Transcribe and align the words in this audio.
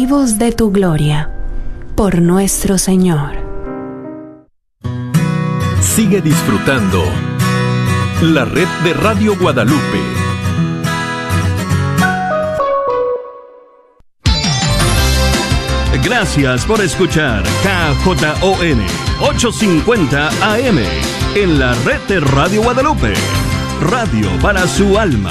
vivos 0.00 0.38
de 0.40 0.50
tu 0.50 0.72
gloria, 0.72 1.30
por 1.94 2.20
nuestro 2.20 2.78
Señor. 2.78 3.30
Sigue 5.80 6.20
disfrutando 6.20 7.00
la 8.20 8.44
red 8.44 8.66
de 8.82 8.92
Radio 8.92 9.38
Guadalupe. 9.38 10.00
Gracias 16.02 16.66
por 16.66 16.80
escuchar 16.80 17.44
KJON 17.62 18.80
850 19.20 20.28
AM 20.54 20.78
en 21.36 21.58
la 21.60 21.72
red 21.84 22.00
de 22.08 22.18
Radio 22.18 22.64
Guadalupe. 22.64 23.14
Radio 23.80 24.28
para 24.42 24.66
su 24.66 24.98
alma. 24.98 25.30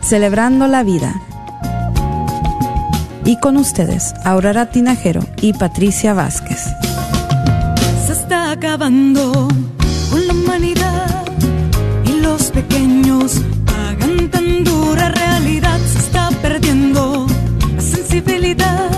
Celebrando 0.00 0.66
la 0.66 0.82
Vida. 0.82 1.14
Y 3.24 3.38
con 3.40 3.56
ustedes, 3.56 4.14
Aurora 4.24 4.70
Tinajero 4.70 5.20
y 5.42 5.52
Patricia 5.52 6.14
Vázquez. 6.14 6.64
Se 8.06 8.12
está 8.12 8.52
acabando 8.52 9.48
con 10.10 10.26
la 10.26 10.32
humanidad 10.32 11.24
y 12.06 12.20
los 12.20 12.50
pequeños 12.50 13.42
pagan 13.66 14.30
tan 14.30 14.64
dura 14.64 15.10
realidad. 15.10 15.78
Se 15.92 15.98
está 15.98 16.30
perdiendo 16.40 17.26
la 17.76 17.82
sensibilidad 17.82 18.90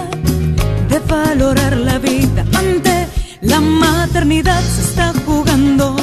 de 0.89 0.99
valorar 1.01 1.77
la 1.77 1.99
vida 1.99 2.45
ante 2.57 3.09
la 3.41 3.61
maternidad. 3.61 4.61
Se 4.63 4.83
está 4.83 5.13
jugando 5.27 5.97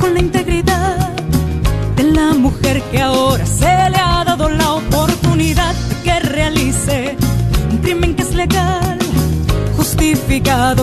con 0.00 0.14
la 0.14 0.20
integridad 0.20 1.08
de 1.94 2.02
la 2.02 2.34
mujer 2.34 2.82
que 2.90 3.00
ahora 3.00 3.33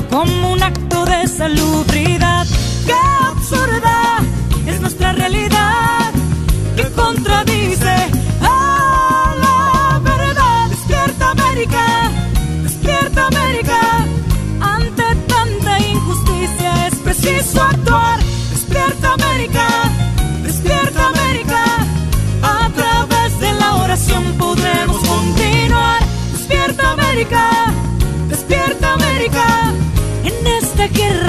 como 0.10 0.54
un 0.54 0.64
acto 0.64 1.04
de 1.04 1.28
salubridad. 1.28 2.48
¡Qué 2.86 2.94
absurda 3.28 4.20
es 4.66 4.80
nuestra 4.80 5.12
realidad! 5.12 6.14
que 6.78 6.90
contradice 6.92 7.61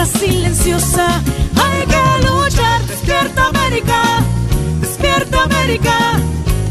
silenciosa 0.07 1.07
hay 1.57 1.87
que 1.87 2.27
luchar. 2.27 2.83
Despierta 2.87 3.49
América, 3.49 4.03
despierta 4.81 5.43
América, 5.45 6.21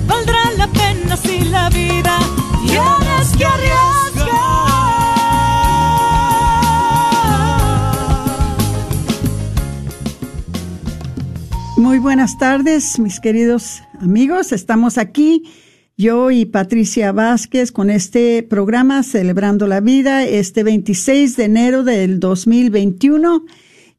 valdrá 0.07 0.39
la 0.57 0.67
pena 0.67 1.17
si 1.17 1.39
la 1.45 1.69
vida 1.69 2.19
tienes 2.65 3.37
que 3.37 3.45
arriesgar. 3.45 3.81
Muy 11.77 11.99
buenas 11.99 12.37
tardes, 12.37 12.99
mis 12.99 13.19
queridos 13.19 13.81
amigos. 13.99 14.51
Estamos 14.51 14.97
aquí, 14.97 15.43
yo 16.01 16.31
y 16.31 16.45
Patricia 16.45 17.11
Vázquez, 17.11 17.71
con 17.71 17.91
este 17.91 18.41
programa 18.41 19.03
Celebrando 19.03 19.67
la 19.67 19.81
Vida, 19.81 20.25
este 20.25 20.63
26 20.63 21.37
de 21.37 21.43
enero 21.43 21.83
del 21.83 22.19
2021. 22.19 23.45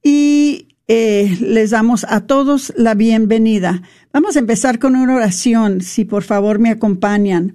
Y 0.03 0.67
eh, 0.89 1.39
les 1.41 1.71
damos 1.71 2.05
a 2.09 2.27
todos 2.27 2.73
la 2.77 2.95
bienvenida. 2.95 3.83
Vamos 4.13 4.35
a 4.35 4.41
empezar 4.41 4.81
con 4.81 4.97
una 4.97 5.15
oración, 5.15 5.81
si 5.81 6.05
por 6.05 6.25
favor 6.25 6.59
me 6.59 6.71
acompañan. 6.71 7.55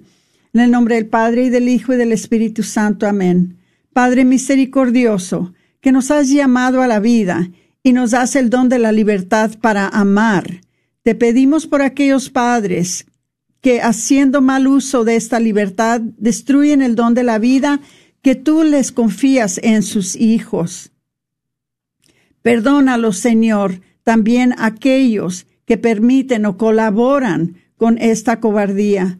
En 0.54 0.62
el 0.62 0.70
nombre 0.70 0.94
del 0.94 1.06
Padre 1.06 1.44
y 1.44 1.50
del 1.50 1.68
Hijo 1.68 1.92
y 1.92 1.98
del 1.98 2.12
Espíritu 2.12 2.62
Santo. 2.62 3.06
Amén. 3.06 3.58
Padre 3.92 4.24
misericordioso, 4.24 5.52
que 5.82 5.92
nos 5.92 6.10
has 6.10 6.30
llamado 6.30 6.80
a 6.80 6.86
la 6.86 7.00
vida 7.00 7.50
y 7.82 7.92
nos 7.92 8.12
das 8.12 8.34
el 8.34 8.48
don 8.48 8.70
de 8.70 8.78
la 8.78 8.92
libertad 8.92 9.50
para 9.60 9.88
amar. 9.88 10.62
Te 11.02 11.14
pedimos 11.14 11.66
por 11.66 11.82
aquellos 11.82 12.30
padres 12.30 13.07
que 13.60 13.80
haciendo 13.80 14.40
mal 14.40 14.66
uso 14.66 15.04
de 15.04 15.16
esta 15.16 15.40
libertad 15.40 16.00
destruyen 16.00 16.82
el 16.82 16.94
don 16.94 17.14
de 17.14 17.24
la 17.24 17.38
vida 17.38 17.80
que 18.22 18.34
tú 18.34 18.62
les 18.62 18.92
confías 18.92 19.60
en 19.62 19.82
sus 19.82 20.16
hijos. 20.16 20.92
Perdónalos, 22.42 23.18
Señor, 23.18 23.80
también 24.04 24.54
aquellos 24.58 25.46
que 25.64 25.76
permiten 25.76 26.46
o 26.46 26.56
colaboran 26.56 27.56
con 27.76 27.98
esta 27.98 28.40
cobardía. 28.40 29.18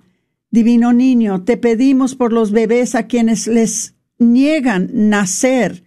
Divino 0.51 0.93
niño, 0.93 1.45
te 1.45 1.57
pedimos 1.57 2.15
por 2.15 2.33
los 2.33 2.53
bebés 2.53 2.95
a 2.95 3.07
quienes 3.07 3.47
les 3.47 3.95
niegan 4.19 4.89
nacer, 4.93 5.85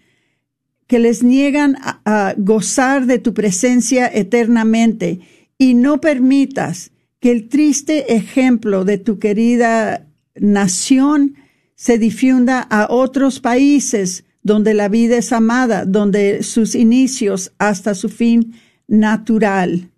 que 0.88 1.00
les 1.00 1.24
niegan 1.24 1.78
a, 1.82 2.02
a 2.06 2.36
gozar 2.38 3.08
de 3.08 3.18
tu 3.18 3.34
presencia 3.34 4.08
eternamente, 4.14 5.20
y 5.58 5.74
no 5.74 6.00
permitas 6.00 6.91
que 7.22 7.32
el 7.32 7.48
triste 7.48 8.16
ejemplo 8.16 8.84
de 8.84 8.98
tu 8.98 9.20
querida 9.20 10.08
nación 10.36 11.36
se 11.76 11.98
difunda 11.98 12.60
a 12.60 12.88
otros 12.90 13.40
países 13.40 14.26
donde 14.44 14.74
la 14.74 14.90
vida 14.90 15.18
es 15.18 15.32
amada, 15.32 15.86
donde 15.86 16.42
sus 16.42 16.74
inicios 16.74 17.54
hasta 17.60 17.94
su 17.94 18.10
fin 18.10 18.56
natural. 18.88 19.92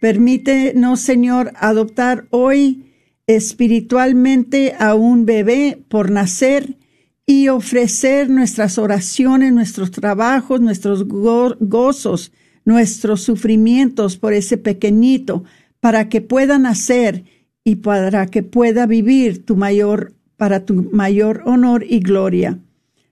Permítenos, 0.00 1.00
Señor, 1.00 1.52
adoptar 1.56 2.26
hoy 2.30 2.84
espiritualmente 3.26 4.74
a 4.78 4.94
un 4.94 5.26
bebé 5.26 5.82
por 5.88 6.10
nacer 6.10 6.78
y 7.26 7.48
ofrecer 7.48 8.30
nuestras 8.30 8.78
oraciones, 8.78 9.52
nuestros 9.52 9.90
trabajos, 9.90 10.62
nuestros 10.62 11.06
go 11.06 11.56
gozos, 11.60 12.32
nuestros 12.64 13.22
sufrimientos 13.22 14.16
por 14.16 14.32
ese 14.32 14.56
pequeñito, 14.56 15.44
para 15.84 16.08
que 16.08 16.22
pueda 16.22 16.58
nacer 16.58 17.24
y 17.62 17.76
para 17.76 18.24
que 18.28 18.42
pueda 18.42 18.86
vivir 18.86 19.44
tu 19.44 19.54
mayor, 19.54 20.14
para 20.38 20.64
tu 20.64 20.88
mayor 20.92 21.42
honor 21.44 21.84
y 21.86 22.00
gloria. 22.00 22.58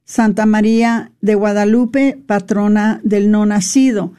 Santa 0.07 0.47
María 0.47 1.13
de 1.21 1.35
Guadalupe, 1.35 2.19
patrona 2.27 2.99
del 3.05 3.31
no 3.31 3.45
nacido, 3.45 4.15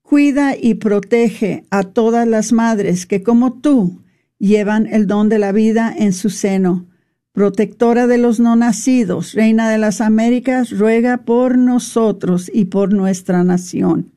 cuida 0.00 0.56
y 0.56 0.76
protege 0.76 1.66
a 1.68 1.82
todas 1.82 2.26
las 2.26 2.52
madres 2.52 3.04
que 3.04 3.22
como 3.22 3.52
tú 3.52 4.00
llevan 4.38 4.86
el 4.86 5.06
don 5.06 5.28
de 5.28 5.38
la 5.38 5.52
vida 5.52 5.94
en 5.94 6.14
su 6.14 6.30
seno. 6.30 6.86
Protectora 7.32 8.06
de 8.06 8.16
los 8.16 8.40
no 8.40 8.56
nacidos, 8.56 9.34
Reina 9.34 9.68
de 9.68 9.76
las 9.76 10.00
Américas, 10.00 10.70
ruega 10.70 11.18
por 11.18 11.58
nosotros 11.58 12.50
y 12.50 12.64
por 12.64 12.94
nuestra 12.94 13.44
nación. 13.44 14.10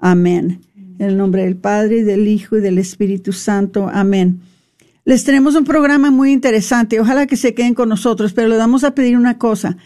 Amén. 0.00 0.67
En 0.98 1.10
el 1.10 1.16
nombre 1.16 1.44
del 1.44 1.56
Padre, 1.56 1.98
y 1.98 2.02
del 2.02 2.26
Hijo 2.26 2.56
y 2.56 2.60
del 2.60 2.78
Espíritu 2.78 3.32
Santo. 3.32 3.88
Amén. 3.92 4.40
Les 5.04 5.24
tenemos 5.24 5.54
un 5.54 5.64
programa 5.64 6.10
muy 6.10 6.32
interesante. 6.32 7.00
Ojalá 7.00 7.26
que 7.26 7.36
se 7.36 7.54
queden 7.54 7.74
con 7.74 7.88
nosotros, 7.88 8.32
pero 8.34 8.48
le 8.48 8.56
vamos 8.56 8.84
a 8.84 8.94
pedir 8.94 9.16
una 9.16 9.38
cosa, 9.38 9.78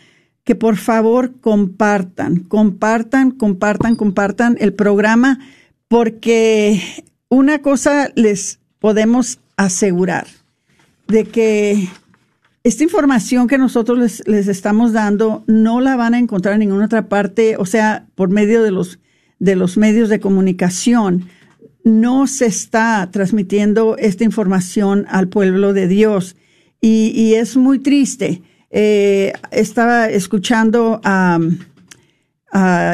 que 0.43 0.55
por 0.55 0.77
favor 0.77 1.35
compartan, 1.41 2.41
compartan, 2.41 3.31
compartan, 3.31 3.95
compartan 3.95 4.57
el 4.59 4.73
programa, 4.73 5.39
porque 5.87 6.83
una 7.29 7.61
cosa 7.61 8.11
les 8.17 8.59
podemos 8.81 9.39
asegurar, 9.57 10.27
de 11.07 11.25
que 11.25 11.89
esta 12.65 12.83
información 12.83 13.47
que 13.47 13.59
nosotros 13.59 13.99
les, 13.99 14.27
les, 14.27 14.49
estamos 14.49 14.93
dando 14.93 15.45
no 15.47 15.81
la 15.81 15.95
van 15.95 16.15
a 16.15 16.19
encontrar 16.19 16.55
en 16.55 16.61
ninguna 16.61 16.87
otra 16.87 17.09
parte, 17.09 17.57
o 17.59 17.65
sea, 17.65 18.07
por 18.15 18.29
medio 18.29 18.63
de 18.63 18.73
los, 18.73 18.99
de 19.43 19.57
los 19.57 19.77
medios 19.77 20.09
de 20.09 20.21
comunicación. 20.21 21.29
no 21.85 22.29
se 22.29 22.47
está 22.47 23.09
transmitiendo 23.11 23.97
esta 23.97 24.23
información 24.23 25.05
al 25.09 25.27
pueblo 25.27 25.73
de 25.73 25.89
Dios. 25.89 26.37
Y, 26.81 27.35
es 27.35 27.57
muy 27.57 27.81
triste. 27.81 28.41
Eh, 28.71 29.33
estaba 29.51 30.09
escuchando 30.09 31.01
a, 31.03 31.41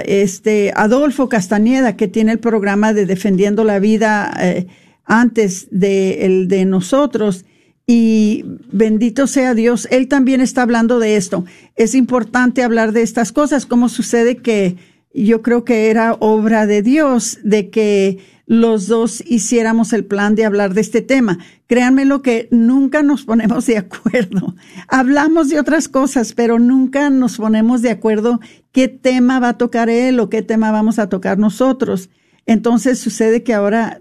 este 0.06 0.72
Adolfo 0.74 1.28
Castañeda, 1.28 1.96
que 1.96 2.08
tiene 2.08 2.32
el 2.32 2.38
programa 2.38 2.94
de 2.94 3.04
Defendiendo 3.04 3.62
la 3.64 3.78
Vida 3.78 4.32
eh, 4.40 4.68
antes 5.04 5.68
de 5.70 6.24
el 6.24 6.48
de 6.48 6.64
nosotros. 6.64 7.44
Y 7.86 8.44
bendito 8.72 9.26
sea 9.26 9.52
Dios, 9.52 9.86
él 9.90 10.08
también 10.08 10.40
está 10.40 10.62
hablando 10.62 10.98
de 10.98 11.16
esto. 11.16 11.44
Es 11.76 11.94
importante 11.94 12.62
hablar 12.62 12.92
de 12.92 13.02
estas 13.02 13.32
cosas, 13.32 13.66
como 13.66 13.90
sucede 13.90 14.36
que 14.36 14.76
yo 15.24 15.42
creo 15.42 15.64
que 15.64 15.90
era 15.90 16.14
obra 16.14 16.66
de 16.66 16.82
Dios 16.82 17.38
de 17.42 17.70
que 17.70 18.18
los 18.46 18.86
dos 18.86 19.22
hiciéramos 19.26 19.92
el 19.92 20.06
plan 20.06 20.34
de 20.34 20.46
hablar 20.46 20.72
de 20.72 20.80
este 20.80 21.02
tema. 21.02 21.38
Créanme 21.66 22.06
lo 22.06 22.22
que 22.22 22.48
nunca 22.50 23.02
nos 23.02 23.24
ponemos 23.24 23.66
de 23.66 23.76
acuerdo. 23.76 24.54
Hablamos 24.88 25.50
de 25.50 25.60
otras 25.60 25.88
cosas, 25.88 26.32
pero 26.32 26.58
nunca 26.58 27.10
nos 27.10 27.36
ponemos 27.36 27.82
de 27.82 27.90
acuerdo 27.90 28.40
qué 28.72 28.88
tema 28.88 29.38
va 29.38 29.50
a 29.50 29.58
tocar 29.58 29.90
él 29.90 30.18
o 30.18 30.30
qué 30.30 30.40
tema 30.40 30.72
vamos 30.72 30.98
a 30.98 31.10
tocar 31.10 31.38
nosotros. 31.38 32.08
Entonces 32.46 32.98
sucede 32.98 33.42
que 33.42 33.52
ahora 33.52 33.98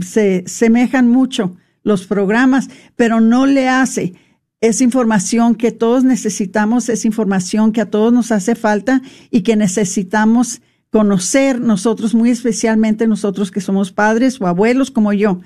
se 0.00 0.44
semejan 0.46 1.08
mucho 1.08 1.56
los 1.82 2.06
programas, 2.06 2.68
pero 2.94 3.20
no 3.20 3.46
le 3.46 3.68
hace 3.68 4.14
es 4.66 4.80
información 4.80 5.54
que 5.54 5.72
todos 5.72 6.04
necesitamos, 6.04 6.88
es 6.88 7.04
información 7.04 7.72
que 7.72 7.80
a 7.80 7.90
todos 7.90 8.12
nos 8.12 8.32
hace 8.32 8.54
falta 8.54 9.02
y 9.30 9.42
que 9.42 9.56
necesitamos 9.56 10.60
conocer 10.90 11.60
nosotros, 11.60 12.14
muy 12.14 12.30
especialmente 12.30 13.06
nosotros 13.06 13.50
que 13.50 13.60
somos 13.60 13.92
padres 13.92 14.40
o 14.40 14.46
abuelos 14.46 14.90
como 14.90 15.12
yo. 15.12 15.40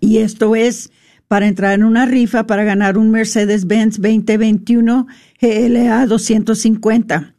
Y 0.00 0.16
esto 0.18 0.56
es 0.56 0.90
para 1.28 1.46
entrar 1.46 1.74
en 1.74 1.84
una 1.84 2.06
rifa 2.06 2.46
para 2.46 2.64
ganar 2.64 2.96
un 2.96 3.10
Mercedes-Benz 3.10 4.00
2021 4.00 5.06
GLA 5.40 6.06
250 6.06 7.34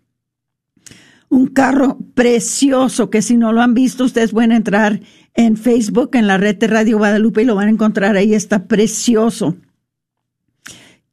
un 1.29 1.47
carro 1.47 1.97
precioso 2.15 3.09
que 3.09 3.21
si 3.21 3.37
no 3.37 3.53
lo 3.53 3.61
han 3.61 3.73
visto, 3.73 4.03
ustedes 4.03 4.31
pueden 4.31 4.51
entrar 4.51 4.99
en 5.35 5.57
Facebook, 5.57 6.11
en 6.13 6.27
la 6.27 6.37
red 6.37 6.57
de 6.57 6.67
Radio 6.67 6.97
Guadalupe 6.97 7.43
y 7.43 7.45
lo 7.45 7.55
van 7.55 7.67
a 7.67 7.71
encontrar 7.71 8.17
ahí, 8.17 8.33
está 8.33 8.67
precioso. 8.67 9.55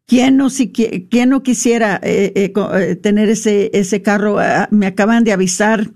¿Quién 0.07 0.37
no, 0.37 0.51
si, 0.51 0.71
quién 0.71 1.31
no 1.31 1.43
quisiera 1.43 2.01
eh, 2.03 2.33
eh, 2.35 2.53
eh, 2.75 2.97
tener 2.97 3.29
ese, 3.29 3.71
ese 3.75 4.03
carro? 4.03 4.39
Ah, 4.39 4.69
me 4.71 4.87
acaban 4.87 5.25
de 5.25 5.33
avisar 5.33 5.91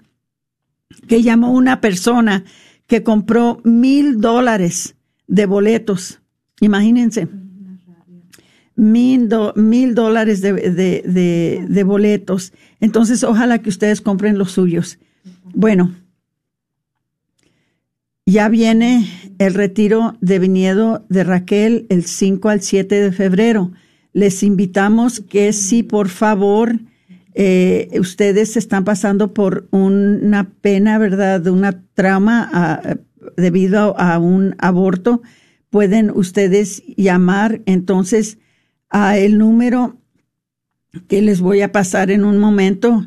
que 1.06 1.22
llamó 1.22 1.52
una 1.52 1.80
persona 1.80 2.44
que 2.86 3.02
compró 3.02 3.60
mil 3.64 4.20
dólares 4.20 4.96
de 5.28 5.46
boletos. 5.46 6.20
Imagínense 6.60 7.28
mil, 8.80 9.28
mil 9.56 9.94
dólares 9.94 10.40
de, 10.40 10.54
de, 10.54 11.66
de, 11.68 11.84
boletos. 11.84 12.54
Entonces, 12.80 13.22
ojalá 13.24 13.58
que 13.58 13.68
ustedes 13.68 14.00
compren 14.00 14.38
los 14.38 14.52
suyos. 14.52 14.98
Bueno, 15.52 15.94
ya 18.24 18.48
viene 18.48 19.06
el 19.38 19.52
retiro 19.52 20.16
de 20.22 20.38
viñedo 20.38 21.04
de 21.10 21.24
Raquel 21.24 21.84
el 21.90 22.04
5 22.04 22.48
al 22.48 22.62
7 22.62 23.02
de 23.02 23.12
febrero. 23.12 23.70
Les 24.14 24.42
invitamos 24.42 25.20
que 25.20 25.52
si 25.52 25.82
por 25.82 26.08
favor 26.08 26.80
eh, 27.34 27.90
ustedes 28.00 28.56
están 28.56 28.84
pasando 28.84 29.34
por 29.34 29.68
una 29.72 30.48
pena, 30.62 30.96
¿verdad? 30.96 31.42
De 31.42 31.50
una 31.50 31.82
trauma 31.92 32.48
ah, 32.50 32.96
debido 33.36 33.94
a 34.00 34.18
un 34.18 34.54
aborto, 34.58 35.20
pueden 35.68 36.10
ustedes 36.10 36.82
llamar. 36.96 37.60
Entonces, 37.66 38.38
a 38.90 39.16
el 39.16 39.38
número 39.38 39.96
que 41.08 41.22
les 41.22 41.40
voy 41.40 41.62
a 41.62 41.72
pasar 41.72 42.10
en 42.10 42.24
un 42.24 42.36
momento. 42.38 43.06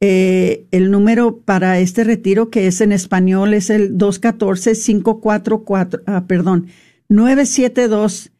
Eh, 0.00 0.66
el 0.70 0.90
número 0.90 1.38
para 1.38 1.78
este 1.78 2.04
retiro 2.04 2.50
que 2.50 2.66
es 2.66 2.80
en 2.80 2.92
español 2.92 3.52
es 3.54 3.70
el 3.70 3.96
214-544, 3.96 6.02
ah, 6.06 6.24
perdón, 6.26 6.66
972. 7.08 8.30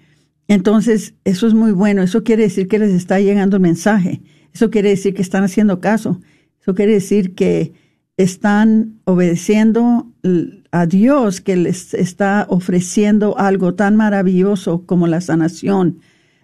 Entonces, 0.49 1.15
eso 1.25 1.47
es 1.47 1.55
muy 1.55 1.73
bueno. 1.73 2.03
Eso 2.03 2.25
quiere 2.25 2.45
decir 2.45 2.67
que 2.67 2.79
les 2.81 2.93
está 2.93 3.21
llegando 3.21 3.57
el 3.57 3.63
mensaje. 3.63 4.23
Eso 4.53 4.71
quiere 4.71 4.89
decir 4.89 5.15
que 5.15 5.23
están 5.23 5.45
haciendo 5.45 5.81
caso. 5.81 6.21
Eso 6.61 6.75
quiere 6.75 6.93
decir 6.93 7.35
que 7.35 7.73
están 8.17 9.01
obedeciendo 9.05 10.13
a 10.73 10.87
Dios 10.87 11.41
que 11.41 11.57
les 11.57 11.95
está 11.95 12.47
ofreciendo 12.49 13.39
algo 13.39 13.75
tan 13.75 13.97
maravilloso 13.97 14.85
como 14.87 15.07
la 15.07 15.21
sanación 15.21 16.01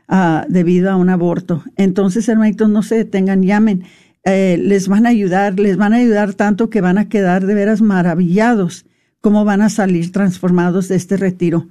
uh, 0.09 0.41
debido 0.49 0.91
a 0.91 0.97
un 0.97 1.11
aborto. 1.11 1.65
Entonces, 1.77 2.29
hermanitos, 2.29 2.69
no 2.69 2.83
se 2.83 2.97
detengan, 2.97 3.43
llamen. 3.43 3.85
Eh, 4.25 4.59
les 4.61 4.89
van 4.89 5.07
a 5.07 5.11
ayudar, 5.11 5.59
les 5.59 5.77
van 5.77 5.93
a 5.93 5.97
ayudar 5.97 6.35
tanto 6.35 6.69
que 6.69 6.81
van 6.81 6.99
a 6.99 7.09
quedar 7.09 7.47
de 7.47 7.55
veras 7.55 7.81
maravillados 7.81 8.87
cómo 9.21 9.45
van 9.45 9.63
a 9.63 9.71
salir 9.71 10.13
transformados 10.13 10.89
de 10.89 10.97
este 10.97 11.17
retiro. 11.17 11.69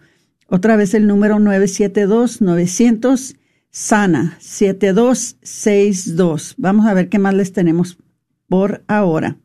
Otra 0.47 0.75
vez 0.75 0.93
el 0.93 1.07
número 1.07 1.38
972-900 1.38 3.35
Sana 3.75 4.38
7262. 4.39 6.55
Vamos 6.57 6.85
a 6.85 6.93
ver 6.93 7.09
qué 7.09 7.19
más 7.19 7.33
les 7.33 7.51
tenemos 7.51 7.97
por 8.47 8.85
ahora. 8.88 9.35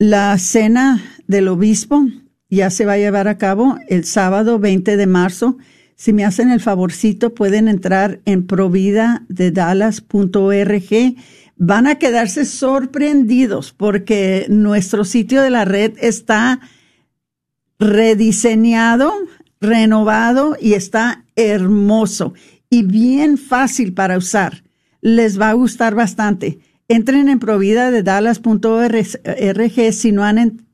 La 0.00 0.36
cena 0.38 1.00
del 1.28 1.46
obispo 1.46 2.08
ya 2.48 2.70
se 2.70 2.84
va 2.84 2.94
a 2.94 2.98
llevar 2.98 3.28
a 3.28 3.38
cabo 3.38 3.78
el 3.88 4.04
sábado 4.04 4.58
20 4.58 4.96
de 4.96 5.06
marzo 5.06 5.56
si 6.00 6.12
me 6.14 6.24
hacen 6.24 6.50
el 6.50 6.60
favorcito, 6.60 7.34
pueden 7.34 7.68
entrar 7.68 8.20
en 8.24 8.46
providadedallas.org. 8.46 11.16
Van 11.58 11.86
a 11.86 11.96
quedarse 11.96 12.46
sorprendidos 12.46 13.74
porque 13.74 14.46
nuestro 14.48 15.04
sitio 15.04 15.42
de 15.42 15.50
la 15.50 15.66
red 15.66 15.92
está 16.00 16.60
rediseñado, 17.78 19.12
renovado 19.60 20.56
y 20.58 20.72
está 20.72 21.26
hermoso 21.36 22.32
y 22.70 22.84
bien 22.84 23.36
fácil 23.36 23.92
para 23.92 24.16
usar. 24.16 24.64
Les 25.02 25.38
va 25.38 25.50
a 25.50 25.52
gustar 25.52 25.94
bastante. 25.94 26.60
Entren 26.90 27.28
en 27.28 27.38
providadedallas.org 27.38 29.92
si 29.92 30.10
no 30.10 30.24
han 30.24 30.66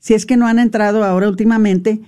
si 0.00 0.14
es 0.14 0.26
que 0.26 0.36
no 0.36 0.48
han 0.48 0.58
entrado 0.58 1.04
ahora 1.04 1.28
últimamente. 1.28 2.00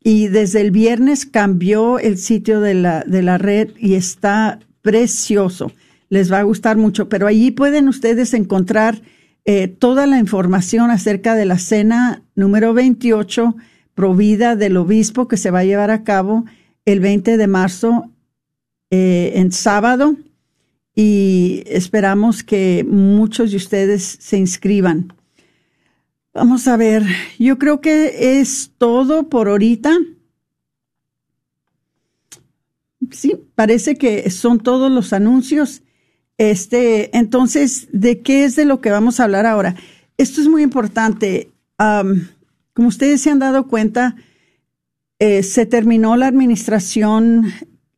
Y 0.00 0.28
desde 0.28 0.60
el 0.60 0.70
viernes 0.70 1.26
cambió 1.26 1.98
el 1.98 2.18
sitio 2.18 2.60
de 2.60 2.74
la, 2.74 3.02
de 3.02 3.22
la 3.22 3.36
red 3.36 3.70
y 3.76 3.94
está 3.94 4.60
precioso. 4.80 5.72
Les 6.08 6.30
va 6.30 6.38
a 6.38 6.44
gustar 6.44 6.76
mucho, 6.76 7.08
pero 7.08 7.26
allí 7.26 7.50
pueden 7.50 7.88
ustedes 7.88 8.32
encontrar 8.32 9.02
eh, 9.44 9.66
toda 9.66 10.06
la 10.06 10.20
información 10.20 10.92
acerca 10.92 11.34
de 11.34 11.46
la 11.46 11.58
cena 11.58 12.22
número 12.36 12.74
28, 12.74 13.56
provida 13.94 14.54
del 14.54 14.76
obispo, 14.76 15.26
que 15.26 15.36
se 15.36 15.50
va 15.50 15.58
a 15.58 15.64
llevar 15.64 15.90
a 15.90 16.04
cabo 16.04 16.44
el 16.84 17.00
20 17.00 17.36
de 17.36 17.46
marzo 17.48 18.13
eh, 18.90 19.32
en 19.36 19.52
sábado. 19.52 20.16
Y 20.94 21.64
esperamos 21.66 22.42
que 22.42 22.84
muchos 22.88 23.50
de 23.50 23.56
ustedes 23.56 24.16
se 24.20 24.38
inscriban. 24.38 25.12
Vamos 26.32 26.66
a 26.66 26.76
ver, 26.76 27.04
yo 27.38 27.58
creo 27.58 27.80
que 27.80 28.40
es 28.40 28.72
todo 28.76 29.28
por 29.28 29.48
ahorita. 29.48 29.96
Sí, 33.10 33.40
parece 33.54 33.96
que 33.96 34.28
son 34.30 34.60
todos 34.60 34.90
los 34.90 35.12
anuncios. 35.12 35.82
Este, 36.38 37.16
entonces, 37.16 37.86
¿de 37.92 38.20
qué 38.20 38.44
es 38.44 38.56
de 38.56 38.64
lo 38.64 38.80
que 38.80 38.90
vamos 38.90 39.20
a 39.20 39.24
hablar 39.24 39.46
ahora? 39.46 39.76
Esto 40.18 40.40
es 40.40 40.48
muy 40.48 40.62
importante. 40.62 41.50
como 41.76 42.88
ustedes 42.88 43.20
se 43.20 43.30
han 43.30 43.38
dado 43.38 43.68
cuenta, 43.68 44.16
eh, 45.20 45.42
se 45.42 45.66
terminó 45.66 46.16
la 46.16 46.26
administración 46.26 47.52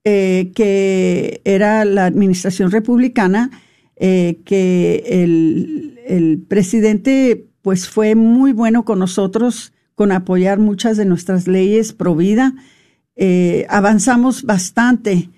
eh, 0.08 0.52
que 0.54 1.40
era 1.44 1.84
la 1.84 2.06
administración 2.06 2.70
republicana, 2.70 3.50
eh, 3.96 4.38
que 4.44 5.02
el, 5.08 6.44
presidente 6.46 7.48
pues 7.60 7.88
fue 7.88 8.14
muy 8.14 8.52
bueno 8.52 8.84
con 8.84 9.00
nosotros, 9.00 9.72
con 9.96 10.12
apoyar 10.12 10.60
muchas 10.60 10.96
de 10.96 11.06
nuestras 11.06 11.48
leyes 11.48 11.92
pro 11.92 12.14
vida. 12.14 12.54
Eh, 13.16 13.66
avanzamos 13.68 14.44
bastante 14.44 15.28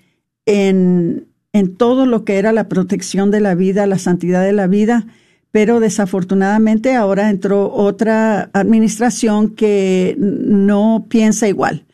en, 0.45 1.25
en 1.51 1.75
todo 1.75 2.05
lo 2.05 2.23
que 2.23 2.37
era 2.37 2.51
la 2.51 2.69
protección 2.69 3.31
de 3.31 3.39
la 3.39 3.55
vida, 3.55 3.87
la 3.87 3.97
santidad 3.97 4.43
de 4.43 4.53
la 4.53 4.67
vida, 4.67 5.07
pero 5.49 5.79
desafortunadamente 5.79 6.93
ahora 6.93 7.31
entró 7.31 7.73
otra 7.73 8.51
administración 8.53 9.55
que 9.55 10.15
no 10.19 11.07
piensa 11.09 11.47
igual, 11.47 11.87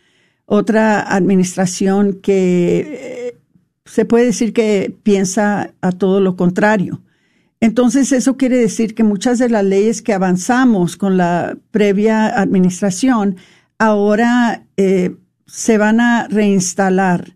otra 0.46 1.02
administración 1.02 2.20
que 2.22 2.80
eh, 2.80 3.38
se 3.86 4.06
puede 4.06 4.26
decir 4.26 4.54
que 4.54 4.96
piensa 5.04 5.74
a 5.82 5.92
todo 5.92 6.20
lo 6.20 6.36
contrario. 6.36 7.02
Entonces, 7.60 8.12
eso 8.12 8.38
quiere 8.38 8.58
decir 8.58 8.94
que 8.94 9.04
muchas 9.04 9.40
de 9.40 9.50
las 9.50 9.64
leyes 9.64 10.02
que 10.02 10.14
avanzamos 10.14 10.98
con 10.98 11.18
la 11.18 11.58
previa 11.72 12.28
administración 12.28 13.38
ahora 13.80 14.66
eh, 14.78 15.16
se 15.48 15.78
van 15.78 16.00
a 16.00 16.28
reinstalar, 16.28 17.36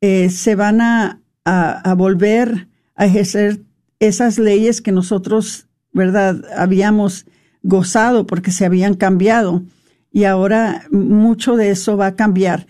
eh, 0.00 0.30
se 0.30 0.54
van 0.54 0.80
a, 0.80 1.20
a, 1.44 1.94
volver 1.94 2.68
a 2.94 3.06
ejercer 3.06 3.60
esas 4.00 4.38
leyes 4.38 4.80
que 4.80 4.92
nosotros, 4.92 5.66
¿verdad?, 5.92 6.44
habíamos 6.56 7.26
gozado 7.62 8.26
porque 8.26 8.50
se 8.50 8.64
habían 8.64 8.94
cambiado 8.94 9.62
y 10.10 10.24
ahora 10.24 10.86
mucho 10.90 11.56
de 11.56 11.70
eso 11.70 11.96
va 11.96 12.06
a 12.08 12.16
cambiar. 12.16 12.66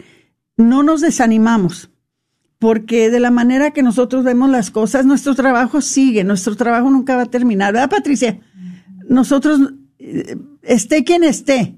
No 0.56 0.82
nos 0.82 1.00
desanimamos 1.00 1.90
porque 2.58 3.10
de 3.10 3.20
la 3.20 3.30
manera 3.30 3.70
que 3.70 3.82
nosotros 3.82 4.24
vemos 4.24 4.50
las 4.50 4.70
cosas, 4.70 5.06
nuestro 5.06 5.34
trabajo 5.34 5.80
sigue, 5.80 6.24
nuestro 6.24 6.56
trabajo 6.56 6.90
nunca 6.90 7.16
va 7.16 7.22
a 7.22 7.26
terminar, 7.26 7.72
¿verdad, 7.72 7.90
Patricia? 7.90 8.40
Nosotros, 9.08 9.60
eh, 9.98 10.36
esté 10.62 11.04
quien 11.04 11.22
esté, 11.22 11.76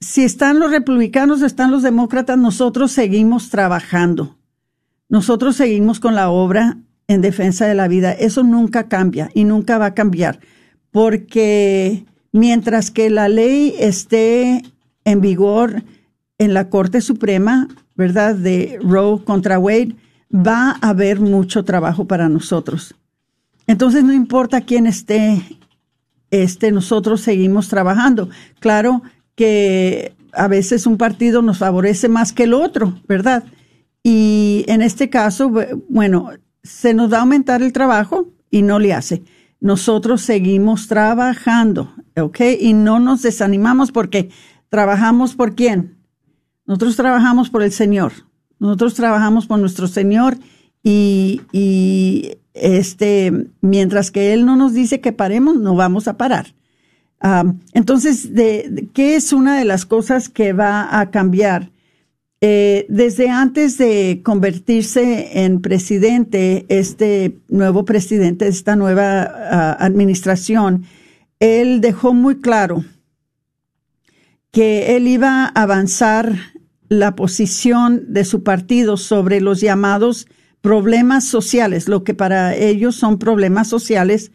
si 0.00 0.24
están 0.24 0.58
los 0.58 0.70
republicanos, 0.70 1.42
están 1.42 1.70
los 1.70 1.82
demócratas, 1.82 2.36
nosotros 2.36 2.92
seguimos 2.92 3.50
trabajando. 3.50 4.36
Nosotros 5.08 5.56
seguimos 5.56 6.00
con 6.00 6.14
la 6.14 6.30
obra 6.30 6.78
en 7.06 7.20
defensa 7.20 7.66
de 7.66 7.74
la 7.74 7.88
vida. 7.88 8.12
Eso 8.12 8.42
nunca 8.42 8.88
cambia 8.88 9.30
y 9.34 9.44
nunca 9.44 9.78
va 9.78 9.86
a 9.86 9.94
cambiar, 9.94 10.40
porque 10.90 12.04
mientras 12.32 12.90
que 12.90 13.10
la 13.10 13.28
ley 13.28 13.74
esté 13.78 14.62
en 15.04 15.20
vigor 15.20 15.82
en 16.38 16.54
la 16.54 16.68
Corte 16.68 17.00
Suprema, 17.00 17.68
¿verdad? 17.94 18.34
De 18.34 18.78
Roe 18.82 19.22
contra 19.24 19.58
Wade, 19.58 19.94
va 20.34 20.78
a 20.80 20.90
haber 20.90 21.20
mucho 21.20 21.64
trabajo 21.64 22.06
para 22.06 22.28
nosotros. 22.28 22.94
Entonces, 23.66 24.02
no 24.04 24.12
importa 24.12 24.62
quién 24.62 24.86
esté, 24.86 25.42
este, 26.30 26.72
nosotros 26.72 27.20
seguimos 27.20 27.68
trabajando. 27.68 28.28
Claro 28.58 29.02
que 29.34 30.14
a 30.32 30.48
veces 30.48 30.86
un 30.86 30.96
partido 30.96 31.42
nos 31.42 31.58
favorece 31.58 32.08
más 32.08 32.32
que 32.32 32.44
el 32.44 32.54
otro, 32.54 32.98
¿verdad? 33.06 33.44
Y 34.02 34.64
en 34.66 34.82
este 34.82 35.10
caso, 35.10 35.52
bueno, 35.88 36.30
se 36.62 36.94
nos 36.94 37.12
va 37.12 37.18
a 37.18 37.20
aumentar 37.20 37.62
el 37.62 37.72
trabajo 37.72 38.28
y 38.50 38.62
no 38.62 38.78
le 38.78 38.94
hace. 38.94 39.22
Nosotros 39.60 40.22
seguimos 40.22 40.88
trabajando, 40.88 41.92
¿ok? 42.16 42.40
Y 42.58 42.72
no 42.72 42.98
nos 42.98 43.22
desanimamos 43.22 43.92
porque 43.92 44.30
trabajamos 44.72 45.34
por 45.34 45.54
quién? 45.54 45.98
Nosotros 46.64 46.96
trabajamos 46.96 47.50
por 47.50 47.62
el 47.62 47.72
Señor. 47.72 48.12
Nosotros 48.58 48.94
trabajamos 48.94 49.46
por 49.46 49.58
nuestro 49.58 49.86
Señor 49.86 50.38
y, 50.82 51.42
y 51.52 52.38
este, 52.54 53.48
mientras 53.60 54.10
que 54.10 54.32
Él 54.32 54.46
no 54.46 54.56
nos 54.56 54.72
dice 54.72 55.02
que 55.02 55.12
paremos, 55.12 55.56
no 55.56 55.74
vamos 55.74 56.08
a 56.08 56.16
parar. 56.16 56.54
entonces, 57.74 58.34
de, 58.34 58.88
¿qué 58.94 59.14
es 59.14 59.34
una 59.34 59.58
de 59.58 59.66
las 59.66 59.84
cosas 59.84 60.30
que 60.30 60.54
va 60.54 60.98
a 60.98 61.10
cambiar? 61.10 61.70
Eh, 62.40 62.86
desde 62.88 63.28
antes 63.28 63.76
de 63.76 64.22
convertirse 64.24 65.44
en 65.44 65.60
presidente, 65.60 66.64
este 66.70 67.36
nuevo 67.50 67.84
presidente 67.84 68.46
de 68.46 68.50
esta 68.52 68.74
nueva 68.74 69.22
ah, 69.22 69.76
administración, 69.78 70.84
él 71.40 71.82
dejó 71.82 72.14
muy 72.14 72.40
claro 72.40 72.82
que 74.52 74.96
él 74.96 75.08
iba 75.08 75.44
a 75.44 75.62
avanzar 75.62 76.36
la 76.88 77.16
posición 77.16 78.12
de 78.12 78.24
su 78.24 78.44
partido 78.44 78.96
sobre 78.96 79.40
los 79.40 79.60
llamados 79.60 80.28
problemas 80.60 81.24
sociales, 81.24 81.88
lo 81.88 82.04
que 82.04 82.14
para 82.14 82.54
ellos 82.54 82.94
son 82.94 83.18
problemas 83.18 83.66
sociales 83.66 84.30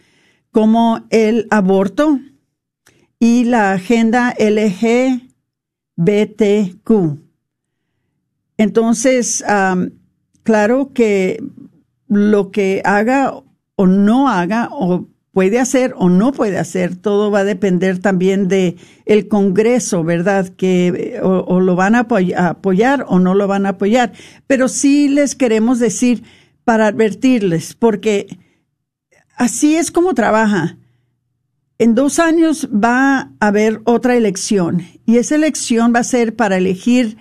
como 0.52 1.06
el 1.12 1.48
aborto 1.52 2.20
y 3.20 3.46
la 3.46 3.74
agenda 3.74 4.34
LGBTQ. 4.40 5.22
Entonces, 8.58 9.44
claro 10.44 10.92
que 10.94 11.44
lo 12.08 12.50
que 12.52 12.82
haga 12.84 13.36
o 13.76 13.86
no 13.86 14.30
haga 14.30 14.70
o 14.72 15.08
puede 15.38 15.60
hacer 15.60 15.94
o 15.98 16.10
no 16.10 16.32
puede 16.32 16.58
hacer, 16.58 16.96
todo 16.96 17.30
va 17.30 17.42
a 17.42 17.44
depender 17.44 18.00
también 18.00 18.48
de 18.48 18.76
el 19.06 19.28
Congreso, 19.28 20.04
¿verdad? 20.04 20.50
Que 20.50 21.20
o, 21.22 21.60
lo 21.60 21.76
van 21.76 21.94
a 21.94 22.08
apoyar, 22.38 23.06
o 23.08 23.20
no 23.20 23.36
lo 23.36 23.48
van 23.48 23.68
a 23.68 23.70
apoyar. 23.78 24.14
Pero 24.48 24.68
sí 24.68 25.08
les 25.10 25.36
queremos 25.36 25.78
decir 25.78 26.24
para 26.64 26.88
advertirles, 26.88 27.76
porque 27.76 28.40
así 29.36 29.76
es 29.76 29.92
como 29.92 30.16
trabaja. 30.16 30.80
En 31.78 31.94
dos 31.94 32.18
años 32.18 32.68
va 32.74 33.30
a 33.40 33.48
haber 33.48 33.82
otra 33.84 34.16
elección 34.16 34.88
y 35.06 35.18
esa 35.18 35.36
elección 35.36 35.94
va 35.94 36.00
a 36.00 36.04
ser 36.04 36.36
para 36.36 36.58
elegir 36.58 37.16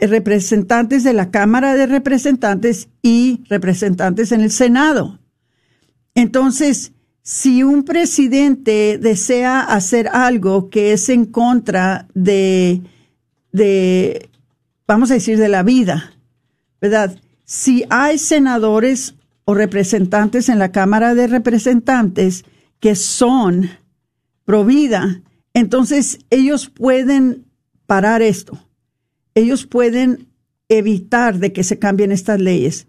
representantes 0.00 1.04
de 1.04 1.12
la 1.12 1.30
Cámara 1.30 1.76
de 1.76 1.86
Representantes 1.86 2.88
y 3.02 3.44
representantes 3.48 4.32
en 4.32 4.40
el 4.40 4.50
Senado. 4.50 5.20
Entonces, 6.16 6.92
si 7.22 7.62
un 7.62 7.84
presidente 7.84 8.98
desea 8.98 9.60
hacer 9.60 10.08
algo 10.08 10.70
que 10.70 10.92
es 10.92 11.08
en 11.08 11.24
contra 11.24 12.08
de, 12.14 12.82
de, 13.52 14.28
vamos 14.86 15.10
a 15.10 15.14
decir, 15.14 15.38
de 15.38 15.48
la 15.48 15.62
vida, 15.62 16.12
¿verdad? 16.80 17.16
Si 17.44 17.84
hay 17.90 18.18
senadores 18.18 19.14
o 19.44 19.54
representantes 19.54 20.48
en 20.48 20.58
la 20.58 20.72
Cámara 20.72 21.14
de 21.14 21.28
Representantes 21.28 22.44
que 22.80 22.96
son 22.96 23.70
pro 24.44 24.64
vida, 24.64 25.22
entonces 25.54 26.18
ellos 26.30 26.68
pueden 26.68 27.44
parar 27.86 28.22
esto. 28.22 28.58
Ellos 29.34 29.66
pueden 29.66 30.28
evitar 30.68 31.38
de 31.38 31.52
que 31.52 31.62
se 31.62 31.78
cambien 31.78 32.10
estas 32.10 32.40
leyes. 32.40 32.86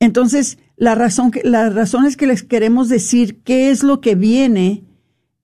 Entonces, 0.00 0.58
la 0.82 0.96
razón 0.96 1.30
que, 1.30 1.42
las 1.44 1.72
razones 1.72 2.16
que 2.16 2.26
les 2.26 2.42
queremos 2.42 2.88
decir 2.88 3.40
qué 3.44 3.70
es 3.70 3.84
lo 3.84 4.00
que 4.00 4.16
viene 4.16 4.82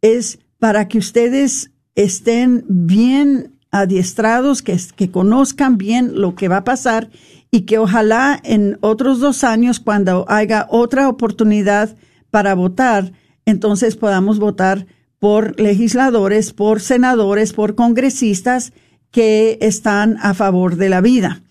es 0.02 0.40
para 0.59 0.88
que 0.88 0.99
ustedes 0.99 1.71
estén 1.95 2.64
bien 2.68 3.57
adiestrados, 3.71 4.62
que, 4.62 4.76
que 4.97 5.12
conozcan 5.12 5.78
bien 5.78 6.21
lo 6.21 6.35
que 6.35 6.49
va 6.49 6.57
a 6.57 6.64
pasar 6.64 7.09
y 7.52 7.61
que 7.66 7.78
ojalá 7.78 8.40
en 8.42 8.78
otros 8.80 9.21
dos 9.21 9.45
años, 9.45 9.78
cuando 9.78 10.25
haya 10.26 10.66
otra 10.71 11.09
oportunidad 11.09 11.95
para 12.33 12.57
votar, 12.57 13.12
entonces 13.47 13.95
podamos 13.95 14.40
votar 14.40 14.88
por 15.21 15.61
legisladores, 15.61 16.52
por 16.52 16.80
senadores, 16.80 17.52
por 17.52 17.76
congresistas 17.76 18.73
que 19.12 19.57
están 19.61 20.16
a 20.21 20.35
favor 20.35 20.75
de 20.75 20.88
la 20.88 21.00
vida 21.00 21.42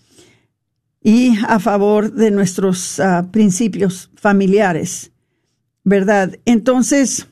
y 1.08 1.38
a 1.48 1.58
favor 1.58 2.12
de 2.12 2.30
nuestros 2.30 3.00
ah, 3.00 3.28
principios 3.30 4.10
familiares, 4.14 5.10
¿verdad? 5.82 6.38
Entonces, 6.44 7.28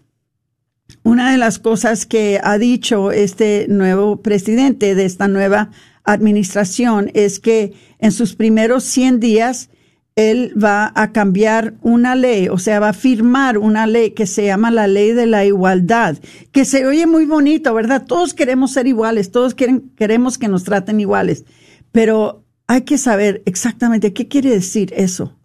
una 1.03 1.31
de 1.31 1.37
las 1.37 1.59
cosas 1.59 2.07
que 2.07 2.41
ha 2.43 2.57
dicho 2.57 3.13
este 3.13 3.67
nuevo 3.69 4.23
presidente 4.23 4.95
de 4.95 5.05
esta 5.05 5.29
nueva 5.29 5.73
administración 6.05 7.11
es 7.13 7.39
que 7.39 7.75
en 7.99 8.13
sus 8.13 8.35
primeros 8.35 8.83
100 8.85 9.21
días 9.21 9.69
él 10.15 10.55
va 10.57 10.91
a 10.95 11.13
cambiar 11.13 11.75
una 11.83 12.15
ley, 12.15 12.49
o 12.49 12.57
sea, 12.57 12.81
va 12.81 12.89
a 12.89 12.95
firmar 12.95 13.59
una 13.59 13.87
ley 13.87 14.13
que 14.13 14.25
se 14.25 14.47
llama 14.47 14.71
la 14.71 14.87
ley 14.87 15.13
de 15.13 15.27
la 15.27 15.45
igualdad, 15.45 16.17
que 16.51 16.65
se 16.65 16.87
oye 16.87 17.07
muy 17.07 17.27
bonito, 17.27 17.75
¿verdad? 17.75 18.07
Todos 18.07 18.33
queremos 18.33 18.73
ser 18.73 18.87
iguales, 18.87 19.31
todos 19.31 19.55
quieren, 19.55 19.91
queremos 19.97 20.39
que 20.39 20.49
nos 20.49 20.65
traten 20.65 20.99
iguales, 20.99 21.45
pero 21.93 22.46
hay 22.67 22.83
que 22.83 22.99
saber 22.99 23.43
exactamente 23.47 24.13
qué 24.13 24.29
quiere 24.29 24.51
decir 24.51 24.93
eso 24.97 25.37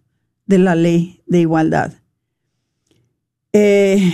de 0.46 0.58
la 0.58 0.74
ley 0.74 1.22
de 1.26 1.40
igualdad. 1.40 1.94
Eh, 3.52 4.12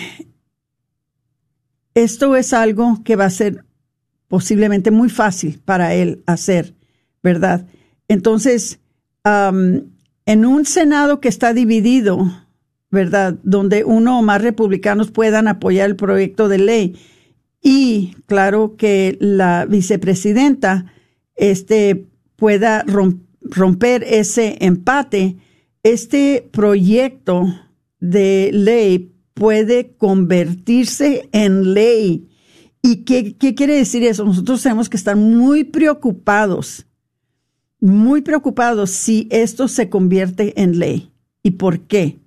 esto 1.94 2.36
es 2.36 2.52
algo 2.52 3.02
que 3.04 3.16
va 3.16 3.24
a 3.24 3.30
ser 3.30 3.64
posiblemente 4.28 4.90
muy 4.90 5.08
fácil 5.08 5.60
para 5.64 5.94
él 5.94 6.22
hacer, 6.26 6.74
¿verdad? 7.22 7.66
Entonces, 8.08 8.78
en 9.24 10.46
un 10.46 10.64
Senado 10.64 11.20
que 11.20 11.28
está 11.28 11.52
dividido, 11.52 12.46
¿verdad? 12.90 13.36
Donde 13.42 13.84
uno 13.84 14.18
o 14.18 14.22
más 14.22 14.42
republicanos 14.42 15.10
puedan 15.10 15.48
apoyar 15.48 15.88
el 15.88 15.96
proyecto 15.96 16.48
de 16.48 16.58
ley 16.58 16.96
y, 17.62 18.14
claro, 18.26 18.76
que 18.76 19.16
la 19.20 19.66
vicepresidenta 19.66 20.92
este, 21.34 22.06
pueda 22.38 22.84
romper 23.42 24.04
ese 24.04 24.56
empate, 24.60 25.38
este 25.82 26.48
proyecto 26.52 27.52
de 27.98 28.50
ley 28.52 29.12
puede 29.34 29.96
convertirse 29.96 31.28
en 31.32 31.74
ley. 31.74 32.28
¿Y 32.80 32.98
qué, 33.04 33.36
qué, 33.36 33.56
quiere 33.56 33.74
decir 33.74 34.04
eso? 34.04 34.24
Nosotros 34.24 34.62
tenemos 34.62 34.88
que 34.88 34.96
estar 34.96 35.16
muy 35.16 35.64
preocupados, 35.64 36.86
muy 37.80 38.22
preocupados 38.22 38.90
si 38.90 39.26
esto 39.32 39.66
se 39.66 39.88
convierte 39.88 40.62
en 40.62 40.78
ley. 40.78 41.10
¿Y 41.42 41.52
por 41.52 41.80
qué? 41.80 42.20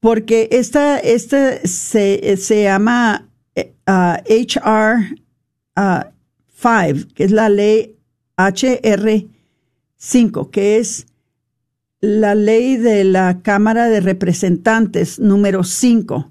Porque 0.00 0.48
esta, 0.50 1.00
se, 1.00 2.36
se 2.36 2.62
llama 2.64 3.28
HR 3.86 5.16
uh, 5.76 6.10
5, 6.56 7.08
que 7.14 7.22
es 7.22 7.30
la 7.30 7.48
ley 7.48 8.01
HR5, 8.36 10.50
que 10.50 10.78
es 10.78 11.06
la 12.00 12.34
ley 12.34 12.76
de 12.76 13.04
la 13.04 13.40
Cámara 13.42 13.88
de 13.88 14.00
Representantes 14.00 15.20
número 15.20 15.64
5. 15.64 16.30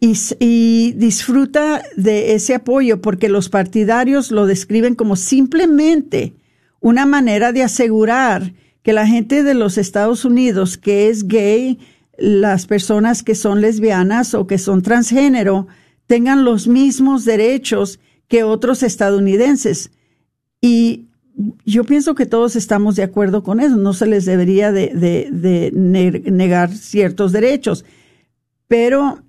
Y, 0.00 0.16
y, 0.38 0.92
disfruta 0.92 1.82
de 1.96 2.34
ese 2.34 2.54
apoyo 2.54 3.00
porque 3.00 3.28
los 3.28 3.48
partidarios 3.48 4.30
lo 4.30 4.46
describen 4.46 4.94
como 4.94 5.16
simplemente 5.16 6.34
una 6.80 7.04
manera 7.04 7.52
de 7.52 7.64
asegurar 7.64 8.54
que 8.82 8.92
la 8.92 9.06
gente 9.06 9.42
de 9.42 9.54
los 9.54 9.76
Estados 9.76 10.24
Unidos 10.24 10.78
que 10.78 11.08
es 11.08 11.26
gay, 11.26 11.78
las 12.16 12.66
personas 12.66 13.22
que 13.22 13.34
son 13.34 13.60
lesbianas 13.60 14.34
o 14.34 14.46
que 14.46 14.58
son 14.58 14.82
transgénero, 14.82 15.66
tengan 16.06 16.44
los 16.44 16.68
mismos 16.68 17.24
derechos 17.24 17.98
que 18.28 18.44
otros 18.44 18.82
estadounidenses. 18.82 19.90
Y 20.60 21.07
yo 21.64 21.84
pienso 21.84 22.14
que 22.14 22.26
todos 22.26 22.56
estamos 22.56 22.96
de 22.96 23.04
acuerdo 23.04 23.42
con 23.42 23.60
eso. 23.60 23.76
No 23.76 23.92
se 23.92 24.06
les 24.06 24.24
debería 24.24 24.72
de, 24.72 25.70
negar 25.72 26.74
ciertos 26.74 27.32
derechos. 27.32 27.84
Pero 28.66 29.22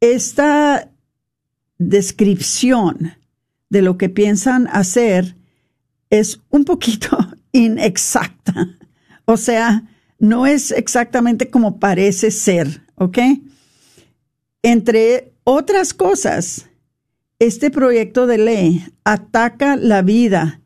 esta 0.00 0.90
descripción 1.78 3.12
de 3.68 3.82
lo 3.82 3.98
que 3.98 4.08
piensan 4.08 4.66
hacer 4.68 5.36
es 6.10 6.40
un 6.48 6.64
poquito 6.64 7.18
inexacta. 7.52 8.78
O 9.26 9.36
sea, 9.36 9.84
no 10.18 10.46
es 10.46 10.70
exactamente 10.70 11.50
como 11.50 11.78
parece 11.78 12.30
ser, 12.30 12.82
¿ok? 12.94 13.18
Entre 14.62 15.32
otras 15.44 15.92
cosas, 15.92 16.66
este 17.38 17.70
proyecto 17.70 18.26
de 18.26 18.38
ley 18.38 18.86
ataca 19.04 19.76
la 19.76 20.02
vida 20.02 20.57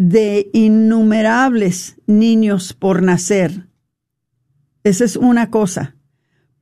de 0.00 0.48
innumerables 0.54 1.96
niños 2.06 2.72
por 2.72 3.02
nacer. 3.02 3.68
Esa 4.82 5.04
es 5.04 5.14
una 5.14 5.50
cosa. 5.50 5.94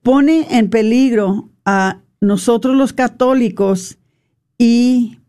Pone 0.02 0.58
en 0.58 0.70
peligro 0.70 1.48
a 1.64 2.00
nosotros 2.20 2.74
los 2.74 2.92
católicos 2.92 3.98
y 4.58 5.20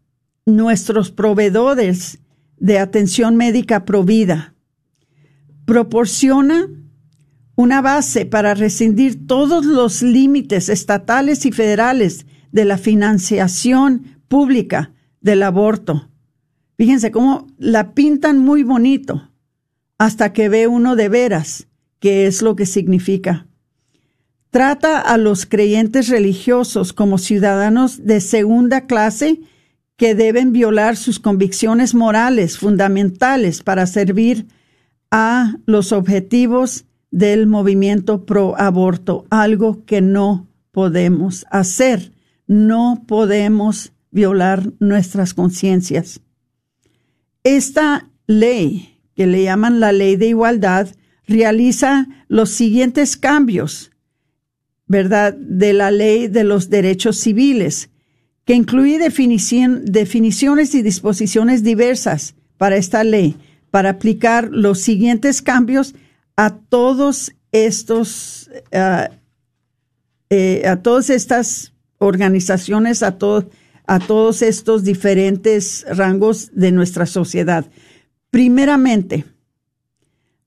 nuestros 0.48 1.12
proveedores 1.12 2.18
de 2.58 2.80
atención 2.80 3.36
médica 3.36 3.86
provida. 3.86 4.56
Proporciona 5.66 6.68
una 7.54 7.80
base 7.84 8.26
para 8.26 8.56
rescindir 8.56 9.28
todos 9.28 9.68
los 9.68 10.02
límites 10.02 10.70
estatales 10.70 11.46
y 11.46 11.52
federales 11.52 12.26
de 12.52 12.66
la 12.66 12.80
financiación 12.80 14.20
pública 14.28 14.94
del 15.22 15.44
aborto 15.44 16.10
Fíjense 16.80 17.12
cómo 17.12 17.46
la 17.58 17.94
pintan 17.94 18.40
muy 18.40 18.64
bonito 18.64 19.30
hasta 19.98 20.32
que 20.32 20.48
ve 20.48 20.66
uno 20.68 20.96
de 20.96 21.10
veras 21.10 21.68
qué 22.00 22.26
es 22.26 22.42
lo 22.42 22.56
que 22.56 22.66
significa. 22.66 23.48
Trata 24.50 25.02
a 25.02 25.18
los 25.18 25.46
creyentes 25.46 26.08
religiosos 26.08 26.94
como 26.94 27.18
ciudadanos 27.18 28.06
de 28.06 28.22
segunda 28.22 28.88
clase 28.88 29.42
que 29.98 30.16
deben 30.16 30.54
violar 30.54 30.96
sus 30.96 31.20
convicciones 31.20 31.94
morales 31.94 32.58
fundamentales 32.58 33.62
para 33.62 33.86
servir 33.86 34.48
a 35.12 35.58
los 35.66 35.92
objetivos 35.92 36.86
del 37.12 37.46
movimiento 37.46 38.26
pro 38.26 38.58
aborto, 38.58 39.26
algo 39.30 39.84
que 39.84 40.00
no 40.00 40.48
podemos 40.72 41.46
hacer. 41.52 42.14
No 42.48 43.04
podemos 43.06 43.92
violar 44.12 44.72
nuestras 44.80 45.34
conciencias. 45.34 46.22
Esta 47.58 48.08
ley, 48.28 49.00
que 49.16 49.26
le 49.26 49.42
llaman 49.42 49.80
la 49.80 49.92
ley 49.92 50.18
de 50.18 50.28
igualdad, 50.28 50.88
realiza 51.28 52.08
los 52.28 52.52
siguientes 52.52 53.18
cambios, 53.18 53.90
¿verdad?, 54.86 55.34
de 55.34 55.74
la 55.74 55.90
ley 55.90 56.28
de 56.28 56.44
los 56.44 56.70
derechos 56.70 57.18
civiles, 57.18 57.90
que 58.46 58.54
incluye 58.54 59.00
definiciones 59.00 60.76
y 60.76 60.84
disposiciones 60.84 61.64
diversas 61.64 62.36
para 62.58 62.76
esta 62.78 63.04
ley, 63.04 63.36
para 63.72 63.90
aplicar 63.90 64.50
los 64.52 64.80
siguientes 64.82 65.42
cambios 65.42 65.96
a 66.36 66.56
todos 66.56 67.32
estos 67.52 68.48
uh, 68.72 69.12
eh, 70.30 70.68
a 70.68 70.76
todas 70.84 71.10
estas 71.10 71.74
organizaciones, 71.98 73.02
a, 73.02 73.18
a 73.90 73.98
todos 73.98 74.44
estos 74.44 74.84
diferentes 74.84 75.84
rangos 75.90 76.52
de 76.54 76.72
nuestra 76.72 77.08
sociedad. 77.08 77.66
Primeramente, 78.30 79.26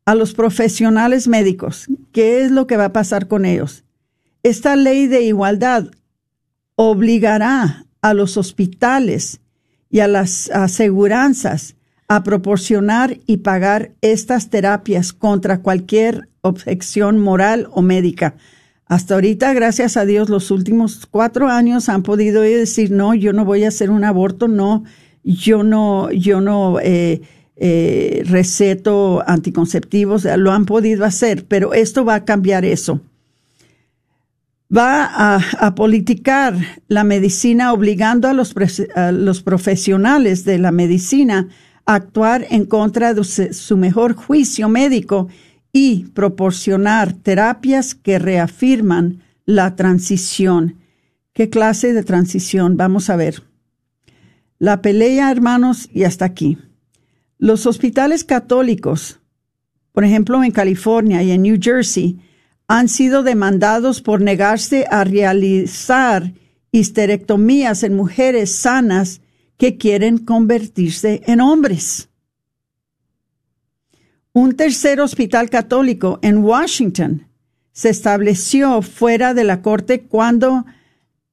a 0.04 0.14
los 0.14 0.32
profesionales 0.32 1.26
médicos, 1.26 1.88
¿qué 2.12 2.44
es 2.44 2.52
lo 2.52 2.68
que 2.68 2.76
va 2.76 2.84
a 2.84 2.92
pasar 2.92 3.26
con 3.26 3.44
ellos? 3.44 3.82
Esta 4.44 4.76
ley 4.76 5.08
de 5.08 5.22
igualdad 5.22 5.90
obligará 6.76 7.84
a 8.00 8.14
los 8.14 8.36
hospitales 8.36 9.40
y 9.90 9.98
a 9.98 10.06
las 10.06 10.48
aseguranzas 10.50 11.74
a 12.06 12.22
proporcionar 12.22 13.18
y 13.26 13.38
pagar 13.38 13.90
estas 14.02 14.50
terapias 14.50 15.12
contra 15.12 15.62
cualquier 15.62 16.28
objeción 16.42 17.18
moral 17.18 17.66
o 17.72 17.82
médica. 17.82 18.36
Hasta 18.92 19.14
ahorita, 19.14 19.54
gracias 19.54 19.96
a 19.96 20.04
Dios, 20.04 20.28
los 20.28 20.50
últimos 20.50 21.06
cuatro 21.10 21.48
años 21.48 21.88
han 21.88 22.02
podido 22.02 22.42
decir, 22.42 22.90
no, 22.90 23.14
yo 23.14 23.32
no 23.32 23.46
voy 23.46 23.64
a 23.64 23.68
hacer 23.68 23.88
un 23.88 24.04
aborto, 24.04 24.48
no, 24.48 24.84
yo 25.24 25.62
no, 25.62 26.10
yo 26.10 26.42
no 26.42 26.78
eh, 26.78 27.22
eh, 27.56 28.22
receto 28.26 29.24
anticonceptivos, 29.26 30.26
lo 30.36 30.52
han 30.52 30.66
podido 30.66 31.06
hacer, 31.06 31.46
pero 31.46 31.72
esto 31.72 32.04
va 32.04 32.16
a 32.16 32.24
cambiar 32.26 32.66
eso. 32.66 33.00
Va 34.70 35.38
a, 35.38 35.74
politicar 35.74 36.54
la 36.86 37.02
medicina 37.02 37.72
obligando 37.72 38.28
a 38.28 38.34
los 38.34 39.42
profesionales 39.42 40.44
de 40.44 40.58
la 40.58 40.70
medicina 40.70 41.48
a 41.86 41.94
actuar 41.94 42.46
en 42.50 42.66
contra 42.66 43.14
de 43.14 43.24
su 43.24 43.76
mejor 43.78 44.12
juicio 44.12 44.68
médico 44.68 45.28
y 45.72 46.04
proporcionar 46.14 47.14
terapias 47.14 47.94
que 47.94 48.18
reafirman 48.18 49.22
la 49.46 49.74
transición. 49.74 50.76
¿Qué 51.32 51.48
clase 51.48 51.92
de 51.92 52.02
transición? 52.02 52.76
Vamos 52.76 53.08
a 53.08 53.16
ver. 53.16 53.42
La 54.58 54.82
pelea, 54.82 55.30
hermanos, 55.30 55.88
y 55.92 56.04
hasta 56.04 56.26
aquí. 56.26 56.58
Los 57.38 57.66
hospitales 57.66 58.22
católicos, 58.22 59.18
por 59.92 60.04
ejemplo, 60.04 60.44
en 60.44 60.52
California 60.52 61.22
y 61.22 61.32
en 61.32 61.42
New 61.42 61.58
Jersey, 61.60 62.20
han 62.68 62.88
sido 62.88 63.22
demandados 63.22 64.00
por 64.02 64.20
negarse 64.20 64.86
a 64.90 65.04
realizar 65.04 66.32
histerectomías 66.70 67.82
en 67.82 67.96
mujeres 67.96 68.54
sanas 68.54 69.20
que 69.56 69.76
quieren 69.76 70.18
convertirse 70.18 71.22
en 71.26 71.40
hombres. 71.40 72.08
Un 74.34 74.54
tercer 74.54 74.98
hospital 75.00 75.50
católico 75.50 76.18
en 76.22 76.38
Washington 76.38 77.26
se 77.72 77.90
estableció 77.90 78.80
fuera 78.80 79.34
de 79.34 79.44
la 79.44 79.60
corte 79.60 80.02
cuando 80.02 80.64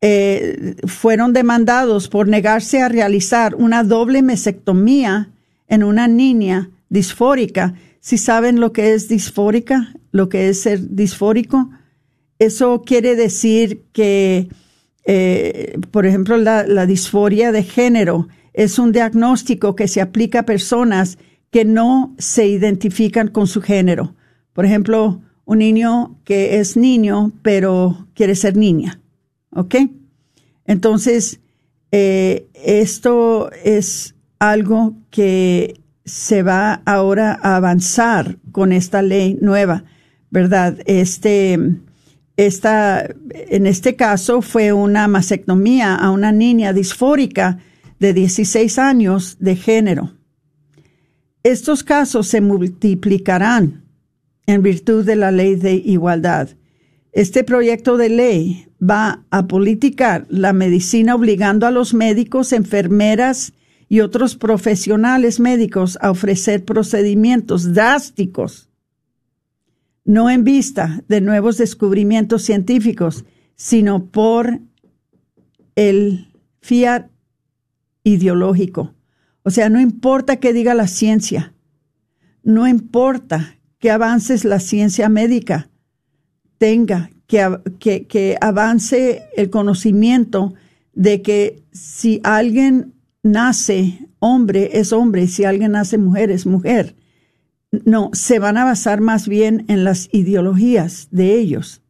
eh, 0.02 0.76
fueron 0.86 1.32
demandados 1.32 2.10
por 2.10 2.28
negarse 2.28 2.82
a 2.82 2.90
realizar 2.90 3.56
una 3.56 3.84
doble 3.86 4.22
mesectomía 4.22 5.30
en 5.70 5.84
una 5.84 6.10
niña 6.10 6.72
disfórica. 6.90 7.74
Si 8.02 8.18
saben 8.18 8.60
lo 8.60 8.74
que 8.74 8.94
es 8.94 9.08
disfórica, 9.08 9.94
lo 10.12 10.28
que 10.28 10.50
es 10.50 10.62
ser 10.62 10.94
disfórico, 10.94 11.70
eso 12.38 12.82
quiere 12.86 13.16
decir 13.16 13.84
que, 13.94 14.50
eh, 15.06 15.78
por 15.92 16.06
ejemplo, 16.06 16.36
la, 16.36 16.68
la 16.68 16.86
disforia 16.86 17.54
de 17.54 17.64
género 17.64 18.28
es 18.54 18.78
un 18.78 18.92
diagnóstico 18.92 19.74
que 19.76 19.88
se 19.88 20.02
aplica 20.02 20.40
a 20.40 20.46
personas 20.46 21.18
que 21.52 21.66
no 21.66 22.16
se 22.18 22.48
identifican 22.48 23.28
con 23.30 23.48
su 23.48 23.62
género. 23.62 24.16
Por 24.54 24.66
ejemplo, 24.66 25.22
un 25.46 25.60
niño 25.60 26.20
que 26.26 26.60
es 26.60 26.78
niño, 26.78 27.32
pero 27.42 28.08
quiere 28.14 28.36
ser 28.36 28.56
niña. 28.56 29.00
¿Ok? 29.52 29.76
Entonces, 30.66 31.40
eh, 31.92 32.48
esto 32.54 33.50
es 33.64 34.16
algo 34.38 34.94
que 35.10 35.82
se 36.06 36.44
va 36.44 36.82
ahora 36.86 37.40
a 37.42 37.56
avanzar 37.56 38.38
con 38.52 38.72
esta 38.72 39.02
ley 39.02 39.38
nueva, 39.42 39.86
¿verdad? 40.30 40.78
Este, 40.86 41.60
esta, 42.38 43.08
en 43.32 43.66
este 43.66 43.96
caso 43.96 44.42
fue 44.42 44.72
una 44.72 45.08
mastectomía 45.08 45.96
a 45.96 46.12
una 46.12 46.32
niña 46.32 46.74
disfórica 46.74 47.60
de 48.00 48.14
16 48.14 48.80
años 48.80 49.38
de 49.40 49.56
género. 49.56 50.14
Estos 51.44 51.84
casos 51.84 52.28
se 52.28 52.42
multiplicarán 52.42 53.86
en 54.46 54.62
virtud 54.62 55.06
de 55.06 55.16
la 55.16 55.32
ley 55.32 55.56
de 55.56 55.74
igualdad. 55.74 56.50
Este 57.12 57.44
proyecto 57.44 57.98
de 57.98 58.10
ley 58.10 58.68
va 58.82 59.26
a 59.30 59.48
politicar 59.48 60.26
la 60.30 60.54
medicina 60.54 61.16
obligando 61.16 61.66
a 61.66 61.72
los 61.72 61.94
médicos, 61.94 62.52
enfermeras 62.52 63.54
y 63.88 64.02
otros 64.02 64.36
profesionales 64.36 65.40
médicos 65.40 65.98
a 66.02 66.12
ofrecer 66.12 66.66
procedimientos 66.66 67.74
drásticos, 67.74 68.70
no 70.06 70.30
en 70.30 70.44
vista 70.44 71.04
de 71.08 71.22
nuevos 71.22 71.58
descubrimientos 71.58 72.44
científicos, 72.44 73.26
sino 73.56 74.06
por 74.06 74.60
el 75.76 76.28
fiat 76.62 77.10
ideológico. 78.04 78.94
O 79.44 79.52
sea, 79.52 79.70
no 79.70 79.80
importa 79.80 80.38
qué 80.38 80.54
diga 80.54 80.74
la 80.74 80.88
ciencia, 80.88 81.54
no 82.44 82.68
importa 82.68 83.56
que 83.80 83.92
avances 83.92 84.44
la 84.44 84.60
ciencia 84.60 85.10
médica, 85.10 85.70
tenga 86.58 87.10
que, 87.28 88.06
que, 88.08 88.38
avance 88.42 89.24
el 89.38 89.50
conocimiento 89.50 90.54
de 90.94 91.22
que 91.22 91.64
si 91.72 92.20
alguien 92.24 92.94
nace 93.24 94.10
hombre, 94.20 94.72
es 94.74 94.92
hombre, 94.92 95.28
si 95.28 95.46
alguien 95.46 95.74
nace 95.74 95.98
mujer, 95.98 96.32
es 96.32 96.46
mujer. 96.46 96.96
No, 97.86 98.10
se 98.14 98.40
van 98.40 98.58
a 98.58 98.66
basar 98.66 99.00
más 99.00 99.28
bien 99.28 99.66
en 99.68 99.84
las 99.84 100.10
ideologías 100.12 101.08
de 101.12 101.36
ellos. 101.36 101.82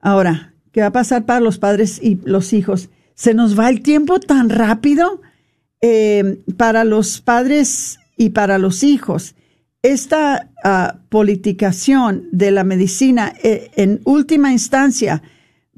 Ahora, 0.00 0.54
¿qué 0.72 0.80
va 0.80 0.86
a 0.86 0.92
pasar 0.92 1.26
para 1.26 1.40
los 1.40 1.58
padres 1.58 2.00
y 2.02 2.20
los 2.24 2.52
hijos? 2.52 2.88
Se 3.14 3.34
nos 3.34 3.58
va 3.58 3.68
el 3.68 3.82
tiempo 3.82 4.20
tan 4.20 4.48
rápido 4.48 5.20
eh, 5.80 6.42
para 6.56 6.84
los 6.84 7.20
padres 7.20 7.98
y 8.16 8.30
para 8.30 8.58
los 8.58 8.82
hijos. 8.82 9.34
Esta 9.82 10.50
uh, 10.64 10.98
politicación 11.08 12.28
de 12.32 12.50
la 12.50 12.64
medicina 12.64 13.32
eh, 13.42 13.70
en 13.76 14.00
última 14.04 14.50
instancia 14.50 15.22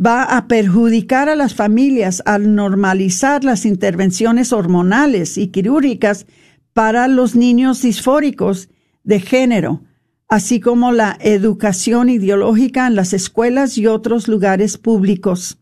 va 0.04 0.22
a 0.22 0.48
perjudicar 0.48 1.28
a 1.28 1.36
las 1.36 1.54
familias 1.54 2.22
al 2.24 2.54
normalizar 2.54 3.44
las 3.44 3.66
intervenciones 3.66 4.54
hormonales 4.54 5.36
y 5.36 5.48
quirúrgicas 5.48 6.26
para 6.72 7.06
los 7.08 7.36
niños 7.36 7.82
disfóricos 7.82 8.70
de 9.04 9.20
género, 9.20 9.82
así 10.28 10.60
como 10.60 10.92
la 10.92 11.18
educación 11.20 12.08
ideológica 12.08 12.86
en 12.86 12.94
las 12.94 13.12
escuelas 13.12 13.76
y 13.76 13.86
otros 13.86 14.28
lugares 14.28 14.78
públicos. 14.78 15.58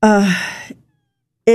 Ah, 0.00 0.34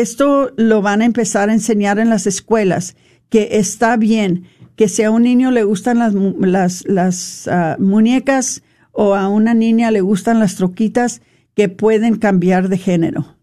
esto 0.02 0.52
lo 0.58 0.82
van 0.82 1.02
a 1.02 1.06
empezar 1.06 1.50
a 1.50 1.54
enseñar 1.54 2.00
en 2.00 2.10
las 2.10 2.26
escuelas, 2.26 2.96
que 3.30 3.50
está 3.58 3.96
bien 3.98 4.46
que 4.76 4.88
si 4.88 5.04
a 5.04 5.12
un 5.12 5.22
niño 5.22 5.52
le 5.52 5.64
gustan 5.64 6.00
las, 6.00 7.48
ah, 7.48 7.76
muñecas 7.80 8.64
o 8.92 9.14
a 9.14 9.28
una 9.28 9.54
niña 9.54 9.92
le 9.92 10.02
gustan 10.02 10.40
las 10.40 10.56
troquitas, 10.56 11.22
que 11.56 11.70
pueden 11.70 12.18
cambiar 12.18 12.70
de 12.70 12.80
género. 12.80 13.38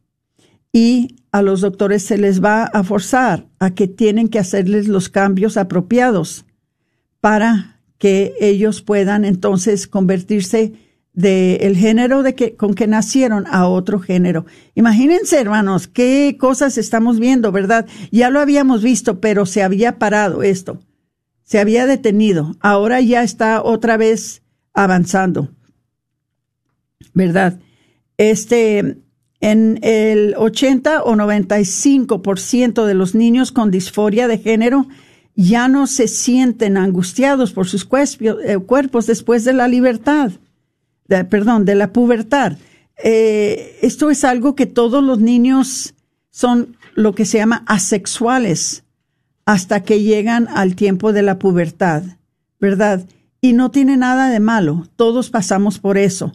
Y 0.72 1.16
a 1.30 1.42
los 1.42 1.60
doctores 1.60 2.02
se 2.02 2.18
les 2.18 2.42
va 2.42 2.64
a 2.64 2.82
forzar 2.82 3.46
a 3.60 3.70
que 3.70 3.86
tienen 3.86 4.26
que 4.26 4.40
hacerles 4.40 4.88
los 4.88 5.08
cambios 5.08 5.56
apropiados 5.56 6.44
para 7.20 7.80
que 7.98 8.34
ellos 8.40 8.82
puedan 8.82 9.24
entonces 9.24 9.86
convertirse 9.86 10.72
del 11.20 11.76
género 11.76 12.22
de 12.22 12.34
que, 12.34 12.56
con 12.56 12.74
que 12.74 12.86
nacieron 12.86 13.46
a 13.48 13.66
otro 13.66 14.00
género. 14.00 14.46
Imagínense, 14.74 15.40
hermanos, 15.40 15.86
qué 15.88 16.36
cosas 16.38 16.78
estamos 16.78 17.18
viendo, 17.18 17.52
¿verdad? 17.52 17.86
Ya 18.10 18.30
lo 18.30 18.40
habíamos 18.40 18.82
visto, 18.82 19.20
pero 19.20 19.46
se 19.46 19.62
había 19.62 19.98
parado 19.98 20.42
esto, 20.42 20.80
se 21.42 21.58
había 21.58 21.86
detenido, 21.86 22.56
ahora 22.60 23.00
ya 23.00 23.22
está 23.22 23.62
otra 23.62 23.96
vez 23.96 24.42
avanzando, 24.72 25.50
¿verdad? 27.14 27.58
Este, 28.16 28.98
en 29.40 29.78
el 29.82 30.34
80 30.36 31.02
o 31.02 31.14
95% 31.14 32.84
de 32.84 32.94
los 32.94 33.14
niños 33.14 33.52
con 33.52 33.70
disforia 33.70 34.28
de 34.28 34.38
género 34.38 34.86
ya 35.34 35.68
no 35.68 35.86
se 35.86 36.08
sienten 36.08 36.76
angustiados 36.76 37.52
por 37.52 37.66
sus 37.66 37.88
eh, 38.20 38.58
cuerpos 38.58 39.06
después 39.06 39.44
de 39.44 39.54
la 39.54 39.68
libertad 39.68 40.32
perdón, 41.28 41.64
de 41.64 41.74
la 41.74 41.92
pubertad. 41.92 42.56
Eh, 43.02 43.78
esto 43.82 44.10
es 44.10 44.24
algo 44.24 44.54
que 44.54 44.66
todos 44.66 45.02
los 45.02 45.18
niños 45.20 45.94
son 46.30 46.76
lo 46.94 47.14
que 47.14 47.24
se 47.24 47.38
llama 47.38 47.64
asexuales 47.66 48.84
hasta 49.46 49.82
que 49.82 50.02
llegan 50.02 50.48
al 50.48 50.76
tiempo 50.76 51.12
de 51.12 51.22
la 51.22 51.38
pubertad, 51.38 52.02
¿verdad? 52.60 53.04
Y 53.40 53.54
no 53.54 53.70
tiene 53.70 53.96
nada 53.96 54.28
de 54.28 54.38
malo, 54.38 54.86
todos 54.96 55.30
pasamos 55.30 55.78
por 55.78 55.98
eso. 55.98 56.32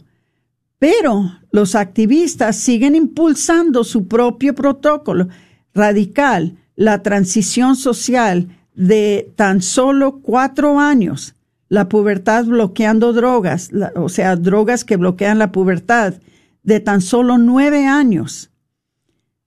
Pero 0.78 1.32
los 1.50 1.74
activistas 1.74 2.56
siguen 2.56 2.94
impulsando 2.94 3.84
su 3.84 4.06
propio 4.06 4.54
protocolo 4.54 5.28
radical, 5.72 6.56
la 6.74 7.02
transición 7.02 7.76
social 7.76 8.48
de 8.74 9.32
tan 9.36 9.62
solo 9.62 10.20
cuatro 10.20 10.78
años, 10.78 11.35
la 11.68 11.88
pubertad 11.88 12.44
bloqueando 12.44 13.12
drogas, 13.12 13.70
o 13.94 14.08
sea, 14.08 14.36
drogas 14.36 14.84
que 14.84 14.96
bloquean 14.96 15.38
la 15.38 15.52
pubertad, 15.52 16.14
de 16.62 16.80
tan 16.80 17.00
solo 17.00 17.38
nueve 17.38 17.86
años, 17.86 18.50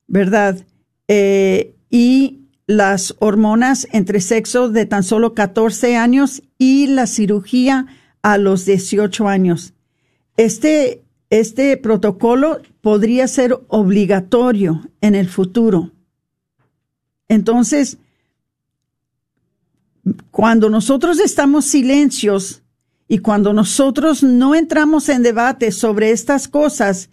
¿verdad? 0.06 0.64
Eh, 1.08 1.74
y 1.90 2.40
las 2.66 3.16
hormonas 3.18 3.88
entre 3.92 4.20
sexo 4.20 4.68
de 4.68 4.86
tan 4.86 5.02
solo 5.02 5.34
14 5.34 5.96
años 5.96 6.42
y 6.56 6.86
la 6.86 7.06
cirugía 7.06 7.86
a 8.22 8.38
los 8.38 8.64
18 8.64 9.28
años. 9.28 9.74
Este, 10.36 11.02
este 11.30 11.76
protocolo 11.76 12.60
podría 12.80 13.26
ser 13.28 13.58
obligatorio 13.68 14.82
en 15.00 15.14
el 15.14 15.28
futuro. 15.28 15.90
Entonces, 17.28 17.98
cuando 20.30 20.70
nosotros 20.70 21.20
estamos 21.20 21.64
silencios 21.66 22.62
y 23.08 23.18
cuando 23.18 23.52
nosotros 23.52 24.22
no 24.22 24.54
entramos 24.54 25.08
en 25.08 25.22
debate 25.22 25.72
sobre 25.72 26.10
estas 26.10 26.48
cosas 26.48 27.10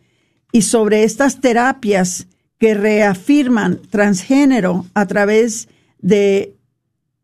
y 0.52 0.62
sobre 0.62 1.04
estas 1.04 1.41
terapias 1.41 2.28
que 2.60 2.73
reafirman 2.73 3.82
transgénero 3.89 4.86
a 4.93 5.06
través 5.06 5.67
de 6.00 6.56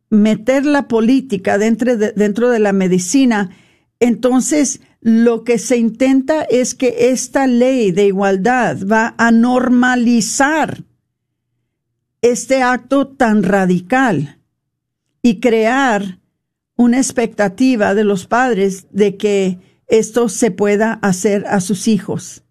meter 0.10 0.66
la 0.66 0.88
política 0.88 1.58
dentro 1.58 1.98
de, 1.98 2.12
dentro 2.12 2.50
de 2.50 2.60
la 2.60 2.74
medicina, 2.74 3.52
entonces 4.00 4.82
lo 5.02 5.44
que 5.44 5.58
se 5.58 5.78
intenta 5.78 6.44
es 6.44 6.76
que 6.76 7.12
esta 7.12 7.48
ley 7.48 7.92
de 7.92 8.08
igualdad 8.08 8.78
va 8.86 9.16
a 9.18 9.32
normalizar 9.32 10.84
este 12.22 12.62
acto 12.62 13.08
tan 13.08 13.44
radical 13.44 14.40
y 15.24 15.40
crear 15.40 16.20
una 16.76 16.98
expectativa 16.98 17.96
de 17.96 18.04
los 18.04 18.28
padres 18.28 18.86
de 18.92 19.18
que 19.18 19.58
esto 19.88 20.30
se 20.30 20.52
pueda 20.52 21.00
hacer 21.02 21.46
a 21.48 21.62
sus 21.62 21.88
hijos. 21.88 22.44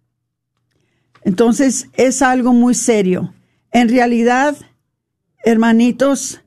Entonces 1.23 1.87
es 1.93 2.21
algo 2.21 2.51
muy 2.51 2.73
serio. 2.73 3.33
En 3.71 3.89
realidad, 3.89 4.57
hermanitos, 5.45 6.41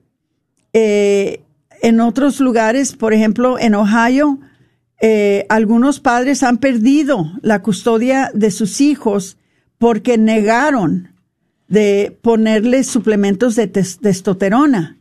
eh, 0.72 1.42
en 1.80 2.00
otros 2.00 2.40
lugares, 2.40 2.94
por 2.94 3.14
ejemplo, 3.14 3.58
en 3.58 3.74
Ohio, 3.74 4.40
eh, 5.00 5.46
algunos 5.48 6.00
padres 6.00 6.42
han 6.42 6.58
perdido 6.58 7.32
la 7.42 7.62
custodia 7.62 8.30
de 8.34 8.50
sus 8.50 8.80
hijos 8.80 9.38
porque 9.78 10.18
negaron 10.18 11.12
de 11.68 12.16
ponerles 12.22 12.86
suplementos 12.86 13.56
de 13.56 13.66
testosterona. 13.66 14.95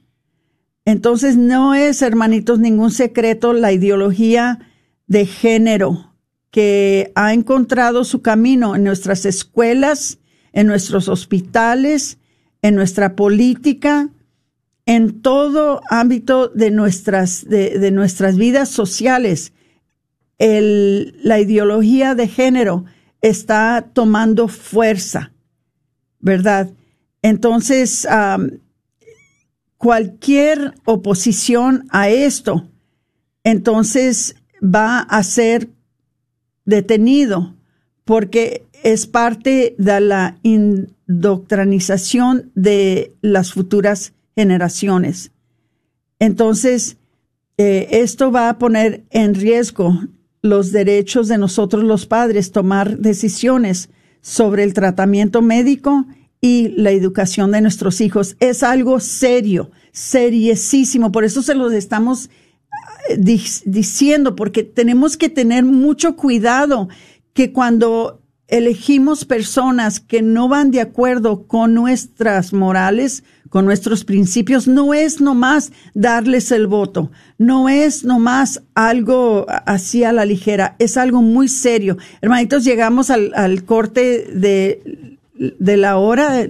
Entonces 0.86 1.36
no 1.36 1.74
es, 1.74 2.04
hermanitos, 2.04 2.60
ningún 2.60 2.92
secreto 2.92 3.54
la 3.54 3.72
ideología 3.72 4.60
de 5.08 5.26
género 5.26 6.14
que 6.52 7.12
ha 7.16 7.34
encontrado 7.34 8.04
su 8.04 8.22
camino 8.22 8.76
en 8.76 8.84
nuestras 8.84 9.26
escuelas, 9.26 10.20
en 10.54 10.68
nuestros 10.68 11.10
hospitales, 11.10 12.20
en 12.62 12.76
nuestra 12.76 13.16
política, 13.16 14.10
en 14.86 15.22
todo 15.22 15.82
ámbito 15.90 16.48
de 16.50 16.72
nuestras, 16.72 17.44
de, 17.50 17.92
nuestras 17.92 18.38
vidas 18.38 18.70
sociales. 18.70 19.54
la 20.38 21.40
ideología 21.40 22.14
de 22.14 22.28
género 22.28 22.86
está 23.22 23.90
tomando 23.92 24.48
fuerza, 24.48 25.32
¿verdad? 26.20 26.70
Entonces, 27.22 28.08
cualquier 29.86 30.74
oposición 30.86 31.86
a 31.92 32.10
esto, 32.10 32.68
entonces 33.44 34.36
va 34.60 34.98
a 34.98 35.22
ser 35.22 35.70
detenido 36.66 37.54
porque 38.04 38.66
es 38.82 39.06
parte 39.06 39.76
de 39.78 40.02
la 40.02 40.40
indoctrinización 40.42 42.52
de 42.56 43.14
las 43.22 43.54
futuras 43.54 44.14
generaciones. 44.36 45.30
Entonces, 46.18 46.98
eh, 47.60 47.88
esto 47.92 48.32
va 48.32 48.50
a 48.50 48.58
poner 48.58 49.04
en 49.12 49.36
riesgo 49.36 50.00
los 50.42 50.72
derechos 50.72 51.28
de 51.28 51.38
nosotros 51.38 51.84
los 51.84 52.08
padres, 52.08 52.52
tomar 52.52 52.98
decisiones 52.98 53.90
sobre 54.20 54.64
el 54.64 54.74
tratamiento 54.74 55.44
médico 55.44 56.08
y 56.46 56.76
la 56.78 56.92
educación 56.92 57.50
de 57.50 57.62
nuestros 57.62 58.02
hijos. 58.02 58.36
Es 58.40 58.62
algo 58.62 59.00
serio, 59.00 59.72
seriesísimo. 59.92 61.12
Por 61.12 61.24
eso 61.24 61.42
se 61.42 61.56
los 61.56 61.74
estamos 61.74 62.30
eh, 63.10 63.18
diciendo, 63.66 64.36
porque 64.36 64.62
tenemos 64.62 65.18
que 65.18 65.30
tener 65.30 65.66
mucho 65.66 66.16
cuidado 66.16 66.88
que 67.34 67.52
cuando 67.52 68.22
elegimos 68.48 69.26
personas 69.26 70.00
que 70.00 70.22
no 70.22 70.48
van 70.48 70.70
de 70.70 70.82
acuerdo 70.82 71.48
con 71.48 71.74
nuestras 71.74 72.54
morales, 72.54 73.24
con 73.50 73.66
nuestros 73.66 74.06
principios, 74.06 74.68
no 74.68 74.94
es 74.94 75.20
nomás 75.20 75.72
darles 75.96 76.52
el 76.52 76.68
voto, 76.68 77.10
no 77.40 77.70
es 77.70 78.04
nomás 78.04 78.62
algo 78.76 79.48
así 79.66 80.04
a 80.04 80.14
la 80.14 80.26
ligera, 80.26 80.76
es 80.78 80.96
algo 80.96 81.24
muy 81.24 81.48
serio. 81.48 81.98
Hermanitos, 82.22 82.64
llegamos 82.64 83.10
al, 83.10 83.32
al 83.34 83.64
corte 83.64 84.28
de 84.32 85.15
de 85.36 85.78
la 85.78 85.98
hora 85.98 86.48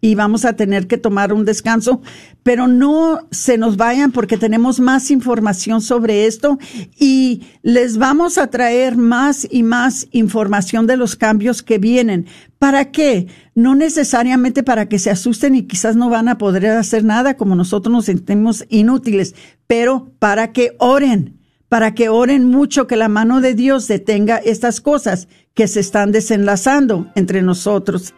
y 0.00 0.14
vamos 0.14 0.44
a 0.44 0.54
tener 0.54 0.86
que 0.86 0.98
tomar 0.98 1.32
un 1.32 1.44
descanso, 1.44 2.00
pero 2.42 2.68
no 2.68 3.26
se 3.30 3.58
nos 3.58 3.76
vayan 3.76 4.12
porque 4.12 4.36
tenemos 4.36 4.78
más 4.78 5.10
información 5.10 5.80
sobre 5.80 6.26
esto 6.26 6.58
y 6.98 7.42
les 7.62 7.98
vamos 7.98 8.38
a 8.38 8.46
traer 8.48 8.96
más 8.96 9.46
y 9.50 9.62
más 9.62 10.06
información 10.12 10.86
de 10.86 10.96
los 10.96 11.16
cambios 11.16 11.62
que 11.62 11.78
vienen. 11.78 12.26
¿Para 12.58 12.90
qué? 12.92 13.26
No 13.54 13.74
necesariamente 13.74 14.62
para 14.62 14.88
que 14.88 14.98
se 14.98 15.10
asusten 15.10 15.54
y 15.56 15.62
quizás 15.64 15.96
no 15.96 16.08
van 16.08 16.28
a 16.28 16.38
poder 16.38 16.66
hacer 16.66 17.04
nada 17.04 17.36
como 17.36 17.56
nosotros 17.56 17.92
nos 17.92 18.04
sentimos 18.04 18.64
inútiles, 18.68 19.34
pero 19.66 20.12
para 20.18 20.52
que 20.52 20.76
oren, 20.78 21.35
para 21.68 21.94
que 21.94 22.08
oren 22.08 22.44
mucho 22.44 22.86
que 22.86 22.96
la 22.96 23.08
mano 23.08 23.40
de 23.40 23.54
Dios 23.54 23.88
detenga 23.88 24.36
estas 24.36 24.80
cosas 24.80 25.28
que 25.54 25.68
se 25.68 25.80
están 25.80 26.12
desenlazando 26.12 27.10
entre 27.14 27.42
nosotros. 27.42 28.14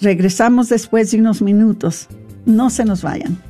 Regresamos 0.00 0.68
después 0.68 1.10
de 1.10 1.18
unos 1.18 1.42
minutos. 1.42 2.08
No 2.44 2.70
se 2.70 2.84
nos 2.84 3.02
vayan. 3.02 3.49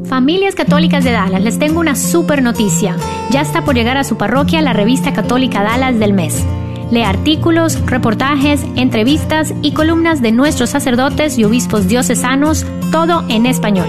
Familias 0.04 0.56
Católicas 0.56 1.04
de 1.04 1.12
Dallas, 1.12 1.44
les 1.44 1.60
tengo 1.60 1.80
una 1.80 1.96
super 1.96 2.42
noticia. 2.42 2.96
Ya 3.30 3.42
está 3.42 3.64
por 3.64 3.76
llegar 3.76 3.96
a 3.96 4.04
su 4.04 4.18
parroquia 4.18 4.60
la 4.64 4.74
revista 4.74 5.14
católica 5.14 5.62
Dallas 5.62 6.00
del 6.00 6.14
mes. 6.14 6.44
Lee 6.90 7.04
artículos, 7.04 7.80
reportajes, 7.86 8.66
entrevistas 8.76 9.54
y 9.62 9.74
columnas 9.74 10.20
de 10.20 10.32
nuestros 10.32 10.72
sacerdotes 10.72 11.38
y 11.38 11.44
obispos 11.44 11.88
diocesanos, 11.88 12.66
todo 12.92 13.24
en 13.30 13.46
español. 13.46 13.86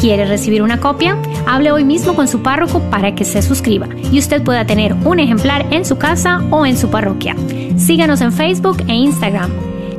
¿Quiere 0.00 0.24
recibir 0.24 0.62
una 0.62 0.80
copia? 0.80 1.18
Hable 1.46 1.72
hoy 1.72 1.84
mismo 1.84 2.14
con 2.14 2.26
su 2.26 2.42
párroco 2.42 2.80
para 2.88 3.14
que 3.14 3.26
se 3.26 3.42
suscriba 3.42 3.86
y 4.10 4.18
usted 4.18 4.42
pueda 4.42 4.64
tener 4.64 4.94
un 5.04 5.20
ejemplar 5.20 5.66
en 5.74 5.84
su 5.84 5.98
casa 5.98 6.40
o 6.50 6.64
en 6.64 6.78
su 6.78 6.88
parroquia. 6.88 7.36
Síganos 7.76 8.22
en 8.22 8.32
Facebook 8.32 8.82
e 8.88 8.94
Instagram. 8.94 9.50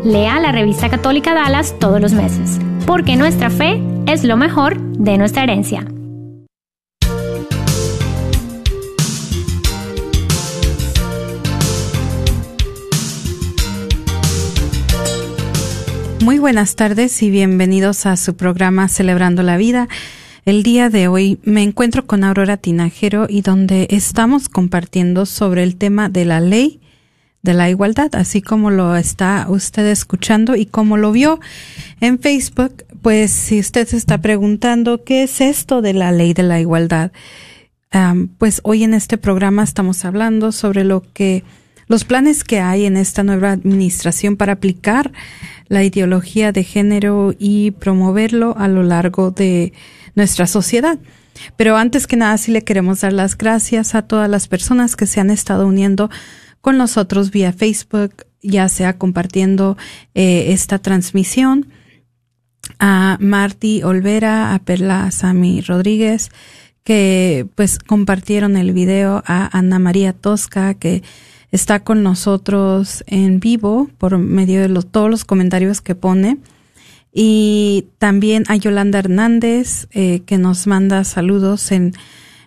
Lea 0.04 0.40
la 0.40 0.52
revista 0.52 0.90
católica 0.90 1.36
Dallas 1.36 1.76
todos 1.78 2.02
los 2.02 2.14
meses, 2.14 2.60
porque 2.88 3.16
nuestra 3.16 3.52
fe 3.52 3.80
es 4.08 4.24
lo 4.24 4.38
mejor 4.38 4.85
de 4.98 5.18
nuestra 5.18 5.44
herencia. 5.44 5.86
Muy 16.22 16.40
buenas 16.40 16.76
tardes 16.76 17.22
y 17.22 17.30
bienvenidos 17.30 18.06
a 18.06 18.18
su 18.18 18.36
programa 18.36 18.88
Celebrando 18.88 19.44
la 19.44 19.58
Vida. 19.58 19.88
El 20.46 20.64
día 20.64 20.90
de 20.90 21.08
hoy 21.08 21.40
me 21.44 21.62
encuentro 21.62 22.06
con 22.06 22.24
Aurora 22.24 22.58
Tinajero 22.58 23.28
y 23.30 23.42
donde 23.42 23.88
estamos 23.92 24.50
compartiendo 24.50 25.26
sobre 25.26 25.64
el 25.64 25.76
tema 25.76 26.10
de 26.10 26.26
la 26.26 26.40
ley 26.40 26.82
de 27.46 27.54
la 27.54 27.70
igualdad, 27.70 28.14
así 28.16 28.42
como 28.42 28.72
lo 28.72 28.98
está 28.98 29.46
usted 29.48 29.86
escuchando 29.86 30.58
y 30.58 30.66
como 30.66 30.98
lo 30.98 31.14
vio 31.14 31.40
en 32.02 32.20
Facebook, 32.20 32.84
pues 33.02 33.32
si 33.32 33.60
usted 33.62 33.88
se 33.88 33.96
está 33.96 34.18
preguntando 34.18 35.06
qué 35.06 35.24
es 35.24 35.40
esto 35.40 35.82
de 35.82 35.94
la 35.94 36.12
ley 36.12 36.34
de 36.34 36.44
la 36.44 36.60
igualdad, 36.60 37.14
pues 38.38 38.60
hoy 38.64 38.84
en 38.84 38.94
este 38.94 39.18
programa 39.18 39.64
estamos 39.64 40.04
hablando 40.04 40.52
sobre 40.52 40.84
lo 40.84 41.02
que 41.14 41.46
los 41.88 42.04
planes 42.04 42.44
que 42.44 42.60
hay 42.60 42.86
en 42.86 42.98
esta 42.98 43.24
nueva 43.24 43.52
administración 43.52 44.36
para 44.36 44.54
aplicar 44.54 45.12
la 45.68 45.84
ideología 45.84 46.52
de 46.52 46.64
género 46.64 47.34
y 47.38 47.72
promoverlo 47.72 48.56
a 48.58 48.68
lo 48.68 48.82
largo 48.82 49.32
de 49.32 49.72
nuestra 50.16 50.48
sociedad. 50.48 50.98
Pero 51.58 51.78
antes 51.78 52.08
que 52.08 52.16
nada, 52.16 52.38
sí 52.38 52.52
le 52.52 52.64
queremos 52.64 53.02
dar 53.02 53.14
las 53.14 53.38
gracias 53.38 53.94
a 53.94 54.02
todas 54.02 54.30
las 54.30 54.48
personas 54.48 54.96
que 54.96 55.06
se 55.06 55.20
han 55.20 55.30
estado 55.30 55.68
uniendo 55.68 56.10
con 56.66 56.80
nosotros 56.80 57.30
vía 57.30 57.54
Facebook, 57.54 58.26
ya 58.42 58.70
sea 58.70 58.98
compartiendo 58.98 59.78
eh, 60.16 60.46
esta 60.48 60.80
transmisión, 60.80 61.68
a 62.80 63.18
Marty 63.22 63.84
Olvera, 63.84 64.56
a 64.56 64.58
Perla 64.58 65.12
Sami 65.12 65.62
Rodríguez, 65.62 66.32
que 66.84 67.46
pues 67.54 67.78
compartieron 67.78 68.58
el 68.58 68.74
video, 68.74 69.22
a 69.28 69.56
Ana 69.56 69.78
María 69.78 70.14
Tosca, 70.14 70.74
que 70.74 71.04
está 71.52 71.82
con 71.82 72.02
nosotros 72.02 73.04
en 73.06 73.40
vivo 73.40 73.88
por 74.00 74.18
medio 74.18 74.68
de 74.68 74.82
todos 74.86 75.12
los 75.12 75.24
comentarios 75.24 75.82
que 75.82 75.94
pone. 75.94 76.40
Y 77.14 77.90
también 78.00 78.44
a 78.48 78.56
Yolanda 78.56 78.98
Hernández, 78.98 79.88
eh, 79.92 80.22
que 80.26 80.40
nos 80.40 80.66
manda 80.66 81.04
saludos 81.04 81.72
en 81.72 81.94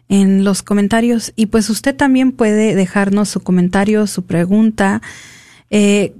en 0.08 0.44
los 0.44 0.62
comentarios 0.62 1.32
y 1.36 1.46
pues 1.46 1.68
usted 1.70 1.94
también 1.94 2.32
puede 2.32 2.74
dejarnos 2.74 3.28
su 3.28 3.40
comentario, 3.40 4.06
su 4.06 4.24
pregunta 4.24 5.02
eh, 5.70 6.14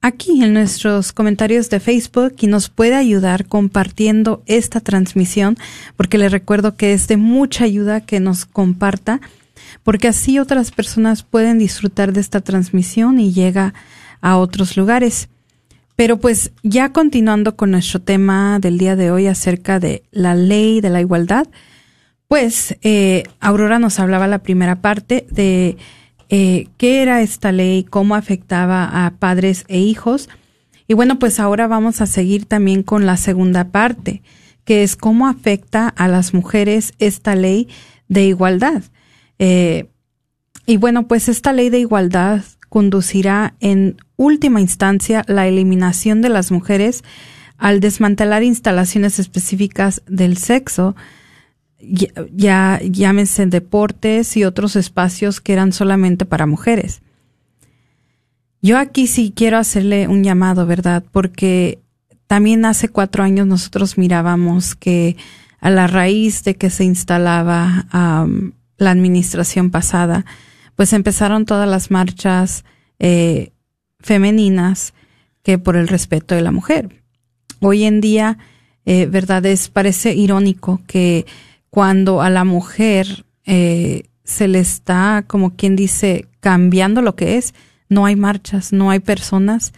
aquí 0.00 0.42
en 0.42 0.54
nuestros 0.54 1.12
comentarios 1.12 1.70
de 1.70 1.80
Facebook 1.80 2.34
y 2.40 2.46
nos 2.46 2.68
puede 2.68 2.96
ayudar 2.96 3.46
compartiendo 3.46 4.42
esta 4.46 4.80
transmisión 4.80 5.56
porque 5.96 6.18
le 6.18 6.28
recuerdo 6.28 6.76
que 6.76 6.92
es 6.92 7.06
de 7.06 7.16
mucha 7.16 7.64
ayuda 7.64 8.00
que 8.00 8.18
nos 8.18 8.46
comparta 8.46 9.20
porque 9.82 10.08
así 10.08 10.38
otras 10.38 10.70
personas 10.70 11.22
pueden 11.22 11.58
disfrutar 11.58 12.12
de 12.12 12.20
esta 12.20 12.40
transmisión 12.40 13.20
y 13.20 13.32
llega 13.32 13.74
a 14.20 14.36
otros 14.36 14.76
lugares. 14.76 15.28
Pero 15.96 16.18
pues 16.18 16.52
ya 16.62 16.92
continuando 16.92 17.56
con 17.56 17.70
nuestro 17.70 18.00
tema 18.00 18.58
del 18.58 18.78
día 18.78 18.96
de 18.96 19.10
hoy 19.10 19.26
acerca 19.26 19.78
de 19.78 20.02
la 20.10 20.34
ley 20.34 20.80
de 20.80 20.90
la 20.90 21.00
igualdad, 21.00 21.46
pues 22.30 22.76
eh, 22.82 23.24
Aurora 23.40 23.80
nos 23.80 23.98
hablaba 23.98 24.28
la 24.28 24.38
primera 24.38 24.76
parte 24.76 25.26
de 25.32 25.76
eh, 26.28 26.68
qué 26.76 27.02
era 27.02 27.22
esta 27.22 27.50
ley, 27.50 27.82
cómo 27.82 28.14
afectaba 28.14 29.04
a 29.04 29.10
padres 29.18 29.64
e 29.66 29.80
hijos. 29.80 30.28
Y 30.86 30.94
bueno, 30.94 31.18
pues 31.18 31.40
ahora 31.40 31.66
vamos 31.66 32.00
a 32.00 32.06
seguir 32.06 32.44
también 32.44 32.84
con 32.84 33.04
la 33.04 33.16
segunda 33.16 33.72
parte, 33.72 34.22
que 34.64 34.84
es 34.84 34.94
cómo 34.94 35.26
afecta 35.26 35.88
a 35.88 36.06
las 36.06 36.32
mujeres 36.32 36.92
esta 37.00 37.34
ley 37.34 37.66
de 38.06 38.26
igualdad. 38.26 38.84
Eh, 39.40 39.88
y 40.66 40.76
bueno, 40.76 41.08
pues 41.08 41.28
esta 41.28 41.52
ley 41.52 41.68
de 41.68 41.80
igualdad 41.80 42.44
conducirá 42.68 43.54
en 43.58 43.96
última 44.14 44.60
instancia 44.60 45.24
la 45.26 45.48
eliminación 45.48 46.22
de 46.22 46.28
las 46.28 46.52
mujeres 46.52 47.02
al 47.58 47.80
desmantelar 47.80 48.44
instalaciones 48.44 49.18
específicas 49.18 50.02
del 50.06 50.36
sexo, 50.36 50.94
ya, 51.80 52.80
llámense 52.82 53.46
deportes 53.46 54.36
y 54.36 54.44
otros 54.44 54.76
espacios 54.76 55.40
que 55.40 55.52
eran 55.52 55.72
solamente 55.72 56.24
para 56.24 56.46
mujeres. 56.46 57.02
Yo 58.62 58.78
aquí 58.78 59.06
sí 59.06 59.32
quiero 59.34 59.56
hacerle 59.58 60.06
un 60.06 60.22
llamado, 60.22 60.66
¿verdad? 60.66 61.02
Porque 61.10 61.78
también 62.26 62.64
hace 62.64 62.88
cuatro 62.88 63.24
años 63.24 63.46
nosotros 63.46 63.96
mirábamos 63.96 64.74
que 64.74 65.16
a 65.60 65.70
la 65.70 65.86
raíz 65.86 66.44
de 66.44 66.56
que 66.56 66.70
se 66.70 66.84
instalaba 66.84 67.86
la 68.76 68.90
administración 68.90 69.70
pasada, 69.70 70.24
pues 70.76 70.92
empezaron 70.92 71.44
todas 71.44 71.68
las 71.68 71.90
marchas 71.90 72.64
eh, 72.98 73.52
femeninas 73.98 74.94
que 75.42 75.58
por 75.58 75.76
el 75.76 75.88
respeto 75.88 76.34
de 76.34 76.42
la 76.42 76.52
mujer. 76.52 77.02
Hoy 77.60 77.84
en 77.84 78.00
día, 78.00 78.38
eh, 78.86 79.06
verdad, 79.06 79.44
es, 79.44 79.68
parece 79.68 80.14
irónico 80.14 80.80
que 80.86 81.26
cuando 81.70 82.20
a 82.20 82.30
la 82.30 82.44
mujer 82.44 83.24
eh, 83.44 84.04
se 84.24 84.48
le 84.48 84.58
está, 84.58 85.24
como 85.26 85.56
quien 85.56 85.76
dice, 85.76 86.26
cambiando 86.40 87.02
lo 87.02 87.16
que 87.16 87.36
es, 87.36 87.54
no 87.88 88.06
hay 88.06 88.16
marchas, 88.16 88.72
no 88.72 88.90
hay 88.90 89.00
personas 89.00 89.72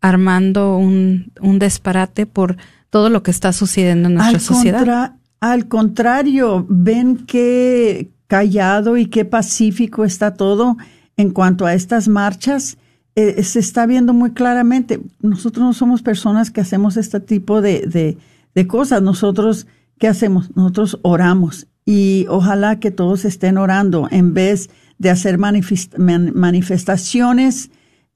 armando 0.00 0.78
un, 0.78 1.32
un, 1.42 1.58
disparate 1.58 2.24
por 2.24 2.56
todo 2.88 3.10
lo 3.10 3.22
que 3.22 3.30
está 3.30 3.52
sucediendo 3.52 4.08
en 4.08 4.14
nuestra 4.14 4.40
sociedad. 4.40 5.16
al 5.38 5.68
contrario, 5.68 6.64
ven 6.68 7.18
qué 7.26 8.10
callado 8.26 8.96
y 8.96 9.06
qué 9.06 9.26
pacífico 9.26 10.06
está 10.06 10.32
todo 10.32 10.78
en 11.18 11.30
cuanto 11.30 11.66
a 11.66 11.74
estas 11.74 12.08
marchas. 12.08 12.78
Eh, 13.14 13.42
se 13.42 13.58
está 13.58 13.84
viendo 13.84 14.14
muy 14.14 14.30
claramente. 14.30 15.00
Nosotros 15.20 15.62
no 15.62 15.74
somos 15.74 16.00
personas 16.00 16.50
que 16.50 16.62
hacemos 16.62 16.96
este 16.96 17.20
tipo 17.20 17.60
de, 17.60 17.86
de, 17.86 18.16
de 18.54 18.66
cosas. 18.66 19.02
Nosotros 19.02 19.66
¿qué 19.98 20.08
hacemos? 20.08 20.54
Nosotros 20.56 20.98
oramos 21.02 21.66
y 21.84 22.26
ojalá 22.28 22.80
que 22.80 22.90
todos 22.90 23.24
estén 23.24 23.58
orando 23.58 24.08
en 24.10 24.34
vez 24.34 24.70
de 24.98 25.10
hacer 25.10 25.38
manifestaciones 25.38 27.70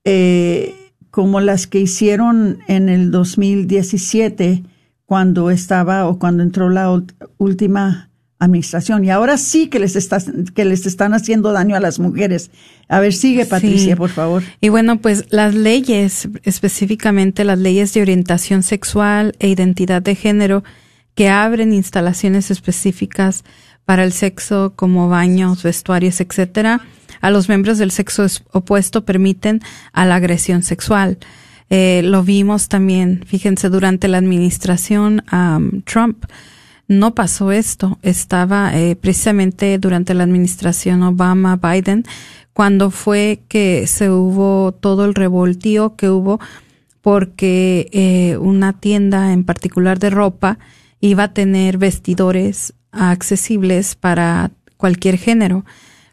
eh, 0.05 0.75
como 1.11 1.41
las 1.41 1.67
que 1.67 1.81
hicieron 1.81 2.59
en 2.69 2.89
el 2.89 3.11
2017 3.11 4.63
cuando 5.05 5.51
estaba 5.51 6.07
o 6.07 6.19
cuando 6.19 6.43
entró 6.43 6.69
la 6.69 7.03
última 7.39 8.11
administración. 8.39 9.05
Y 9.05 9.11
ahora 9.11 9.39
sí 9.39 9.69
que 9.69 9.79
les, 9.79 9.97
está, 9.97 10.19
que 10.55 10.65
les 10.65 10.85
están 10.85 11.15
haciendo 11.15 11.53
daño 11.53 11.75
a 11.75 11.81
las 11.81 11.99
mujeres. 11.99 12.51
A 12.89 13.01
ver, 13.01 13.15
sigue 13.15 13.47
Patricia, 13.47 13.95
Sí. 13.95 13.97
por 13.97 14.11
favor. 14.11 14.43
Y 14.61 14.69
bueno, 14.69 15.01
pues 15.01 15.25
las 15.31 15.55
leyes, 15.55 16.29
específicamente 16.43 17.45
las 17.45 17.59
leyes 17.59 17.95
de 17.95 18.03
orientación 18.03 18.63
sexual 18.63 19.35
e 19.39 19.49
identidad 19.49 20.03
de 20.03 20.15
género, 20.15 20.65
que 21.17 21.29
abren 21.29 21.73
instalaciones 21.73 22.53
específicas 22.53 23.43
para 23.85 24.05
el 24.05 24.13
sexo 24.13 24.75
como 24.77 25.09
baños, 25.09 25.65
vestuarios, 25.65 26.21
etcétera, 26.21 26.81
a 27.21 27.31
los 27.31 27.49
miembros 27.49 27.79
del 27.79 27.91
sexo 27.91 28.25
es- 28.25 28.45
opuesto 28.53 29.05
permiten 29.05 29.61
a 29.93 30.05
la 30.05 30.17
agresión 30.17 30.63
sexual. 30.63 31.19
Eh, 31.71 32.03
lo 32.05 32.23
vimos 32.23 32.69
también, 32.69 33.25
fíjense, 33.27 33.69
durante 33.71 34.07
la 34.07 34.19
administración 34.19 35.25
am, 35.29 35.83
Trump. 35.83 36.25
No 36.89 37.15
pasó 37.17 37.51
esto. 37.51 37.99
Estaba 38.03 38.77
eh, 38.79 38.95
precisamente 38.95 39.79
durante 39.79 40.15
la 40.15 40.23
administración 40.23 41.03
Obama-Biden 41.03 42.05
cuando 42.53 42.91
fue 42.93 43.41
que 43.49 43.87
se 43.89 44.11
hubo 44.11 44.73
todo 44.73 45.05
el 45.05 45.15
revoltío 45.15 45.97
que 45.97 46.09
hubo 46.11 46.39
porque 47.03 47.89
eh, 47.93 48.37
una 48.39 48.73
tienda 48.75 49.33
en 49.33 49.45
particular 49.45 49.99
de 49.99 50.11
ropa 50.11 50.59
iba 51.07 51.25
a 51.25 51.35
tener 51.35 51.79
vestidores 51.79 52.75
accesibles 52.93 53.95
para 53.95 54.51
cualquier 54.77 55.19
género, 55.19 55.65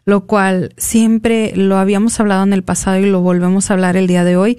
lo 0.04 0.26
cual 0.26 0.74
siempre 0.76 1.52
lo 1.56 1.76
habíamos 1.78 2.18
hablado 2.20 2.42
en 2.44 2.52
el 2.52 2.62
pasado 2.62 2.98
y 2.98 3.10
lo 3.10 3.20
volvemos 3.20 3.70
a 3.70 3.74
hablar 3.74 3.96
el 3.96 4.06
día 4.06 4.24
de 4.24 4.36
hoy. 4.36 4.58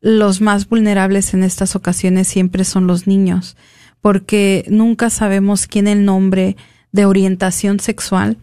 Los 0.00 0.40
más 0.40 0.68
vulnerables 0.68 1.32
en 1.34 1.42
estas 1.42 1.76
ocasiones 1.76 2.28
siempre 2.28 2.64
son 2.64 2.86
los 2.86 3.06
niños, 3.06 3.56
porque 4.00 4.64
nunca 4.68 5.10
sabemos 5.10 5.66
quién 5.66 5.88
el 5.88 6.04
nombre 6.04 6.56
de 6.92 7.06
orientación 7.06 7.80
sexual 7.80 8.36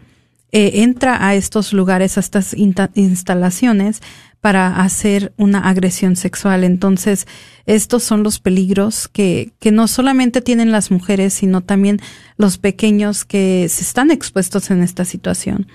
eh, 0.51 0.81
entra 0.81 1.25
a 1.25 1.35
estos 1.35 1.73
lugares, 1.73 2.17
a 2.17 2.19
estas 2.19 2.55
instalaciones 2.55 4.01
para 4.41 4.81
hacer 4.81 5.33
una 5.37 5.59
agresión 5.59 6.15
sexual. 6.15 6.63
Entonces, 6.63 7.27
estos 7.67 8.03
son 8.03 8.23
los 8.23 8.39
peligros 8.39 9.07
que, 9.07 9.53
que 9.59 9.71
no 9.71 9.87
solamente 9.87 10.41
tienen 10.41 10.71
las 10.71 10.89
mujeres, 10.89 11.33
sino 11.35 11.61
también 11.61 11.99
los 12.37 12.57
pequeños 12.57 13.23
que 13.23 13.67
se 13.69 13.83
están 13.83 14.09
expuestos 14.09 14.71
en 14.71 14.81
esta 14.81 15.05
situación. 15.05 15.67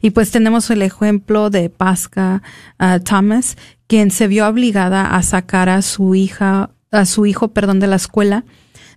Y 0.00 0.10
pues 0.10 0.30
tenemos 0.30 0.70
el 0.70 0.80
ejemplo 0.80 1.50
de 1.50 1.68
Pasca 1.68 2.42
ah, 2.78 2.98
Thomas, 2.98 3.58
quien 3.86 4.10
se 4.10 4.26
vio 4.26 4.48
obligada 4.48 5.14
a 5.14 5.22
sacar 5.22 5.68
a 5.68 5.82
su 5.82 6.14
hija, 6.14 6.70
a 6.90 7.04
su 7.04 7.26
hijo, 7.26 7.48
perdón, 7.48 7.78
de 7.78 7.88
la 7.88 7.96
escuela, 7.96 8.44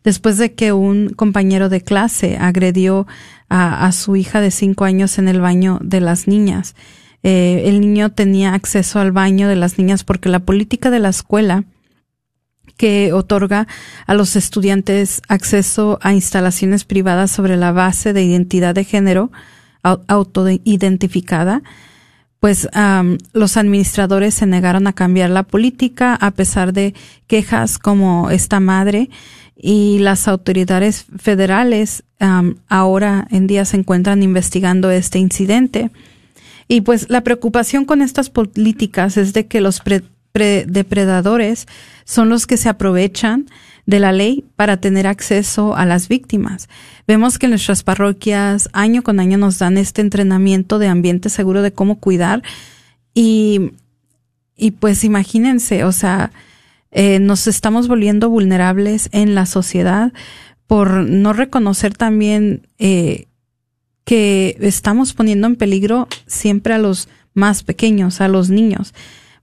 después 0.05 0.37
de 0.37 0.53
que 0.53 0.71
un 0.71 1.09
compañero 1.09 1.67
de 1.67 1.81
clase 1.81 2.37
agredió 2.37 3.07
a, 3.49 3.91
su 3.91 4.15
hija 4.15 4.41
de 4.41 4.51
cinco 4.51 4.85
años 4.85 5.17
en 5.17 5.27
el 5.27 5.41
baño 5.41 5.79
de 5.81 6.01
las 6.01 6.27
niñas. 6.27 6.75
Eh, 7.23 7.63
el 7.65 7.79
niño 7.81 8.11
tenía 8.11 8.53
acceso 8.53 8.99
al 8.99 9.11
baño 9.11 9.47
de 9.47 9.55
las 9.55 9.77
niñas 9.77 10.03
porque 10.03 10.29
la 10.29 10.39
política 10.39 10.89
de 10.89 10.99
la 10.99 11.09
escuela 11.09 11.63
que 12.77 13.11
otorga 13.11 13.67
a 14.05 14.13
los 14.13 14.35
estudiantes 14.35 15.21
acceso 15.27 15.97
a 16.01 16.13
instalaciones 16.13 16.83
privadas 16.83 17.31
sobre 17.31 17.57
la 17.57 17.71
base 17.71 18.13
de 18.13 18.23
identidad 18.23 18.75
de 18.75 18.83
género 18.83 19.31
au- 19.81 20.03
autoidentificada, 20.07 21.63
pues 22.39 22.69
los 23.33 23.57
administradores 23.57 24.35
se 24.35 24.45
negaron 24.45 24.85
a 24.85 24.93
cambiar 24.93 25.31
la 25.31 25.41
política 25.41 26.13
a 26.13 26.29
pesar 26.31 26.71
de 26.71 26.93
quejas 27.25 27.79
como 27.79 28.29
esta 28.29 28.59
madre 28.59 29.09
y 29.59 29.99
las 29.99 30.27
autoridades 30.27 31.05
federales 31.17 32.03
ahora 32.67 33.27
en 33.31 33.47
día 33.47 33.65
se 33.65 33.77
encuentran 33.77 34.23
investigando 34.23 34.89
este 34.91 35.19
incidente. 35.19 35.91
Y 36.67 36.81
pues 36.81 37.09
la 37.09 37.21
preocupación 37.21 37.85
con 37.85 38.01
estas 38.01 38.29
políticas 38.29 39.17
es 39.17 39.33
de 39.33 39.47
que 39.47 39.61
los 39.61 39.79
pre- 39.79 40.03
pre- 40.31 40.65
depredadores 40.67 41.65
son 42.05 42.29
los 42.29 42.45
que 42.45 42.57
se 42.57 42.69
aprovechan 42.69 43.47
de 43.85 43.99
la 43.99 44.11
ley 44.11 44.43
para 44.57 44.77
tener 44.77 45.07
acceso 45.07 45.75
a 45.75 45.85
las 45.85 46.09
víctimas. 46.09 46.67
Vemos 47.07 47.39
que 47.39 47.47
nuestras 47.47 47.83
parroquias 47.83 48.69
año 48.73 49.01
con 49.01 49.19
año 49.19 49.37
nos 49.37 49.59
dan 49.59 49.77
este 49.77 50.01
entrenamiento 50.01 50.77
de 50.77 50.87
ambiente 50.87 51.29
seguro 51.29 51.61
de 51.61 51.71
cómo 51.71 51.99
cuidar 51.99 52.43
y, 53.13 53.71
y 54.57 54.71
pues 54.71 55.05
imagínense, 55.05 55.85
o 55.85 55.93
sea, 55.93 56.31
eh, 56.91 57.19
nos 57.19 57.47
estamos 57.47 57.87
volviendo 57.87 58.29
vulnerables 58.29 59.09
en 59.11 59.35
la 59.35 59.45
sociedad 59.45 60.13
por 60.67 60.91
no 60.91 61.33
reconocer 61.33 61.93
también 61.93 62.67
eh, 62.77 63.27
que 64.03 64.57
estamos 64.61 65.13
poniendo 65.13 65.47
en 65.47 65.55
peligro 65.55 66.07
siempre 66.27 66.73
a 66.73 66.77
los 66.77 67.09
más 67.33 67.63
pequeños, 67.63 68.21
a 68.21 68.27
los 68.27 68.49
niños. 68.49 68.93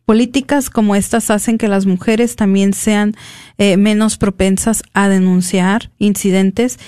Políticas 0.04 0.68
como 0.68 0.96
estas 0.96 1.30
hacen 1.30 1.56
que 1.56 1.68
las 1.68 1.86
mujeres 1.86 2.36
también 2.36 2.74
sean 2.74 3.14
eh, 3.56 3.78
menos 3.78 4.18
propensas 4.18 4.82
a 4.92 5.08
denunciar 5.08 5.90
incidentes 5.98 6.78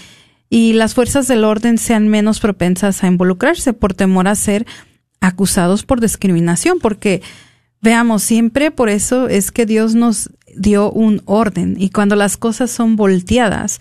y 0.51 0.75
las 0.75 0.95
fuerzas 0.95 1.27
del 1.27 1.45
orden 1.45 1.79
sean 1.79 2.09
menos 2.09 2.41
propensas 2.41 3.03
a 3.03 3.07
involucrarse 3.07 3.73
por 3.73 3.95
temor 3.95 4.29
a 4.29 4.35
ser 4.35 4.67
acusados 5.21 5.83
por 5.85 6.01
discriminación, 6.01 6.79
porque 6.79 7.23
veamos, 7.87 8.25
siempre 8.25 8.73
por 8.73 8.89
eso 8.89 9.29
es 9.29 9.53
que 9.53 9.65
Dios 9.65 9.95
nos 9.95 10.31
dio 10.57 10.91
un 10.91 11.23
orden 11.25 11.77
y 11.79 11.91
cuando 11.91 12.17
las 12.17 12.37
cosas 12.37 12.69
son 12.73 12.97
volteadas, 12.97 13.79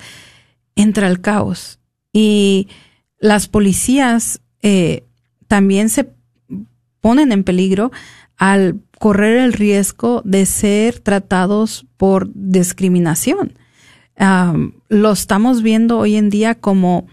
entra 0.75 1.07
el 1.07 1.21
caos. 1.21 1.79
Y 2.13 2.67
las 3.19 3.47
policías 3.47 4.41
eh, 4.61 5.03
también 5.47 5.89
se 5.89 6.07
ponen 7.01 7.31
en 7.31 7.43
peligro 7.43 7.91
al 8.37 8.79
correr 8.99 9.37
el 9.37 9.53
riesgo 9.53 10.21
de 10.23 10.45
ser 10.45 10.99
tratados 10.99 11.87
por 11.97 12.29
discriminación. 12.33 13.53
Lo 14.87 15.11
estamos 15.11 15.63
viendo 15.63 15.97
hoy 15.97 16.15
en 16.15 16.29
día 16.29 16.53
como 16.53 17.07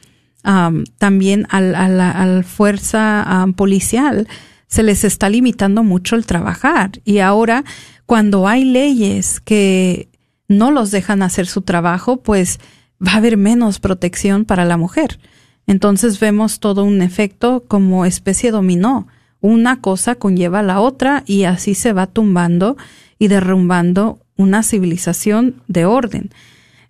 también 0.99 1.47
al- 1.49 2.45
fuerza 2.45 3.47
policial 3.57 4.28
se 4.73 4.83
les 4.83 5.05
está 5.05 5.29
limitando 5.29 5.83
mucho 5.83 6.16
el 6.16 6.25
trabajar 6.25 6.93
y 7.05 7.18
ahora 7.18 7.62
cuando 8.07 8.49
hay 8.49 8.64
leyes 8.64 9.39
que 9.39 10.09
no 10.49 10.70
los 10.70 10.91
dejan 10.91 11.20
hacer 11.20 11.47
su 11.47 11.61
trabajo, 11.61 12.23
pues 12.23 12.59
va 13.07 13.12
a 13.12 13.16
haber 13.16 13.37
menos 13.37 13.81
protección 13.81 14.47
para 14.47 14.64
la 14.64 14.79
mujer. 14.79 15.20
Entonces 15.66 16.18
vemos 16.18 16.59
todo 16.59 16.85
un 16.85 17.03
efecto 17.03 17.64
como 17.68 18.07
especie 18.07 18.51
dominó. 18.51 19.09
Una 19.43 19.83
cosa 19.83 20.14
conlleva 20.14 20.61
a 20.61 20.62
la 20.62 20.81
otra 20.81 21.23
y 21.27 21.45
así 21.45 21.75
se 21.75 21.93
va 21.93 22.07
tumbando 22.07 22.79
y 23.18 23.29
derrumbando 23.29 24.20
una 24.37 24.62
civilización 24.62 25.62
de 25.68 25.85
orden. 25.85 26.31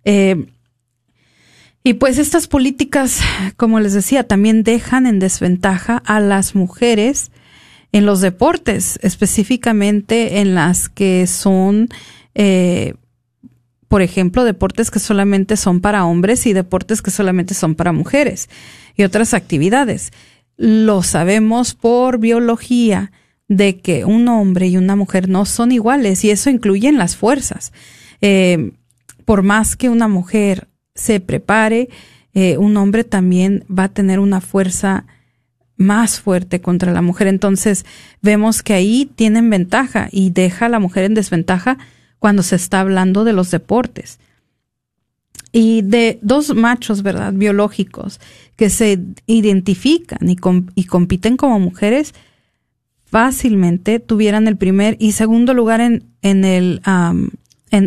Eh, 0.04 0.46
y 1.82 1.94
pues 1.94 2.18
estas 2.18 2.46
políticas, 2.46 3.22
como 3.56 3.80
les 3.80 3.92
decía, 3.92 4.28
también 4.28 4.62
dejan 4.62 5.04
en 5.04 5.18
desventaja 5.18 5.96
a 5.96 6.20
las 6.20 6.54
mujeres 6.54 7.32
en 7.92 8.06
los 8.06 8.20
deportes, 8.20 8.98
específicamente 9.02 10.40
en 10.40 10.54
las 10.54 10.88
que 10.88 11.26
son, 11.26 11.88
eh, 12.34 12.94
por 13.88 14.00
ejemplo, 14.00 14.44
deportes 14.44 14.90
que 14.90 14.98
solamente 14.98 15.58
son 15.58 15.80
para 15.82 16.06
hombres 16.06 16.46
y 16.46 16.54
deportes 16.54 17.02
que 17.02 17.10
solamente 17.10 17.52
son 17.52 17.74
para 17.74 17.92
mujeres 17.92 18.48
y 18.96 19.04
otras 19.04 19.34
actividades. 19.34 20.10
Lo 20.56 21.02
sabemos 21.02 21.74
por 21.74 22.18
biología 22.18 23.12
de 23.48 23.80
que 23.80 24.06
un 24.06 24.26
hombre 24.28 24.68
y 24.68 24.78
una 24.78 24.96
mujer 24.96 25.28
no 25.28 25.44
son 25.44 25.72
iguales 25.72 26.24
y 26.24 26.30
eso 26.30 26.48
incluye 26.48 26.88
en 26.88 26.96
las 26.96 27.16
fuerzas. 27.16 27.72
Eh, 28.22 28.72
por 29.26 29.42
más 29.42 29.76
que 29.76 29.90
una 29.90 30.08
mujer 30.08 30.68
se 30.94 31.20
prepare, 31.20 31.90
eh, 32.32 32.56
un 32.56 32.76
hombre 32.78 33.04
también 33.04 33.64
va 33.70 33.84
a 33.84 33.92
tener 33.92 34.18
una 34.18 34.40
fuerza 34.40 35.04
más 35.76 36.20
fuerte 36.20 36.60
contra 36.60 36.92
la 36.92 37.02
mujer. 37.02 37.26
Entonces 37.26 37.84
vemos 38.20 38.62
que 38.62 38.74
ahí 38.74 39.10
tienen 39.14 39.50
ventaja 39.50 40.08
y 40.12 40.30
deja 40.30 40.66
a 40.66 40.68
la 40.68 40.78
mujer 40.78 41.04
en 41.04 41.14
desventaja 41.14 41.78
cuando 42.18 42.42
se 42.42 42.56
está 42.56 42.80
hablando 42.80 43.24
de 43.24 43.32
los 43.32 43.50
deportes. 43.50 44.18
Y 45.54 45.82
de 45.82 46.18
dos 46.22 46.54
machos, 46.54 47.02
¿verdad? 47.02 47.32
Biológicos 47.34 48.20
que 48.56 48.70
se 48.70 48.98
identifican 49.26 50.28
y, 50.28 50.36
com- 50.36 50.68
y 50.74 50.84
compiten 50.84 51.36
como 51.36 51.58
mujeres, 51.58 52.14
fácilmente 53.04 54.00
tuvieran 54.00 54.48
el 54.48 54.56
primer 54.56 54.96
y 54.98 55.12
segundo 55.12 55.52
lugar 55.52 55.80
en, 55.82 56.04
en 56.22 56.44
el, 56.44 56.80
en, 56.86 57.30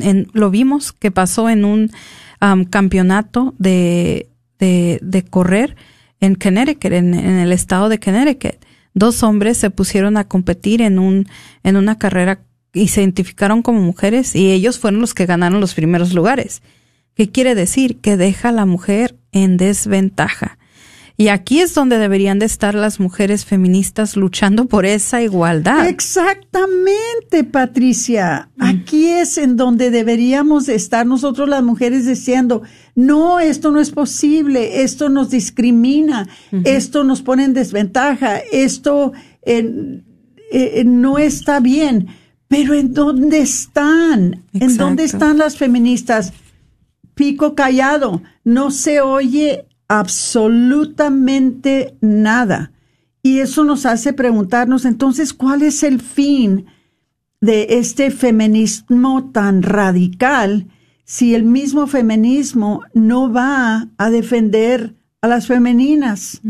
en- 0.03 0.27
lo 0.33 0.51
vimos 0.51 0.91
que 0.91 1.09
pasó 1.09 1.49
en 1.49 1.65
un 1.65 1.91
am, 2.39 2.65
campeonato 2.65 3.55
de, 3.57 4.27
de 4.59 5.25
correr 5.27 5.75
en 6.25 6.35
Connecticut, 6.35 6.91
en, 6.91 7.13
el 7.13 7.51
estado 7.51 7.89
de 7.89 7.99
Connecticut. 7.99 8.55
Dos 8.93 9.23
hombres 9.23 9.57
se 9.57 9.69
pusieron 9.69 10.17
a 10.17 10.27
competir 10.27 10.81
en 10.81 10.99
un, 10.99 11.27
en 11.63 11.75
una 11.75 11.97
carrera 11.97 12.39
y 12.73 12.89
se 12.89 13.01
identificaron 13.01 13.61
como 13.61 13.81
mujeres 13.81 14.35
y 14.35 14.51
ellos 14.51 14.79
fueron 14.79 15.01
los 15.01 15.13
que 15.13 15.25
ganaron 15.25 15.61
los 15.61 15.73
primeros 15.73 16.13
lugares. 16.13 16.61
¿Qué 17.15 17.29
quiere 17.29 17.55
decir? 17.55 17.97
Que 17.97 18.17
deja 18.17 18.49
a 18.49 18.51
la 18.51 18.65
mujer 18.65 19.15
en 19.31 19.57
desventaja. 19.57 20.57
Y 21.17 21.29
aquí 21.29 21.61
es 21.61 21.73
donde 21.73 21.97
deberían 21.97 22.39
de 22.39 22.45
estar 22.45 22.75
las 22.75 22.99
mujeres 22.99 23.45
feministas 23.45 24.17
luchando 24.17 24.65
por 24.65 24.85
esa 24.85 25.21
igualdad. 25.21 25.87
Exactamente, 25.87 27.45
Patricia. 27.49 28.49
Aquí 28.59 29.07
es 29.07 29.37
en 29.37 29.55
donde 29.55 29.91
deberíamos 29.91 30.65
de 30.65 30.75
estar 30.75 31.05
nosotros 31.05 31.47
las 31.47 31.63
mujeres 31.63 32.05
diciendo, 32.05 32.63
no, 32.95 33.39
esto 33.39 33.71
no 33.71 33.79
es 33.79 33.91
posible, 33.91 34.83
esto 34.83 35.07
nos 35.07 35.29
discrimina, 35.29 36.27
esto 36.65 37.05
nos 37.05 37.21
pone 37.21 37.45
en 37.45 37.53
desventaja, 37.53 38.39
esto 38.51 39.13
eh, 39.43 40.01
eh, 40.51 40.83
no 40.85 41.17
está 41.17 41.61
bien. 41.61 42.07
Pero 42.49 42.73
¿en 42.73 42.93
dónde 42.93 43.39
están? 43.39 44.43
¿En 44.53 44.75
dónde 44.75 45.05
están 45.05 45.37
las 45.37 45.57
feministas? 45.57 46.33
Pico 47.15 47.55
callado, 47.55 48.21
no 48.43 48.69
se 48.69 48.99
oye 48.99 49.65
absolutamente 49.87 51.95
nada. 52.01 52.71
Y 53.21 53.39
eso 53.39 53.63
nos 53.63 53.85
hace 53.85 54.13
preguntarnos 54.13 54.85
entonces 54.85 55.33
cuál 55.33 55.63
es 55.63 55.83
el 55.83 55.99
fin 55.99 56.65
de 57.41 57.67
este 57.71 58.11
feminismo 58.11 59.31
tan 59.31 59.63
radical 59.63 60.67
si 61.05 61.35
el 61.35 61.43
mismo 61.43 61.87
feminismo 61.87 62.81
no 62.93 63.31
va 63.31 63.87
a 63.97 64.09
defender 64.09 64.95
a 65.21 65.27
las 65.27 65.47
femeninas. 65.47 66.41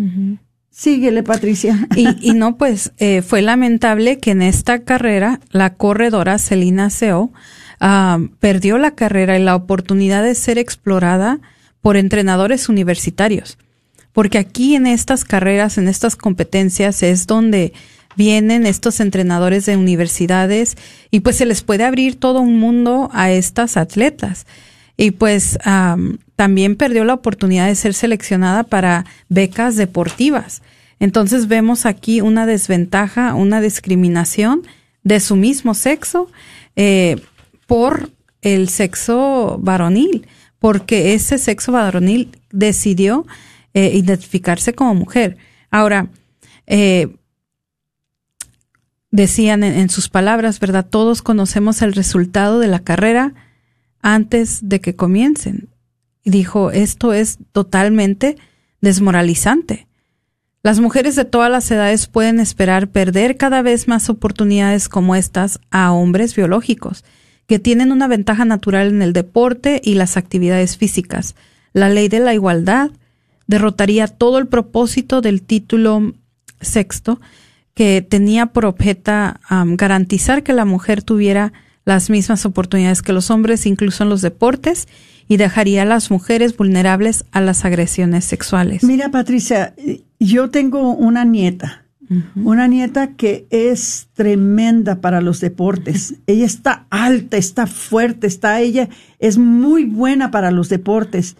Síguele, 0.69 1.23
Patricia. 1.23 1.87
Y, 1.95 2.05
no, 2.33 2.57
pues 2.57 2.93
eh, 2.97 3.21
fue 3.21 3.41
lamentable 3.41 4.19
que 4.19 4.31
en 4.31 4.41
esta 4.41 4.83
carrera 4.83 5.39
la 5.51 5.75
corredora 5.75 6.39
Celina 6.39 6.89
Seo 6.89 7.31
ah, 7.79 8.19
perdió 8.39 8.77
la 8.77 8.91
carrera 8.91 9.37
y 9.37 9.43
la 9.43 9.55
oportunidad 9.55 10.23
de 10.23 10.35
ser 10.35 10.57
explorada 10.57 11.39
por 11.85 11.97
entrenadores 11.97 12.67
universitarios. 12.67 13.59
Porque 14.11 14.39
aquí 14.39 14.73
en 14.73 14.87
estas 14.87 15.23
carreras, 15.23 15.77
en 15.77 15.87
estas 15.87 16.15
competencias, 16.15 17.03
es 17.03 17.27
donde 17.27 17.73
vienen 18.15 18.65
estos 18.65 18.99
entrenadores 18.99 19.67
de 19.67 19.77
universidades 19.77 20.77
y 21.11 21.19
pues 21.19 21.35
se 21.35 21.45
les 21.45 21.61
puede 21.61 21.83
abrir 21.83 22.19
todo 22.19 22.39
un 22.41 22.57
mundo 22.57 23.11
a 23.13 23.29
estas 23.29 23.77
atletas. 23.77 24.47
Y 24.97 25.11
pues 25.11 25.59
también 26.35 26.75
perdió 26.75 27.05
la 27.05 27.13
oportunidad 27.13 27.67
de 27.67 27.75
ser 27.75 27.93
seleccionada 27.93 28.63
para 28.63 29.05
becas 29.29 29.75
deportivas. 29.75 30.63
Entonces 30.99 31.47
vemos 31.47 31.85
aquí 31.85 32.19
una 32.19 32.47
desventaja, 32.47 33.35
una 33.35 33.61
discriminación 33.61 34.63
de 35.03 35.19
su 35.19 35.35
mismo 35.35 35.75
sexo 35.75 36.31
eh, 36.75 37.17
por 37.67 38.09
el 38.41 38.69
sexo 38.69 39.59
varonil 39.61 40.25
porque 40.65 41.13
ese 41.13 41.37
sexo 41.37 41.71
varonil 41.73 42.39
decidió 42.51 43.27
eh, 43.75 43.91
identificarse 43.93 44.73
como 44.73 44.95
mujer. 44.95 45.37
Ahora, 45.69 46.07
eh, 46.65 47.17
decían 49.11 49.63
en, 49.63 49.89
sus 49.91 50.09
palabras, 50.09 50.59
¿verdad? 50.59 50.83
Todos 50.89 51.21
conocemos 51.21 51.83
el 51.83 51.93
resultado 51.93 52.57
de 52.57 52.65
la 52.67 52.79
carrera 52.79 53.35
antes 54.01 54.67
de 54.67 54.81
que 54.81 54.95
comiencen. 54.95 55.69
Y 56.23 56.31
dijo, 56.31 56.71
esto 56.71 57.13
es 57.13 57.37
totalmente 57.51 58.35
desmoralizante. 58.81 59.87
Las 60.63 60.79
mujeres 60.79 61.15
de 61.15 61.25
todas 61.25 61.51
las 61.51 61.69
edades 61.69 62.07
pueden 62.07 62.39
esperar 62.39 62.89
perder 62.89 63.37
cada 63.37 63.61
vez 63.61 63.87
más 63.87 64.09
oportunidades 64.09 64.89
como 64.89 65.15
estas 65.15 65.59
a 65.69 65.91
hombres 65.91 66.35
biológicos 66.35 67.05
que 67.47 67.59
tienen 67.59 67.91
una 67.91 68.07
ventaja 68.07 68.45
natural 68.45 68.87
en 68.87 69.01
el 69.01 69.13
deporte 69.13 69.81
y 69.83 69.95
las 69.95 70.17
actividades 70.17 70.77
físicas. 70.77 71.35
La 71.73 71.89
ley 71.89 72.07
de 72.07 72.19
la 72.19 72.33
igualdad 72.33 72.91
derrotaría 73.47 74.07
todo 74.07 74.39
el 74.39 74.47
propósito 74.47 75.21
del 75.21 75.41
título 75.41 76.13
sexto 76.61 77.19
que 77.73 78.01
tenía 78.01 78.47
por 78.47 78.65
objeto 78.65 79.11
garantizar 79.49 80.43
que 80.43 80.53
la 80.53 80.65
mujer 80.65 81.03
tuviera 81.03 81.53
las 81.83 82.09
mismas 82.09 82.45
oportunidades 82.45 83.01
que 83.01 83.13
los 83.13 83.29
hombres, 83.29 83.65
incluso 83.65 84.03
en 84.03 84.09
los 84.09 84.21
deportes, 84.21 84.87
y 85.27 85.37
dejaría 85.37 85.83
a 85.83 85.85
las 85.85 86.09
mujeres 86.09 86.55
vulnerables 86.55 87.25
a 87.31 87.41
las 87.41 87.65
agresiones 87.65 88.25
sexuales. 88.25 88.83
Mira, 88.83 89.09
Patricia, 89.09 89.75
yo 90.19 90.49
tengo 90.49 90.93
una 90.93 91.25
nieta 91.25 91.84
una 92.35 92.67
nieta 92.67 93.13
que 93.13 93.47
es 93.49 94.07
tremenda 94.13 95.01
para 95.01 95.21
los 95.21 95.39
deportes. 95.39 96.15
Ella 96.27 96.45
está 96.45 96.85
alta, 96.89 97.37
está 97.37 97.67
fuerte, 97.67 98.27
está 98.27 98.59
ella, 98.61 98.89
es 99.19 99.37
muy 99.37 99.85
buena 99.85 100.31
para 100.31 100.51
los 100.51 100.69
deportes. 100.69 101.35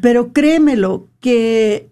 Pero 0.00 0.32
créemelo 0.32 1.08
que 1.20 1.90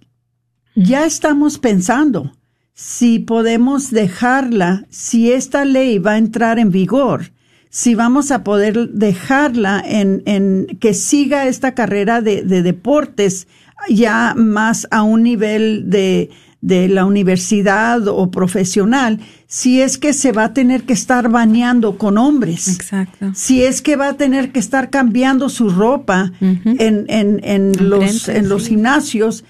ya 0.74 1.06
estamos 1.06 1.58
pensando 1.58 2.32
si 2.74 3.18
podemos 3.18 3.90
dejarla, 3.90 4.84
si 4.90 5.32
esta 5.32 5.64
ley 5.64 5.98
va 5.98 6.12
a 6.12 6.18
entrar 6.18 6.58
en 6.58 6.70
vigor, 6.70 7.32
si 7.70 7.94
vamos 7.94 8.30
a 8.30 8.44
poder 8.44 8.90
dejarla 8.90 9.82
en, 9.84 10.22
en 10.26 10.66
que 10.78 10.94
siga 10.94 11.46
esta 11.46 11.74
carrera 11.74 12.20
de 12.20 12.42
deportes 12.62 13.46
ya 13.88 14.34
más 14.36 14.86
a 14.90 15.02
un 15.02 15.22
nivel 15.22 15.84
de, 15.88 16.30
de 16.66 16.88
la 16.88 17.04
universidad 17.04 18.08
o 18.08 18.28
profesional, 18.28 19.20
si 19.46 19.80
es 19.80 19.98
que 19.98 20.12
se 20.12 20.32
va 20.32 20.46
a 20.46 20.52
tener 20.52 20.82
que 20.82 20.94
estar 20.94 21.28
bañando 21.28 21.96
con 21.96 22.18
hombres. 22.18 22.66
Exacto. 22.66 23.30
Si 23.34 23.62
es 23.62 23.80
que 23.82 23.94
va 23.94 24.08
a 24.08 24.16
tener 24.16 24.50
que 24.50 24.58
estar 24.58 24.90
cambiando 24.90 25.48
su 25.48 25.70
ropa 25.70 26.32
en, 26.40 27.06
en, 27.06 27.40
en 27.44 27.88
los, 27.88 28.28
en 28.28 28.48
los 28.48 28.66
gimnasios 28.66 29.44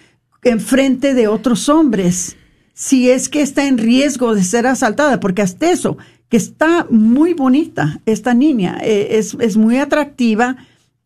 en 0.44 0.60
frente 0.60 1.14
de 1.14 1.26
otros 1.26 1.70
hombres. 1.70 2.36
Si 2.74 3.10
es 3.10 3.30
que 3.30 3.40
está 3.40 3.66
en 3.66 3.78
riesgo 3.78 4.34
de 4.34 4.44
ser 4.44 4.66
asaltada, 4.66 5.18
porque 5.18 5.40
hasta 5.40 5.70
eso, 5.70 5.96
que 6.28 6.36
está 6.36 6.86
muy 6.90 7.32
bonita 7.32 8.02
esta 8.04 8.34
niña, 8.34 8.78
eh, 8.82 9.08
es, 9.12 9.34
es 9.40 9.56
muy 9.56 9.78
atractiva 9.78 10.58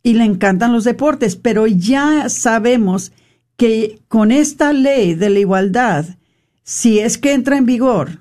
y 0.03 0.15
le 0.15 0.25
encantan 0.25 0.73
los 0.73 0.83
deportes, 0.83 1.37
pero 1.37 1.69
ya 1.69 2.29
sabemos 2.29 3.13
que 3.61 4.01
con 4.09 4.33
esta 4.33 4.73
ley 4.73 5.15
de 5.15 5.29
la 5.29 5.39
igualdad, 5.39 6.07
si 6.63 6.99
es 6.99 7.19
que 7.19 7.35
entra 7.35 7.59
en 7.59 7.67
vigor, 7.67 8.21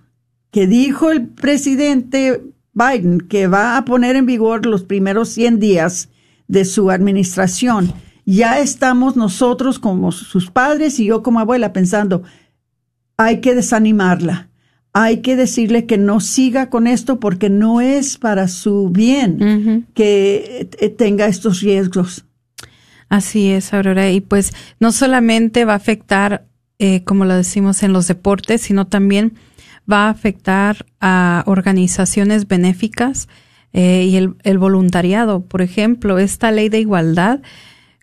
que 0.51 0.67
dijo 0.67 1.11
el 1.11 1.29
presidente 1.29 2.43
Biden 2.73 3.21
que 3.21 3.47
va 3.47 3.77
a 3.77 3.85
poner 3.85 4.17
en 4.17 4.25
vigor 4.25 4.65
los 4.65 4.83
primeros 4.83 5.29
100 5.29 5.59
días 5.61 6.09
de 6.49 6.65
su 6.65 6.91
administración, 6.91 7.93
ya 8.25 8.59
estamos 8.59 9.15
nosotros 9.15 9.79
como 9.79 10.11
sus 10.11 10.51
padres 10.51 10.99
y 10.99 11.05
yo 11.05 11.23
como 11.23 11.39
abuela 11.39 11.71
pensando, 11.71 12.23
hay 13.15 13.39
que 13.39 13.55
desanimarla, 13.55 14.49
hay 14.91 15.21
que 15.21 15.37
decirle 15.37 15.85
que 15.85 15.97
no 15.97 16.19
siga 16.19 16.69
con 16.69 16.85
esto 16.85 17.21
porque 17.21 17.49
no 17.49 17.79
es 17.79 18.17
para 18.17 18.49
su 18.49 18.89
bien 18.89 19.87
que 19.93 20.67
eh, 20.79 20.89
tenga 20.89 21.27
estos 21.27 21.61
riesgos. 21.61 22.25
Así 23.09 23.51
es, 23.51 23.73
Aurora. 23.73 24.11
Y 24.11 24.21
pues 24.21 24.53
no 24.79 24.91
solamente 24.91 25.65
va 25.65 25.73
a 25.73 25.77
afectar, 25.77 26.45
eh, 26.77 27.03
como 27.03 27.25
lo 27.25 27.35
decimos 27.35 27.83
en 27.83 27.91
los 27.91 28.07
deportes, 28.07 28.61
sino 28.61 28.85
también 28.87 29.33
va 29.91 30.05
a 30.05 30.09
afectar 30.11 30.85
a 31.01 31.43
organizaciones 31.47 32.47
benéficas 32.47 33.27
eh, 33.73 34.05
y 34.07 34.15
el, 34.15 34.35
el, 34.43 34.59
voluntariado. 34.59 35.41
Por 35.41 35.63
ejemplo, 35.63 36.19
esta 36.19 36.51
ley 36.51 36.69
de 36.69 36.79
igualdad, 36.79 37.41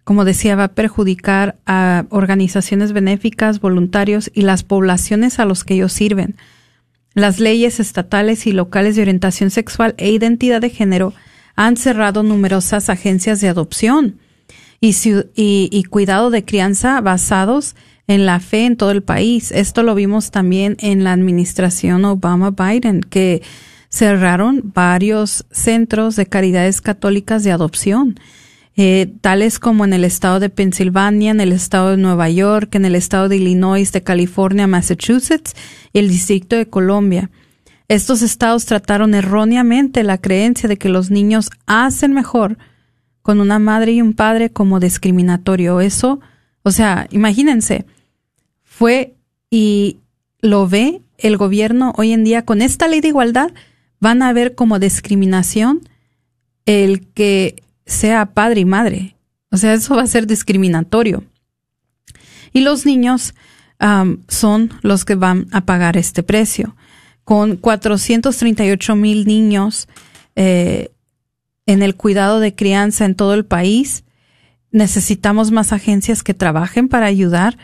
como 0.03 0.25
decía, 0.25 0.57
va 0.57 0.65
a 0.65 0.75
perjudicar 0.75 1.57
a 1.67 2.07
organizaciones 2.11 2.93
benéficas, 2.93 3.61
voluntarios 3.61 4.31
y 4.35 4.43
las 4.43 4.65
poblaciones 4.65 5.39
a 5.39 5.45
los 5.45 5.63
que 5.63 5.75
ellos 5.75 5.93
sirven. 5.93 6.37
Las 7.15 7.39
leyes 7.39 7.79
estatales 7.79 8.47
y 8.47 8.53
locales 8.53 8.97
de 8.97 9.03
orientación 9.03 9.51
sexual 9.51 9.95
e 9.99 10.11
identidad 10.11 10.61
de 10.61 10.71
género 10.71 11.15
han 11.55 11.77
cerrado 11.77 12.23
numerosas 12.25 12.91
agencias 12.91 13.41
de 13.41 13.49
adopción 13.49 14.19
y, 14.81 15.85
cuidado 15.85 16.31
de 16.31 16.45
crianza 16.45 17.01
basados 17.01 17.77
en 18.07 18.27
la 18.27 18.41
fe 18.41 18.67
en 18.67 18.77
todo 18.77 18.91
el 18.91 19.03
país. 19.03 19.53
Esto 19.53 19.83
lo 19.83 19.95
vimos 19.95 20.31
también 20.31 20.77
en 20.81 21.05
la 21.05 21.13
administración 21.13 22.05
Obama-Biden, 22.05 23.01
que 23.01 23.43
cerraron 23.89 24.73
varios 24.75 25.47
centros 25.51 26.17
de 26.17 26.27
caridades 26.27 26.81
católicas 26.81 27.45
de 27.45 27.53
adopción, 27.53 28.19
eh, 28.77 29.11
tales 29.23 29.59
como 29.59 29.85
en 29.85 29.95
el 29.95 30.05
estado 30.05 30.39
de 30.39 30.51
Pensilvania, 30.51 31.31
en 31.31 31.41
el 31.41 31.53
estado 31.53 31.91
de 31.91 31.97
Nueva 31.97 32.29
York, 32.29 32.75
en 32.75 32.85
el 32.85 32.95
estado 32.95 33.29
de 33.29 33.37
Illinois, 33.37 33.91
de 33.91 34.03
California, 34.03 34.67
Massachusetts 34.67 35.55
y 35.93 35.99
el 35.99 36.09
Distrito 36.09 36.57
de 36.57 36.69
Colombia. 36.69 37.31
Estos 37.89 38.21
estados 38.23 38.67
trataron 38.67 39.15
erróneamente 39.15 40.03
la 40.03 40.19
creencia 40.19 40.69
de 40.69 40.77
que 40.77 40.89
los 40.89 41.11
niños 41.11 41.51
hacen 41.67 42.13
mejor 42.13 42.59
con 43.27 43.41
una 43.41 43.59
madre 43.59 43.91
y 43.91 44.01
un 44.01 44.15
padre 44.15 44.51
como 44.51 44.79
discriminatorio. 44.79 45.81
Eso, 45.81 46.21
o 46.63 46.71
sea, 46.71 47.09
imagínense, 47.11 47.85
fue 48.63 49.17
y 49.51 49.97
lo 50.41 50.69
ve 50.69 51.03
el 51.19 51.37
gobierno 51.37 51.93
hoy 51.97 52.13
en 52.13 52.23
día 52.23 52.45
con 52.45 52.63
esta 52.63 52.87
ley 52.87 53.01
de 53.01 53.09
igualdad, 53.09 53.51
van 53.99 54.23
a 54.23 54.33
ver 54.33 54.55
como 54.55 54.79
discriminación 54.79 55.81
el 56.67 57.09
que 57.15 57.65
sea 57.85 58.27
padre 58.27 58.61
y 58.61 58.65
madre. 58.65 59.17
O 59.51 59.57
sea, 59.57 59.75
eso 59.75 59.97
va 59.97 60.03
a 60.03 60.07
ser 60.07 60.29
discriminatorio. 60.29 61.25
Y 62.53 62.61
los 62.61 62.87
niños 62.87 63.35
son 64.29 64.71
los 64.83 65.05
que 65.05 65.17
van 65.17 65.49
a 65.51 65.67
pagar 65.67 65.97
este 65.97 66.23
precio. 66.23 66.77
Con 67.25 67.57
438 67.57 68.95
mil 68.95 69.27
niños 69.27 69.89
eh, 70.37 70.93
en 71.67 71.83
el 71.83 71.97
cuidado 71.97 72.41
de 72.41 72.55
crianza 72.55 73.05
en 73.05 73.15
todo 73.15 73.35
el 73.35 73.45
país, 73.45 74.05
necesitamos 74.71 75.51
más 75.51 75.73
agencias 75.73 76.23
que 76.23 76.35
trabajen 76.35 76.89
para 76.89 77.07
ayudar 77.07 77.59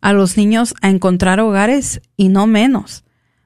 a 0.00 0.12
los 0.12 0.36
niños 0.36 0.74
a 0.82 0.90
encontrar 0.90 1.40
hogares 1.40 2.00
y 2.16 2.28
no 2.28 2.46
menos. 2.46 3.04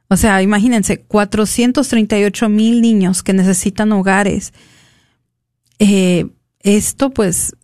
O 0.08 0.16
sea, 0.16 0.42
imagínense, 0.42 1.00
438 1.02 2.48
mil 2.48 2.82
niños 2.82 3.22
que 3.22 3.32
necesitan 3.32 3.92
hogares. 3.92 4.52
Eh, 5.78 6.26
esto 6.58 7.10
pues 7.10 7.56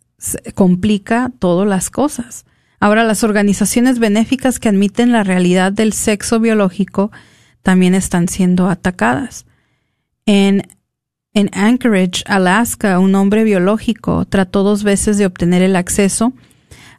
complica 0.54 1.32
todas 1.38 1.68
las 1.68 1.90
cosas. 1.90 2.46
Ahora, 2.78 3.04
las 3.04 3.24
organizaciones 3.24 3.98
benéficas 3.98 4.58
que 4.58 4.68
admiten 4.68 5.10
la 5.10 5.24
realidad 5.24 5.72
del 5.72 5.92
sexo 5.92 6.38
biológico 6.38 7.10
también 7.62 7.94
están 7.94 8.28
siendo 8.28 8.68
atacadas. 8.68 9.46
En, 10.24 10.68
en 11.36 11.50
Anchorage, 11.52 12.24
Alaska, 12.24 12.98
un 12.98 13.14
hombre 13.14 13.44
biológico 13.44 14.24
trató 14.24 14.62
dos 14.62 14.84
veces 14.84 15.18
de 15.18 15.26
obtener 15.26 15.60
el 15.60 15.76
acceso 15.76 16.32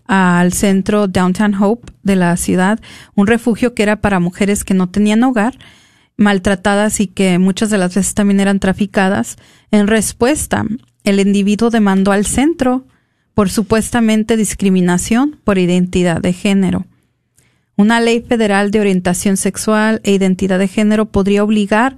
al 0.06 0.54
centro 0.54 1.08
Downtown 1.08 1.56
Hope 1.56 1.92
de 2.04 2.16
la 2.16 2.38
ciudad, 2.38 2.80
un 3.16 3.26
refugio 3.26 3.74
que 3.74 3.82
era 3.82 4.00
para 4.00 4.20
mujeres 4.20 4.64
que 4.64 4.76
no 4.76 4.90
tenían 4.90 5.24
hogar, 5.24 5.58
maltratadas 6.18 7.00
y 7.00 7.08
que 7.08 7.40
muchas 7.40 7.72
de 7.72 7.80
las 7.80 7.96
veces 7.96 8.14
también 8.14 8.40
eran 8.40 8.60
traficadas. 8.60 9.38
En 9.72 9.88
respuesta, 9.88 10.64
el 11.04 11.20
individuo 11.20 11.72
demandó 11.72 12.12
al 12.12 12.28
centro 12.28 12.86
por 13.34 13.50
supuestamente 13.50 14.38
discriminación 14.38 15.40
por 15.44 15.58
identidad 15.58 16.22
de 16.22 16.34
género. 16.34 16.86
Una 17.76 18.00
ley 18.02 18.22
federal 18.22 18.70
de 18.70 18.82
orientación 18.82 19.36
sexual 19.36 20.00
e 20.04 20.12
identidad 20.12 20.60
de 20.60 20.68
género 20.68 21.08
podría 21.08 21.44
obligar 21.44 21.98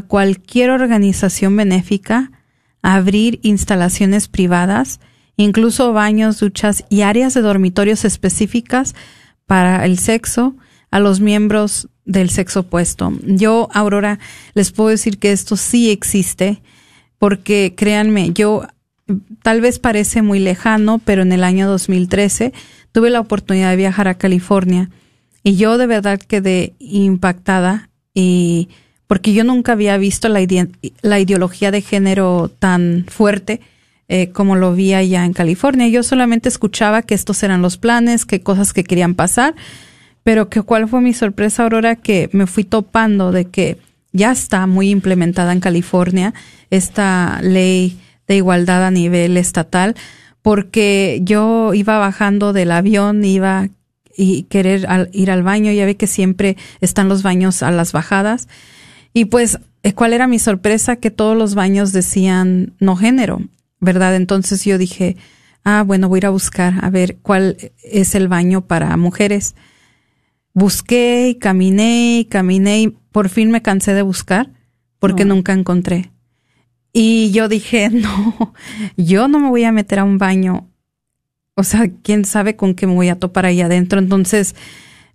cualquier 0.00 0.70
organización 0.70 1.56
benéfica 1.56 2.30
a 2.82 2.94
abrir 2.94 3.40
instalaciones 3.42 4.28
privadas, 4.28 5.00
incluso 5.36 5.92
baños, 5.92 6.38
duchas 6.38 6.84
y 6.88 7.02
áreas 7.02 7.34
de 7.34 7.40
dormitorios 7.40 8.04
específicas 8.04 8.94
para 9.46 9.84
el 9.84 9.98
sexo 9.98 10.54
a 10.90 11.00
los 11.00 11.20
miembros 11.20 11.88
del 12.04 12.30
sexo 12.30 12.60
opuesto. 12.60 13.12
Yo, 13.24 13.68
Aurora, 13.72 14.18
les 14.54 14.72
puedo 14.72 14.90
decir 14.90 15.18
que 15.18 15.32
esto 15.32 15.56
sí 15.56 15.90
existe, 15.90 16.62
porque 17.18 17.74
créanme, 17.76 18.32
yo 18.32 18.66
tal 19.42 19.60
vez 19.60 19.78
parece 19.78 20.22
muy 20.22 20.38
lejano, 20.38 21.00
pero 21.04 21.22
en 21.22 21.32
el 21.32 21.44
año 21.44 21.68
2013 21.68 22.52
tuve 22.92 23.10
la 23.10 23.20
oportunidad 23.20 23.70
de 23.70 23.76
viajar 23.76 24.08
a 24.08 24.14
California 24.14 24.90
y 25.42 25.56
yo 25.56 25.78
de 25.78 25.86
verdad 25.86 26.20
quedé 26.20 26.74
impactada 26.78 27.90
y 28.14 28.68
porque 29.10 29.32
yo 29.32 29.42
nunca 29.42 29.72
había 29.72 29.96
visto 29.96 30.28
la, 30.28 30.40
ideología 30.40 31.72
de 31.72 31.80
género 31.80 32.48
tan 32.60 33.06
fuerte 33.08 33.60
eh, 34.06 34.30
como 34.30 34.54
lo 34.54 34.72
vi 34.72 34.94
allá 34.94 35.24
en 35.24 35.32
California. 35.32 35.88
Yo 35.88 36.04
solamente 36.04 36.48
escuchaba 36.48 37.02
que 37.02 37.16
estos 37.16 37.42
eran 37.42 37.60
los 37.60 37.76
planes, 37.76 38.24
que 38.24 38.40
cosas 38.40 38.72
que 38.72 38.84
querían 38.84 39.16
pasar, 39.16 39.56
pero 40.22 40.48
que 40.48 40.62
cuál 40.62 40.86
fue 40.88 41.00
mi 41.00 41.12
sorpresa, 41.12 41.64
Aurora, 41.64 41.96
que 41.96 42.30
me 42.30 42.46
fui 42.46 42.62
topando 42.62 43.32
de 43.32 43.46
que 43.46 43.78
ya 44.12 44.30
está 44.30 44.68
muy 44.68 44.90
implementada 44.90 45.52
en 45.52 45.58
California 45.58 46.32
esta 46.70 47.40
ley 47.42 47.98
de 48.28 48.36
igualdad 48.36 48.86
a 48.86 48.92
nivel 48.92 49.36
estatal, 49.38 49.96
porque 50.40 51.18
yo 51.24 51.74
iba 51.74 51.98
bajando 51.98 52.52
del 52.52 52.70
avión, 52.70 53.24
iba 53.24 53.70
y 54.16 54.44
querer 54.44 54.86
ir 55.10 55.32
al 55.32 55.42
baño, 55.42 55.72
ya 55.72 55.84
ve 55.84 55.96
que 55.96 56.06
siempre 56.06 56.56
están 56.80 57.08
los 57.08 57.24
baños 57.24 57.64
a 57.64 57.72
las 57.72 57.90
bajadas. 57.90 58.46
Y 59.12 59.26
pues, 59.26 59.58
eh, 59.82 59.92
¿cuál 59.92 60.12
era 60.12 60.26
mi 60.26 60.38
sorpresa? 60.38 60.96
Que 60.96 61.10
todos 61.10 61.36
los 61.36 61.54
baños 61.54 61.92
decían 61.92 62.74
no 62.78 62.96
género, 62.96 63.40
¿verdad? 63.80 64.14
Entonces 64.16 64.64
yo 64.64 64.78
dije, 64.78 65.16
ah, 65.64 65.82
bueno, 65.86 66.08
voy 66.08 66.18
a 66.18 66.20
ir 66.20 66.26
a 66.26 66.30
buscar 66.30 66.84
a 66.84 66.90
ver 66.90 67.16
cuál 67.16 67.56
es 67.82 68.14
el 68.14 68.28
baño 68.28 68.66
para 68.66 68.96
mujeres. 68.96 69.54
Busqué 70.52 71.28
y 71.28 71.34
caminé 71.36 72.20
y 72.20 72.24
caminé 72.24 72.82
y 72.82 72.88
por 72.88 73.28
fin 73.28 73.50
me 73.50 73.62
cansé 73.62 73.94
de 73.94 74.02
buscar 74.02 74.50
porque 74.98 75.24
nunca 75.24 75.52
encontré. 75.52 76.10
Y 76.92 77.30
yo 77.32 77.48
dije, 77.48 77.88
no, 77.92 78.54
yo 78.96 79.28
no 79.28 79.40
me 79.40 79.48
voy 79.48 79.64
a 79.64 79.72
meter 79.72 80.00
a 80.00 80.04
un 80.04 80.18
baño. 80.18 80.68
O 81.54 81.64
sea, 81.64 81.90
quién 82.02 82.24
sabe 82.24 82.56
con 82.56 82.74
qué 82.74 82.86
me 82.86 82.94
voy 82.94 83.08
a 83.08 83.18
topar 83.18 83.46
ahí 83.46 83.60
adentro. 83.60 83.98
Entonces, 83.98 84.54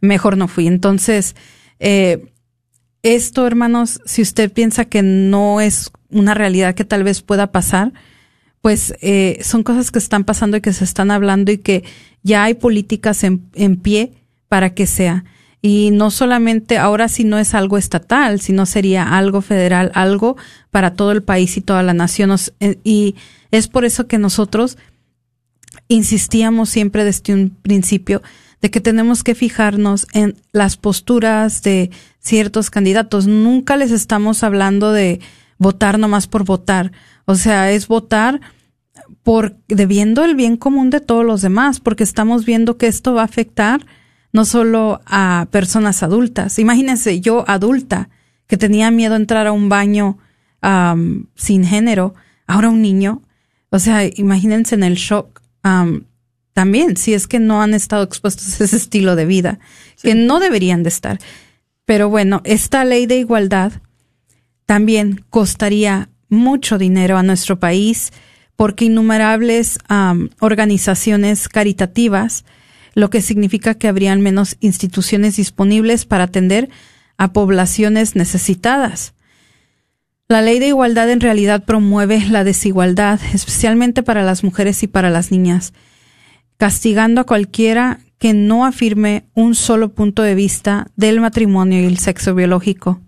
mejor 0.02 0.38
no 0.38 0.48
fui. 0.48 0.68
Entonces, 0.68 1.36
eh, 1.80 2.34
esto, 3.06 3.46
hermanos, 3.46 4.02
si 4.06 4.24
usted 4.24 4.52
piensa 4.52 4.86
que 4.86 5.04
no 5.04 5.62
es 5.62 5.92
una 6.10 6.34
realidad 6.34 6.74
que 6.74 6.86
tal 6.86 7.04
vez 7.04 7.22
pueda 7.22 7.52
pasar, 7.52 7.94
pues 8.62 8.96
eh, 9.00 9.38
son 9.44 9.62
cosas 9.62 9.92
que 9.92 10.00
están 10.00 10.24
pasando 10.24 10.58
y 10.58 10.62
que 10.62 10.74
se 10.74 10.84
están 10.84 11.12
hablando 11.12 11.52
y 11.52 11.60
que 11.60 11.84
ya 12.24 12.44
hay 12.44 12.56
políticas 12.56 13.24
en, 13.24 13.48
en 13.54 13.78
pie 13.78 14.14
para 14.48 14.74
que 14.74 14.88
sea. 14.88 15.24
Y 15.62 15.92
no 15.92 16.10
solamente 16.10 16.80
ahora 16.80 17.08
si 17.08 17.26
no 17.26 17.38
es 17.38 17.54
algo 17.54 17.78
estatal, 17.78 18.42
sino 18.42 18.66
sería 18.66 19.16
algo 19.16 19.42
federal, 19.42 19.92
algo 19.94 20.36
para 20.72 20.94
todo 20.94 21.12
el 21.12 21.22
país 21.22 21.58
y 21.58 21.62
toda 21.62 21.84
la 21.84 21.94
nación. 21.94 22.36
Eh, 22.60 22.80
y 22.84 23.14
es 23.52 23.68
por 23.68 23.86
eso 23.86 24.08
que 24.08 24.18
nosotros 24.18 24.80
insistíamos 25.88 26.70
siempre 26.70 27.04
desde 27.04 27.36
un 27.36 27.52
principio 27.52 28.24
de 28.62 28.72
que 28.72 28.82
tenemos 28.82 29.24
que 29.24 29.36
fijarnos 29.36 30.08
en 30.14 30.36
las 30.52 30.78
posturas 30.78 31.62
de 31.62 31.92
ciertos 32.20 32.70
candidatos. 32.70 33.28
Nunca 33.28 33.78
les 33.78 33.92
estamos 33.92 34.44
hablando 34.44 34.92
de 34.92 35.20
votar 35.58 36.00
nomás 36.00 36.28
por 36.28 36.44
votar. 36.44 36.92
O 37.26 37.36
sea, 37.36 37.72
es 37.72 37.88
votar 37.88 38.42
por 39.24 39.58
debiendo 39.68 40.24
el 40.24 40.36
bien 40.36 40.58
común 40.58 40.90
de 40.90 41.02
todos 41.02 41.26
los 41.26 41.42
demás, 41.42 41.80
porque 41.80 42.04
estamos 42.04 42.46
viendo 42.46 42.78
que 42.78 42.88
esto 42.88 43.14
va 43.14 43.22
a 43.22 43.26
afectar 43.26 43.86
no 44.34 44.46
solo 44.46 45.02
a 45.06 45.48
personas 45.52 46.04
adultas. 46.04 46.60
Imagínense, 46.60 47.22
yo 47.22 47.46
adulta, 47.48 48.10
que 48.48 48.58
tenía 48.58 48.92
miedo 48.92 49.14
a 49.14 49.18
entrar 49.18 49.48
a 49.48 49.52
un 49.52 49.70
baño 49.70 50.18
sin 51.36 51.64
género, 51.64 52.16
ahora 52.48 52.70
un 52.70 52.82
niño. 52.82 53.22
O 53.70 53.80
sea, 53.80 54.04
imagínense 54.04 54.76
en 54.76 54.84
el 54.84 54.96
shock. 54.96 55.42
También, 56.56 56.96
si 56.96 57.14
es 57.14 57.28
que 57.28 57.38
no 57.38 57.62
han 57.62 57.74
estado 57.74 58.02
expuestos 58.04 58.62
a 58.62 58.64
ese 58.64 58.78
estilo 58.78 59.18
de 59.18 59.26
vida, 59.26 59.60
que 60.02 60.16
no 60.16 60.40
deberían 60.40 60.84
de 60.84 60.90
estar. 60.90 61.20
Pero 61.84 62.10
bueno, 62.10 62.42
esta 62.46 62.86
ley 62.86 63.08
de 63.08 63.18
igualdad 63.18 63.74
también 64.66 65.26
costaría 65.30 66.08
mucho 66.30 66.78
dinero 66.78 67.18
a 67.18 67.24
nuestro 67.24 67.60
país 67.60 68.14
porque 68.56 68.86
innumerables 68.86 69.80
organizaciones 70.40 71.50
caritativas 71.50 72.46
lo 72.94 73.10
que 73.10 73.22
significa 73.22 73.74
que 73.74 73.90
habrían 73.90 74.22
menos 74.22 74.56
instituciones 74.62 75.36
disponibles 75.36 76.06
para 76.06 76.24
atender 76.24 76.70
a 77.18 77.34
poblaciones 77.34 78.16
necesitadas. 78.16 79.14
La 80.30 80.42
ley 80.42 80.60
de 80.60 80.68
igualdad 80.68 81.10
en 81.10 81.20
realidad 81.20 81.66
promueve 81.66 82.26
la 82.30 82.46
desigualdad, 82.46 83.20
especialmente 83.34 84.04
para 84.04 84.24
las 84.24 84.46
mujeres 84.46 84.84
y 84.84 84.88
para 84.88 85.10
las 85.10 85.32
niñas, 85.32 85.74
castigando 86.58 87.22
a 87.22 87.26
cualquiera 87.26 88.00
que 88.18 88.34
no 88.34 88.66
afirme 88.66 89.26
un 89.34 89.56
solo 89.56 89.94
punto 89.94 90.22
de 90.24 90.36
vista 90.36 90.88
del 90.96 91.20
matrimonio 91.20 91.82
y 91.82 91.86
el 91.86 91.98
sexo 91.98 92.34
biológico. 92.34 93.02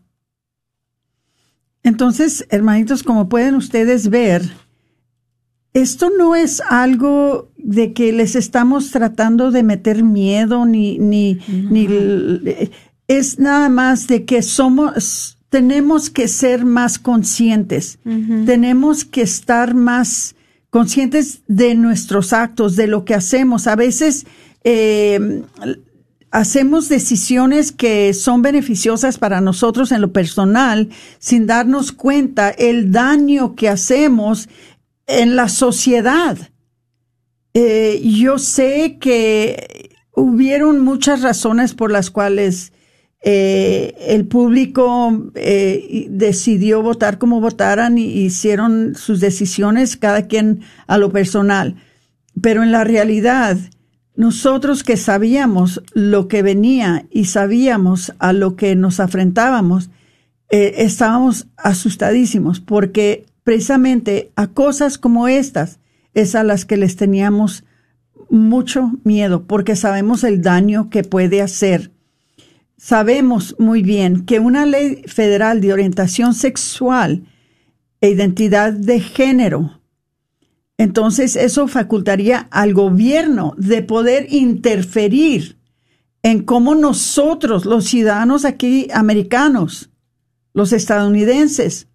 Entonces, 1.84 2.46
hermanitos, 2.50 3.04
como 3.04 3.30
pueden 3.30 3.56
ustedes 3.56 4.10
ver, 4.10 4.44
esto 5.74 6.10
no 6.18 6.36
es 6.36 6.62
algo 6.62 7.52
de 7.58 7.94
que 7.94 8.12
les 8.12 8.36
estamos 8.36 8.92
tratando 8.92 9.52
de 9.52 9.64
meter 9.64 10.04
miedo 10.04 10.66
ni, 10.66 10.98
ni, 10.98 11.40
ni 11.48 11.88
es 13.08 13.40
nada 13.40 13.70
más 13.70 14.08
de 14.08 14.26
que 14.26 14.42
somos, 14.42 15.38
tenemos 15.50 16.10
que 16.10 16.28
ser 16.28 16.66
más 16.66 17.00
conscientes, 17.00 18.00
tenemos 18.46 19.06
que 19.06 19.22
estar 19.22 19.74
más 19.76 20.36
conscientes 20.78 21.42
de 21.48 21.74
nuestros 21.74 22.34
actos, 22.34 22.76
de 22.76 22.86
lo 22.86 23.04
que 23.04 23.16
hacemos. 23.16 23.66
A 23.66 23.76
veces 23.76 24.28
eh, 24.64 25.42
hacemos 26.30 26.88
decisiones 26.88 27.72
que 27.72 28.14
son 28.14 28.44
beneficiosas 28.44 29.18
para 29.18 29.42
nosotros 29.42 29.92
en 29.92 30.02
lo 30.02 30.14
personal 30.14 30.90
sin 31.18 31.48
darnos 31.48 31.92
cuenta 31.92 32.52
el 32.52 32.92
daño 32.92 33.56
que 33.56 33.70
hacemos 33.70 34.50
en 35.08 35.36
la 35.36 35.50
sociedad. 35.50 36.38
Eh, 37.56 38.00
yo 38.04 38.38
sé 38.38 39.00
que 39.02 39.90
hubieron 40.16 40.82
muchas 40.82 41.24
razones 41.24 41.74
por 41.74 41.92
las 41.92 42.12
cuales 42.12 42.72
eh, 43.22 43.96
el 44.08 44.28
público 44.28 45.32
eh, 45.36 46.08
decidió 46.10 46.82
votar 46.82 47.18
como 47.18 47.42
votaran 47.42 47.98
y 47.98 48.06
hicieron 48.06 48.96
sus 48.96 49.20
decisiones, 49.20 49.98
cada 49.98 50.28
quien 50.28 50.62
a 50.86 50.98
lo 50.98 51.12
personal. 51.12 51.76
Pero 52.42 52.64
en 52.64 52.72
la 52.72 52.84
realidad, 52.84 53.58
nosotros 54.16 54.84
que 54.84 54.98
sabíamos 54.98 55.82
lo 55.94 56.28
que 56.28 56.42
venía 56.42 57.06
y 57.10 57.26
sabíamos 57.26 58.14
a 58.20 58.34
lo 58.34 58.56
que 58.56 58.76
nos 58.76 59.00
afrentábamos, 59.00 59.90
eh, 60.50 60.76
estábamos 60.78 61.48
asustadísimos 61.58 62.60
porque 62.60 63.26
precisamente 63.44 64.32
a 64.36 64.48
cosas 64.48 64.98
como 64.98 65.28
estas 65.28 65.80
es 66.14 66.36
a 66.36 66.44
las 66.44 66.66
que 66.66 66.78
les 66.78 66.96
teníamos 66.96 67.64
mucho 68.30 68.92
miedo 69.04 69.44
porque 69.46 69.76
sabemos 69.76 70.24
el 70.24 70.42
daño 70.42 70.90
que 70.90 71.04
puede 71.04 71.42
hacer. 71.42 71.92
Sabemos 72.78 73.56
muy 73.58 73.82
bien 73.82 74.26
que 74.26 74.40
una 74.40 74.66
ley 74.66 75.04
federal 75.08 75.62
de 75.62 75.74
orientación 75.74 76.36
sexual 76.36 77.24
e 78.02 78.10
identidad 78.10 78.72
de 78.72 79.00
género, 79.00 79.82
entonces 80.78 81.36
eso 81.36 81.68
facultaría 81.68 82.48
al 82.52 82.76
gobierno 82.76 83.56
de 83.58 83.82
poder 83.82 84.32
interferir 84.32 85.58
en 86.22 86.44
cómo 86.44 86.76
nosotros, 86.76 87.66
los 87.66 87.86
ciudadanos 87.86 88.46
aquí 88.46 88.88
americanos, 88.94 89.90
los 90.54 90.72
estadounidenses, 90.72 91.88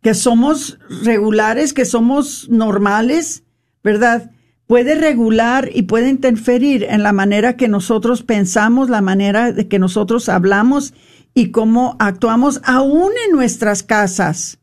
que 0.00 0.14
somos 0.14 0.78
regulares, 1.02 1.74
que 1.74 1.84
somos 1.84 2.48
normales, 2.48 3.42
¿verdad? 3.82 4.30
Puede 4.66 4.96
regular 4.96 5.70
y 5.72 5.82
puede 5.82 6.08
interferir 6.08 6.84
en 6.84 7.02
la 7.02 7.12
manera 7.12 7.56
que 7.56 7.68
nosotros 7.68 8.22
pensamos, 8.22 8.90
la 8.90 9.00
manera 9.00 9.52
de 9.52 9.68
que 9.68 9.78
nosotros 9.78 10.28
hablamos 10.28 10.92
y 11.34 11.50
cómo 11.50 11.96
actuamos 11.98 12.60
aún 12.64 13.12
en 13.26 13.32
nuestras 13.32 13.82
casas, 13.82 14.58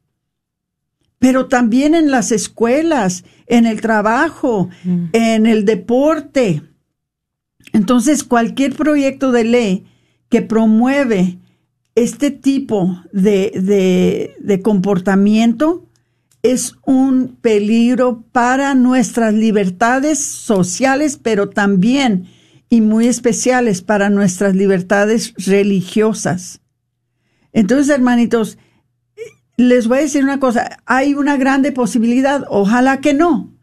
pero 1.20 1.46
también 1.46 1.96
en 1.96 2.12
las 2.12 2.32
escuelas, 2.32 3.24
en 3.48 3.66
el 3.66 3.80
trabajo, 3.80 4.70
mm. 4.84 5.06
en 5.14 5.46
el 5.46 5.66
deporte. 5.66 6.64
Entonces, 7.72 8.24
cualquier 8.24 8.76
proyecto 8.76 9.32
de 9.32 9.44
ley 9.44 9.86
que 10.30 10.42
promueve 10.42 11.38
este 11.96 12.32
tipo 12.32 13.04
de, 13.12 14.34
de, 14.40 14.62
comportamiento 14.62 15.86
es 16.44 16.76
un 16.86 17.38
peligro 17.42 18.26
para 18.34 18.76
nuestras 18.76 19.34
libertades 19.34 20.20
sociales, 20.20 21.18
pero 21.22 21.50
también 21.50 22.28
y 22.70 22.82
muy 22.82 23.08
especiales 23.08 23.82
para 23.82 24.10
nuestras 24.10 24.54
libertades 24.54 25.34
religiosas. 25.38 26.62
Entonces, 27.54 27.90
hermanitos, 27.90 28.58
les 29.56 29.88
voy 29.88 30.00
a 30.00 30.02
decir 30.02 30.24
una 30.24 30.40
cosa, 30.40 30.80
hay 30.86 31.14
una 31.14 31.38
grande 31.38 31.72
posibilidad, 31.72 32.44
ojalá 32.50 33.00
que 33.00 33.14
no, 33.14 33.54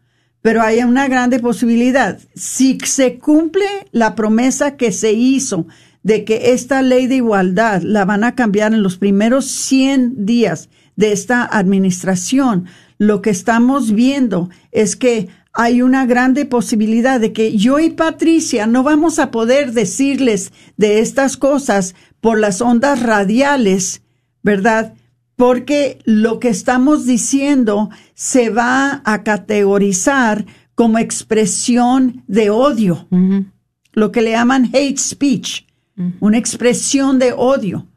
pero 0.41 0.63
hay 0.63 0.79
una 0.79 1.07
grande 1.07 1.39
posibilidad. 1.39 2.19
Si 2.33 2.79
se 2.83 3.19
cumple 3.19 3.65
la 3.91 4.15
promesa 4.15 4.75
que 4.75 4.91
se 4.91 5.11
hizo 5.11 5.67
de 6.01 6.23
que 6.25 6.53
esta 6.53 6.81
ley 6.81 7.05
de 7.05 7.17
igualdad 7.17 7.83
la 7.83 8.05
van 8.05 8.23
a 8.23 8.33
cambiar 8.33 8.73
en 8.73 8.81
los 8.81 8.97
primeros 8.97 9.45
100 9.45 10.25
días 10.25 10.69
de 11.01 11.11
esta 11.11 11.43
administración, 11.43 12.67
lo 12.99 13.23
que 13.23 13.31
estamos 13.31 13.91
viendo 13.91 14.51
es 14.71 14.95
que 14.95 15.29
hay 15.51 15.81
una 15.81 16.05
grande 16.05 16.45
posibilidad 16.45 17.19
de 17.19 17.33
que 17.33 17.57
yo 17.57 17.79
y 17.79 17.89
Patricia 17.89 18.67
no 18.67 18.83
vamos 18.83 19.17
a 19.17 19.31
poder 19.31 19.73
decirles 19.73 20.53
de 20.77 20.99
estas 20.99 21.37
cosas 21.37 21.95
por 22.21 22.39
las 22.39 22.61
ondas 22.61 23.01
radiales, 23.01 24.03
¿verdad? 24.43 24.93
Porque 25.35 25.97
lo 26.05 26.39
que 26.39 26.49
estamos 26.49 27.07
diciendo 27.07 27.89
se 28.13 28.51
va 28.51 29.01
a 29.03 29.23
categorizar 29.23 30.45
como 30.75 30.99
expresión 30.99 32.23
de 32.27 32.51
odio, 32.51 33.07
lo 33.93 34.11
que 34.11 34.21
le 34.21 34.31
llaman 34.31 34.69
hate 34.71 34.99
speech 34.99 35.63
una 36.19 36.37
expresión 36.37 37.19
de 37.19 37.33
odio. 37.33 37.87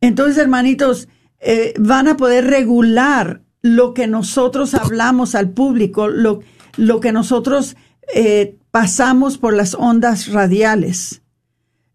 Entonces, 0.00 0.38
hermanitos, 0.38 1.08
eh, 1.40 1.74
van 1.78 2.08
a 2.08 2.16
poder 2.16 2.46
regular 2.46 3.42
lo 3.62 3.94
que 3.94 4.06
nosotros 4.06 4.74
hablamos 4.74 5.34
al 5.34 5.50
público, 5.50 6.08
lo, 6.08 6.40
lo 6.76 7.00
que 7.00 7.12
nosotros 7.12 7.76
eh, 8.14 8.58
pasamos 8.70 9.38
por 9.38 9.54
las 9.54 9.74
ondas 9.74 10.28
radiales. 10.28 11.22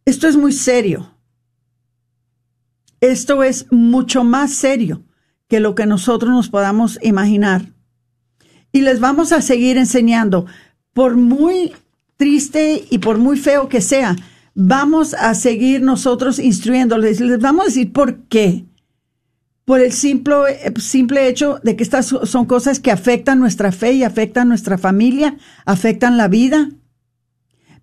Esto 0.05 0.27
es 0.27 0.35
muy 0.35 0.51
serio. 0.51 1.15
Esto 2.99 3.43
es 3.43 3.65
mucho 3.71 4.23
más 4.23 4.53
serio 4.53 5.03
que 5.47 5.59
lo 5.59 5.75
que 5.75 5.85
nosotros 5.85 6.31
nos 6.31 6.49
podamos 6.49 6.99
imaginar. 7.01 7.71
Y 8.71 8.81
les 8.81 8.99
vamos 8.99 9.31
a 9.31 9.41
seguir 9.41 9.77
enseñando, 9.77 10.45
por 10.93 11.17
muy 11.17 11.73
triste 12.17 12.85
y 12.89 12.99
por 12.99 13.17
muy 13.17 13.37
feo 13.37 13.67
que 13.67 13.81
sea, 13.81 14.15
vamos 14.53 15.13
a 15.13 15.33
seguir 15.33 15.81
nosotros 15.81 16.39
instruyéndoles. 16.39 17.19
Les 17.19 17.39
vamos 17.39 17.63
a 17.63 17.65
decir 17.65 17.91
por 17.91 18.23
qué. 18.27 18.65
Por 19.71 19.79
el 19.79 19.93
simple, 19.93 20.35
simple 20.81 21.29
hecho 21.29 21.61
de 21.63 21.77
que 21.77 21.83
estas 21.83 22.07
son 22.07 22.45
cosas 22.45 22.81
que 22.81 22.91
afectan 22.91 23.39
nuestra 23.39 23.71
fe 23.71 23.93
y 23.93 24.03
afectan 24.03 24.49
nuestra 24.49 24.77
familia, 24.77 25.37
afectan 25.65 26.17
la 26.17 26.27
vida. 26.27 26.71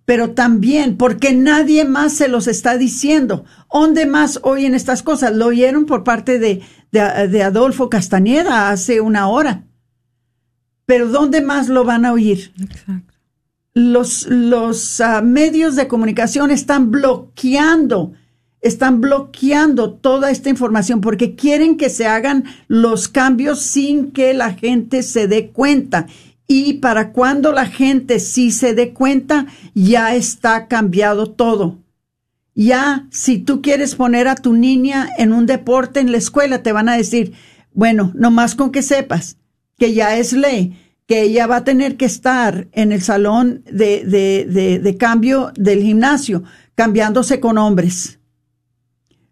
Pero 0.05 0.33
también 0.33 0.99
porque 0.99 1.33
nadie 1.33 1.87
más 1.87 2.13
se 2.13 2.29
los 2.29 2.47
está 2.47 2.77
diciendo. 2.77 3.47
¿Dónde 3.73 4.05
más 4.05 4.39
oyen 4.43 4.75
estas 4.75 5.03
cosas? 5.03 5.35
Lo 5.35 5.47
oyeron 5.47 5.87
por 5.87 6.05
parte 6.05 6.39
de, 6.39 6.61
de 6.91 7.43
Adolfo 7.43 7.89
Castañeda 7.89 8.69
hace 8.69 9.01
una 9.01 9.29
hora. 9.29 9.65
Pero 10.85 11.09
¿dónde 11.09 11.41
más 11.41 11.71
lo 11.71 11.85
van 11.85 12.05
a 12.05 12.13
oír? 12.13 12.53
Exacto 12.61 13.15
los, 13.75 14.27
los 14.27 15.01
ah, 15.01 15.23
medios 15.23 15.77
de 15.77 15.89
comunicación 15.89 16.51
están 16.51 16.91
bloqueando, 16.91 18.13
están 18.61 19.01
bloqueando 19.01 19.93
toda 19.93 20.31
esta 20.31 20.51
información 20.51 21.01
porque 21.01 21.35
quieren 21.35 21.77
que 21.77 21.91
se 21.91 22.07
hagan 22.07 22.45
los 22.67 23.09
cambios 23.09 23.61
sin 23.61 24.11
que 24.11 24.35
la 24.35 24.53
gente 24.55 25.03
se 25.03 25.29
dé 25.29 25.51
cuenta. 25.51 26.07
Y 26.47 26.75
para 26.75 27.13
cuando 27.13 27.53
la 27.53 27.67
gente 27.67 28.21
sí 28.21 28.51
se 28.51 28.75
dé 28.75 28.93
cuenta, 28.93 29.47
ya 29.75 30.15
está 30.15 30.67
cambiado 30.67 31.31
todo. 31.31 31.79
Ya, 32.55 33.07
si 33.11 33.39
tú 33.39 33.63
quieres 33.63 33.95
poner 33.95 34.27
a 34.27 34.35
tu 34.35 34.53
niña 34.53 35.09
en 35.19 35.33
un 35.33 35.47
deporte 35.47 36.01
en 36.01 36.11
la 36.11 36.19
escuela, 36.19 36.63
te 36.63 36.73
van 36.73 36.89
a 36.89 36.97
decir, 36.97 37.35
bueno, 37.73 38.11
nomás 38.15 38.55
con 38.55 38.73
que 38.73 38.83
sepas 38.83 39.37
que 39.79 39.95
ya 39.95 40.17
es 40.17 40.33
ley 40.33 40.77
que 41.09 41.23
ella 41.23 41.47
va 41.47 41.57
a 41.57 41.65
tener 41.65 41.97
que 41.97 42.05
estar 42.05 42.69
en 42.73 42.93
el 42.93 43.01
salón 43.01 43.63
de, 43.65 44.05
de, 44.05 44.79
de, 44.79 44.97
cambio 44.99 45.53
del 45.57 45.83
gimnasio, 45.83 46.45
cambiándose 46.75 47.41
con 47.41 47.57
hombres. 47.57 48.18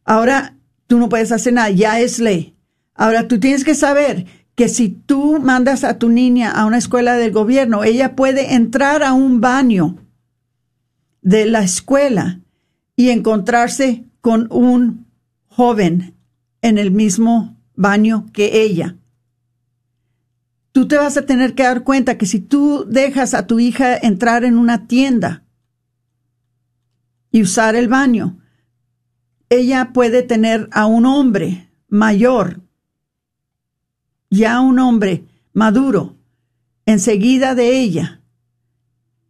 Ahora 0.07 0.57
tú 0.87 0.99
no 0.99 1.11
puedes 1.11 1.31
hacer 1.33 1.53
nada, 1.53 1.69
ya 1.69 2.01
es 2.01 2.19
ley. 2.19 2.57
Ahora 2.95 3.29
tú 3.29 3.39
tienes 3.39 3.63
que 3.63 3.75
saber 3.75 4.25
que 4.55 4.71
si 4.71 4.89
tú 4.89 5.39
mandas 5.39 5.85
a 5.85 5.99
tu 5.99 6.09
niña 6.09 6.51
a 6.51 6.65
una 6.65 6.79
escuela 6.79 7.17
del 7.17 7.33
gobierno, 7.33 7.85
ella 7.85 8.17
puede 8.17 8.55
entrar 8.55 9.03
a 9.03 9.13
un 9.13 9.43
baño 9.43 9.99
de 11.21 11.45
la 11.45 11.63
escuela 11.63 12.41
y 12.97 13.11
encontrarse 13.11 14.07
con 14.23 14.49
un 14.51 15.07
joven 15.49 16.15
en 16.63 16.79
el 16.79 16.91
mismo 16.91 17.59
baño 17.75 18.27
que 18.33 18.63
ella 18.63 18.97
tú 20.77 20.87
te 20.87 20.99
vas 20.99 21.17
a 21.17 21.25
tener 21.25 21.55
que 21.55 21.63
dar 21.63 21.85
cuenta 21.85 22.19
que 22.19 22.27
si 22.27 22.39
tú 22.39 22.85
dejas 22.87 23.33
a 23.33 23.47
tu 23.47 23.59
hija 23.59 23.97
entrar 23.97 24.45
en 24.45 24.59
una 24.59 24.87
tienda 24.87 25.43
y 27.31 27.41
usar 27.41 27.75
el 27.77 27.89
baño, 27.89 28.37
ella 29.49 29.91
puede 29.93 30.23
tener 30.23 30.69
a 30.73 30.87
un 30.87 31.07
hombre 31.07 31.69
mayor, 31.89 32.61
ya 34.31 34.61
un 34.61 34.79
hombre 34.79 35.25
maduro, 35.53 36.17
enseguida 36.85 37.55
de 37.55 37.81
ella. 37.81 38.21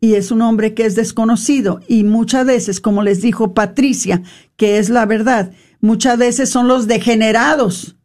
Y 0.00 0.14
es 0.14 0.30
un 0.30 0.42
hombre 0.42 0.74
que 0.74 0.84
es 0.84 0.94
desconocido. 0.94 1.80
Y 1.88 2.04
muchas 2.04 2.46
veces, 2.46 2.80
como 2.80 3.02
les 3.02 3.22
dijo 3.22 3.54
Patricia, 3.54 4.22
que 4.56 4.78
es 4.78 4.88
la 4.90 5.06
verdad, 5.06 5.52
muchas 5.80 6.18
veces 6.18 6.50
son 6.50 6.68
los 6.68 6.86
degenerados 6.86 7.96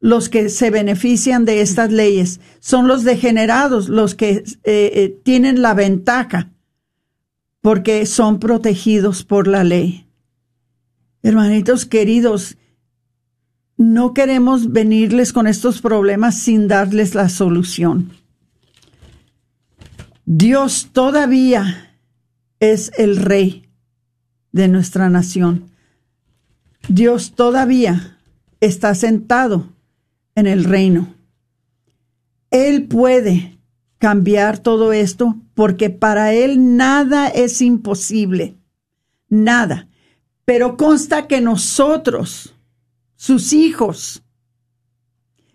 los 0.00 0.28
que 0.28 0.48
se 0.48 0.70
benefician 0.70 1.44
de 1.44 1.60
estas 1.60 1.90
leyes, 1.90 2.40
son 2.60 2.86
los 2.86 3.04
degenerados 3.04 3.88
los 3.88 4.14
que 4.14 4.30
eh, 4.30 4.44
eh, 4.64 5.18
tienen 5.24 5.60
la 5.60 5.74
ventaja 5.74 6.52
porque 7.60 8.06
son 8.06 8.38
protegidos 8.38 9.24
por 9.24 9.48
la 9.48 9.64
ley. 9.64 10.07
Hermanitos 11.28 11.84
queridos, 11.84 12.56
no 13.76 14.14
queremos 14.14 14.72
venirles 14.72 15.34
con 15.34 15.46
estos 15.46 15.82
problemas 15.82 16.38
sin 16.38 16.68
darles 16.68 17.14
la 17.14 17.28
solución. 17.28 18.12
Dios 20.24 20.88
todavía 20.90 21.98
es 22.60 22.90
el 22.96 23.18
rey 23.18 23.68
de 24.52 24.68
nuestra 24.68 25.10
nación. 25.10 25.68
Dios 26.88 27.32
todavía 27.34 28.16
está 28.60 28.94
sentado 28.94 29.68
en 30.34 30.46
el 30.46 30.64
reino. 30.64 31.14
Él 32.50 32.84
puede 32.84 33.58
cambiar 33.98 34.60
todo 34.60 34.94
esto, 34.94 35.36
porque 35.52 35.90
para 35.90 36.32
Él 36.32 36.78
nada 36.78 37.28
es 37.28 37.60
imposible, 37.60 38.56
nada. 39.28 39.88
Pero 40.48 40.78
consta 40.78 41.26
que 41.26 41.42
nosotros, 41.42 42.54
sus 43.16 43.52
hijos, 43.52 44.22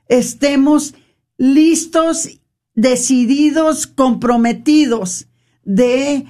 estemos 0.08 0.94
listos, 1.36 2.30
decididos, 2.76 3.88
comprometidos 3.88 5.26
de 5.64 6.28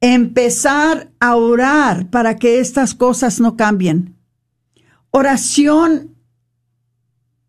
empezar 0.00 1.12
a 1.20 1.36
orar 1.36 2.08
para 2.08 2.36
que 2.36 2.58
estas 2.60 2.94
cosas 2.94 3.38
no 3.38 3.54
cambien. 3.58 4.16
Oración 5.10 6.16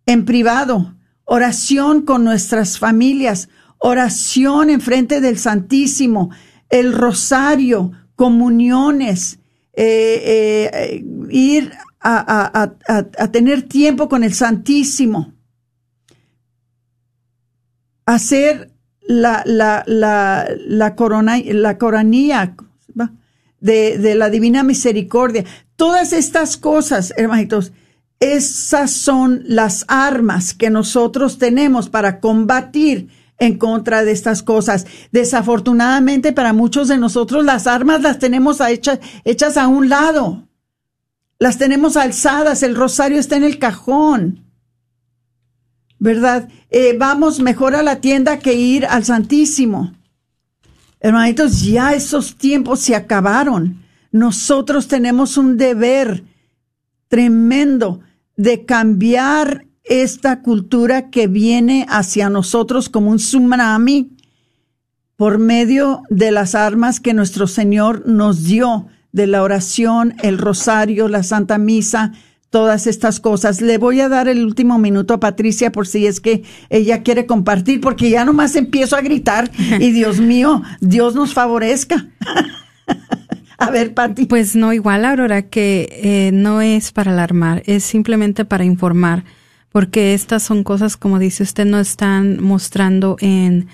en 0.06 0.26
privado, 0.26 0.98
oración 1.24 2.02
con 2.02 2.26
nuestras 2.26 2.78
familias, 2.78 3.48
oración 3.78 4.70
en 4.70 4.82
frente 4.82 5.22
del 5.22 5.38
Santísimo, 5.40 6.30
el 6.68 6.92
rosario, 6.92 7.94
comuniones, 8.16 9.40
eh, 9.84 10.70
eh, 10.74 11.06
ir 11.32 11.72
a, 12.00 12.72
tener 13.32 13.64
tiempo 13.64 14.08
con 14.08 14.24
el 14.24 14.32
Santísimo, 14.36 15.34
hacer 18.06 18.72
la, 19.02 19.42
la, 19.44 19.84
la, 19.88 20.48
la, 20.68 20.96
corona, 20.96 21.40
la 21.44 21.80
coronía 21.80 22.56
de, 23.60 23.98
de 23.98 24.14
la 24.14 24.30
Divina 24.30 24.62
Misericordia. 24.62 25.46
Todas 25.76 26.14
estas 26.14 26.58
cosas, 26.58 27.12
hermanitos, 27.18 27.72
esas 28.20 28.92
son 28.92 29.42
las 29.48 29.86
armas 29.88 30.54
que 30.54 30.70
nosotros 30.70 31.40
tenemos 31.40 31.90
para 31.90 32.20
combatir 32.20 33.10
en 33.42 33.58
contra 33.58 34.06
de 34.06 34.12
estas 34.12 34.44
cosas. 34.44 34.86
Desafortunadamente 35.12 36.32
para 36.32 36.54
muchos 36.54 36.88
de 36.88 36.98
nosotros 36.98 37.44
las 37.44 37.66
armas 37.66 38.02
las 38.02 38.20
tenemos 38.20 38.62
hechas, 38.62 39.58
a 39.58 39.68
un 39.68 39.90
lado. 39.90 40.48
Las 41.40 41.58
tenemos 41.58 41.98
alzadas, 41.98 42.62
el 42.62 42.76
rosario 42.76 43.20
está 43.20 43.36
en 43.36 43.44
el 43.44 43.58
cajón. 43.58 44.46
¿Verdad? 45.98 46.50
Eh, 46.70 46.96
vamos 46.98 47.40
mejor 47.40 47.76
a 47.76 47.82
la 47.82 48.00
tienda 48.00 48.38
que 48.38 48.54
ir 48.54 48.86
al 48.86 49.06
Santísimo. 49.06 49.92
Hermanitos, 51.00 51.64
ya 51.64 51.94
esos 51.94 52.36
tiempos 52.36 52.80
se 52.80 52.96
acabaron. 52.96 53.84
Nosotros 54.12 54.88
tenemos 54.88 55.36
un 55.38 55.58
deber 55.58 56.24
tremendo 57.08 58.02
de 58.36 58.66
cambiar 58.66 59.66
esta 59.84 60.42
cultura 60.42 61.10
que 61.10 61.28
viene 61.28 61.86
hacia 61.90 62.30
nosotros 62.30 62.90
como 62.90 63.12
un 63.12 63.18
tsunami 63.18 64.12
por 65.16 65.38
medio 65.38 66.02
de 66.10 66.32
las 66.32 66.56
armas 66.56 67.00
que 67.00 67.14
nuestro 67.14 67.48
Señor 67.48 68.08
nos 68.08 68.44
dio, 68.44 68.88
de 69.12 69.28
la 69.28 69.44
oración, 69.44 70.16
el 70.24 70.38
rosario, 70.38 71.08
la 71.08 71.24
Santa 71.24 71.58
Misa, 71.58 72.14
todas 72.50 72.88
estas 72.88 73.20
cosas. 73.20 73.62
Le 73.62 73.78
voy 73.78 74.00
a 74.02 74.10
dar 74.10 74.28
el 74.28 74.46
último 74.46 74.78
minuto 74.78 75.14
a 75.14 75.20
Patricia 75.20 75.72
por 75.72 75.88
si 75.88 76.08
es 76.08 76.20
que 76.20 76.44
ella 76.70 77.04
quiere 77.04 77.26
compartir, 77.26 77.82
porque 77.82 78.10
ya 78.10 78.26
nomás 78.26 78.56
empiezo 78.56 78.96
a 78.96 79.02
gritar 79.02 79.52
y 79.80 79.92
Dios 79.94 80.20
mío, 80.20 80.62
Dios 80.80 81.16
nos 81.16 81.34
favorezca. 81.34 82.08
A 83.58 83.70
ver, 83.70 83.94
Pati. 83.94 84.26
Pues 84.26 84.56
no, 84.56 84.74
igual, 84.74 85.06
Aurora, 85.06 85.44
que 85.44 85.88
eh, 86.02 86.32
no 86.34 86.62
es 86.62 86.92
para 86.92 87.12
alarmar, 87.12 87.62
es 87.68 87.84
simplemente 87.84 88.44
para 88.44 88.66
informar, 88.66 89.24
porque 89.72 90.14
estas 90.14 90.44
son 90.44 90.64
cosas, 90.64 90.98
como 90.98 91.20
dice 91.20 91.44
usted, 91.44 91.66
no 91.66 91.80
están 91.80 92.42
mostrando 92.42 93.16
en 93.20 93.68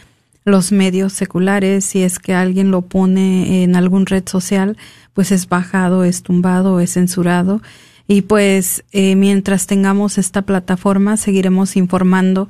los 0.45 0.71
medios 0.71 1.13
seculares. 1.13 1.85
Si 1.85 2.03
es 2.03 2.19
que 2.19 2.33
alguien 2.33 2.71
lo 2.71 2.83
pone 2.83 3.63
en 3.63 3.75
algún 3.75 4.05
red 4.05 4.23
social, 4.27 4.77
pues 5.13 5.31
es 5.31 5.49
bajado, 5.49 6.03
es 6.03 6.23
tumbado, 6.23 6.79
es 6.79 6.93
censurado. 6.93 7.61
Y 8.07 8.21
pues 8.21 8.83
eh, 8.91 9.15
mientras 9.15 9.67
tengamos 9.67 10.17
esta 10.17 10.43
plataforma, 10.43 11.17
seguiremos 11.17 11.75
informando 11.75 12.49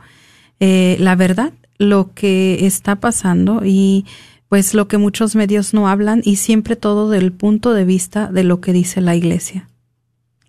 eh, 0.60 0.98
la 1.00 1.16
verdad, 1.16 1.54
lo 1.78 2.14
que 2.14 2.66
está 2.66 2.98
pasando 2.98 3.62
y 3.64 4.06
pues 4.50 4.74
lo 4.74 4.88
que 4.88 4.98
muchos 4.98 5.36
medios 5.36 5.74
no 5.74 5.88
hablan 5.88 6.22
y 6.24 6.38
siempre 6.38 6.76
todo 6.76 7.10
del 7.10 7.32
punto 7.32 7.74
de 7.74 7.86
vista 7.86 8.28
de 8.32 8.44
lo 8.44 8.62
que 8.62 8.74
dice 8.74 9.02
la 9.02 9.16
iglesia. 9.16 9.68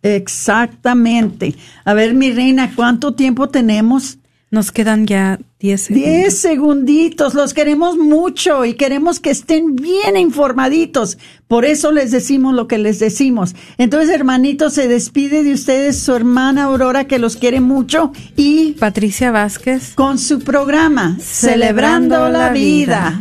Exactamente. 0.03 1.55
A 1.85 1.95
ver, 1.95 2.15
mi 2.15 2.31
reina, 2.31 2.73
¿cuánto 2.75 3.15
tiempo 3.15 3.49
tenemos? 3.49 4.19
Nos 4.51 4.73
quedan 4.73 5.07
ya 5.07 5.39
10 5.61 5.81
segundos. 5.81 6.11
10 6.11 6.39
segunditos. 6.39 7.35
Los 7.35 7.53
queremos 7.53 7.99
mucho 7.99 8.65
y 8.65 8.75
queremos 8.75 9.21
que 9.21 9.31
estén 9.31 9.77
bien 9.77 10.17
informaditos. 10.17 11.19
Por 11.49 11.67
eso 11.67 11.93
les 11.93 12.13
decimos 12.13 12.55
lo 12.55 12.67
que 12.67 12.79
les 12.79 12.99
decimos. 12.99 13.55
Entonces, 13.77 14.09
hermanito, 14.09 14.71
se 14.71 14.89
despide 14.89 15.43
de 15.43 15.53
ustedes 15.53 15.99
su 15.99 16.15
hermana 16.15 16.65
Aurora, 16.65 17.05
que 17.05 17.19
los 17.19 17.37
quiere 17.37 17.61
mucho, 17.61 18.13
y 18.37 18.73
Patricia 18.73 19.31
Vázquez 19.31 19.95
con 19.95 20.19
su 20.19 20.41
programa 20.41 21.19
Celebrando, 21.21 22.31
la, 22.31 22.51
vida. 22.51 23.21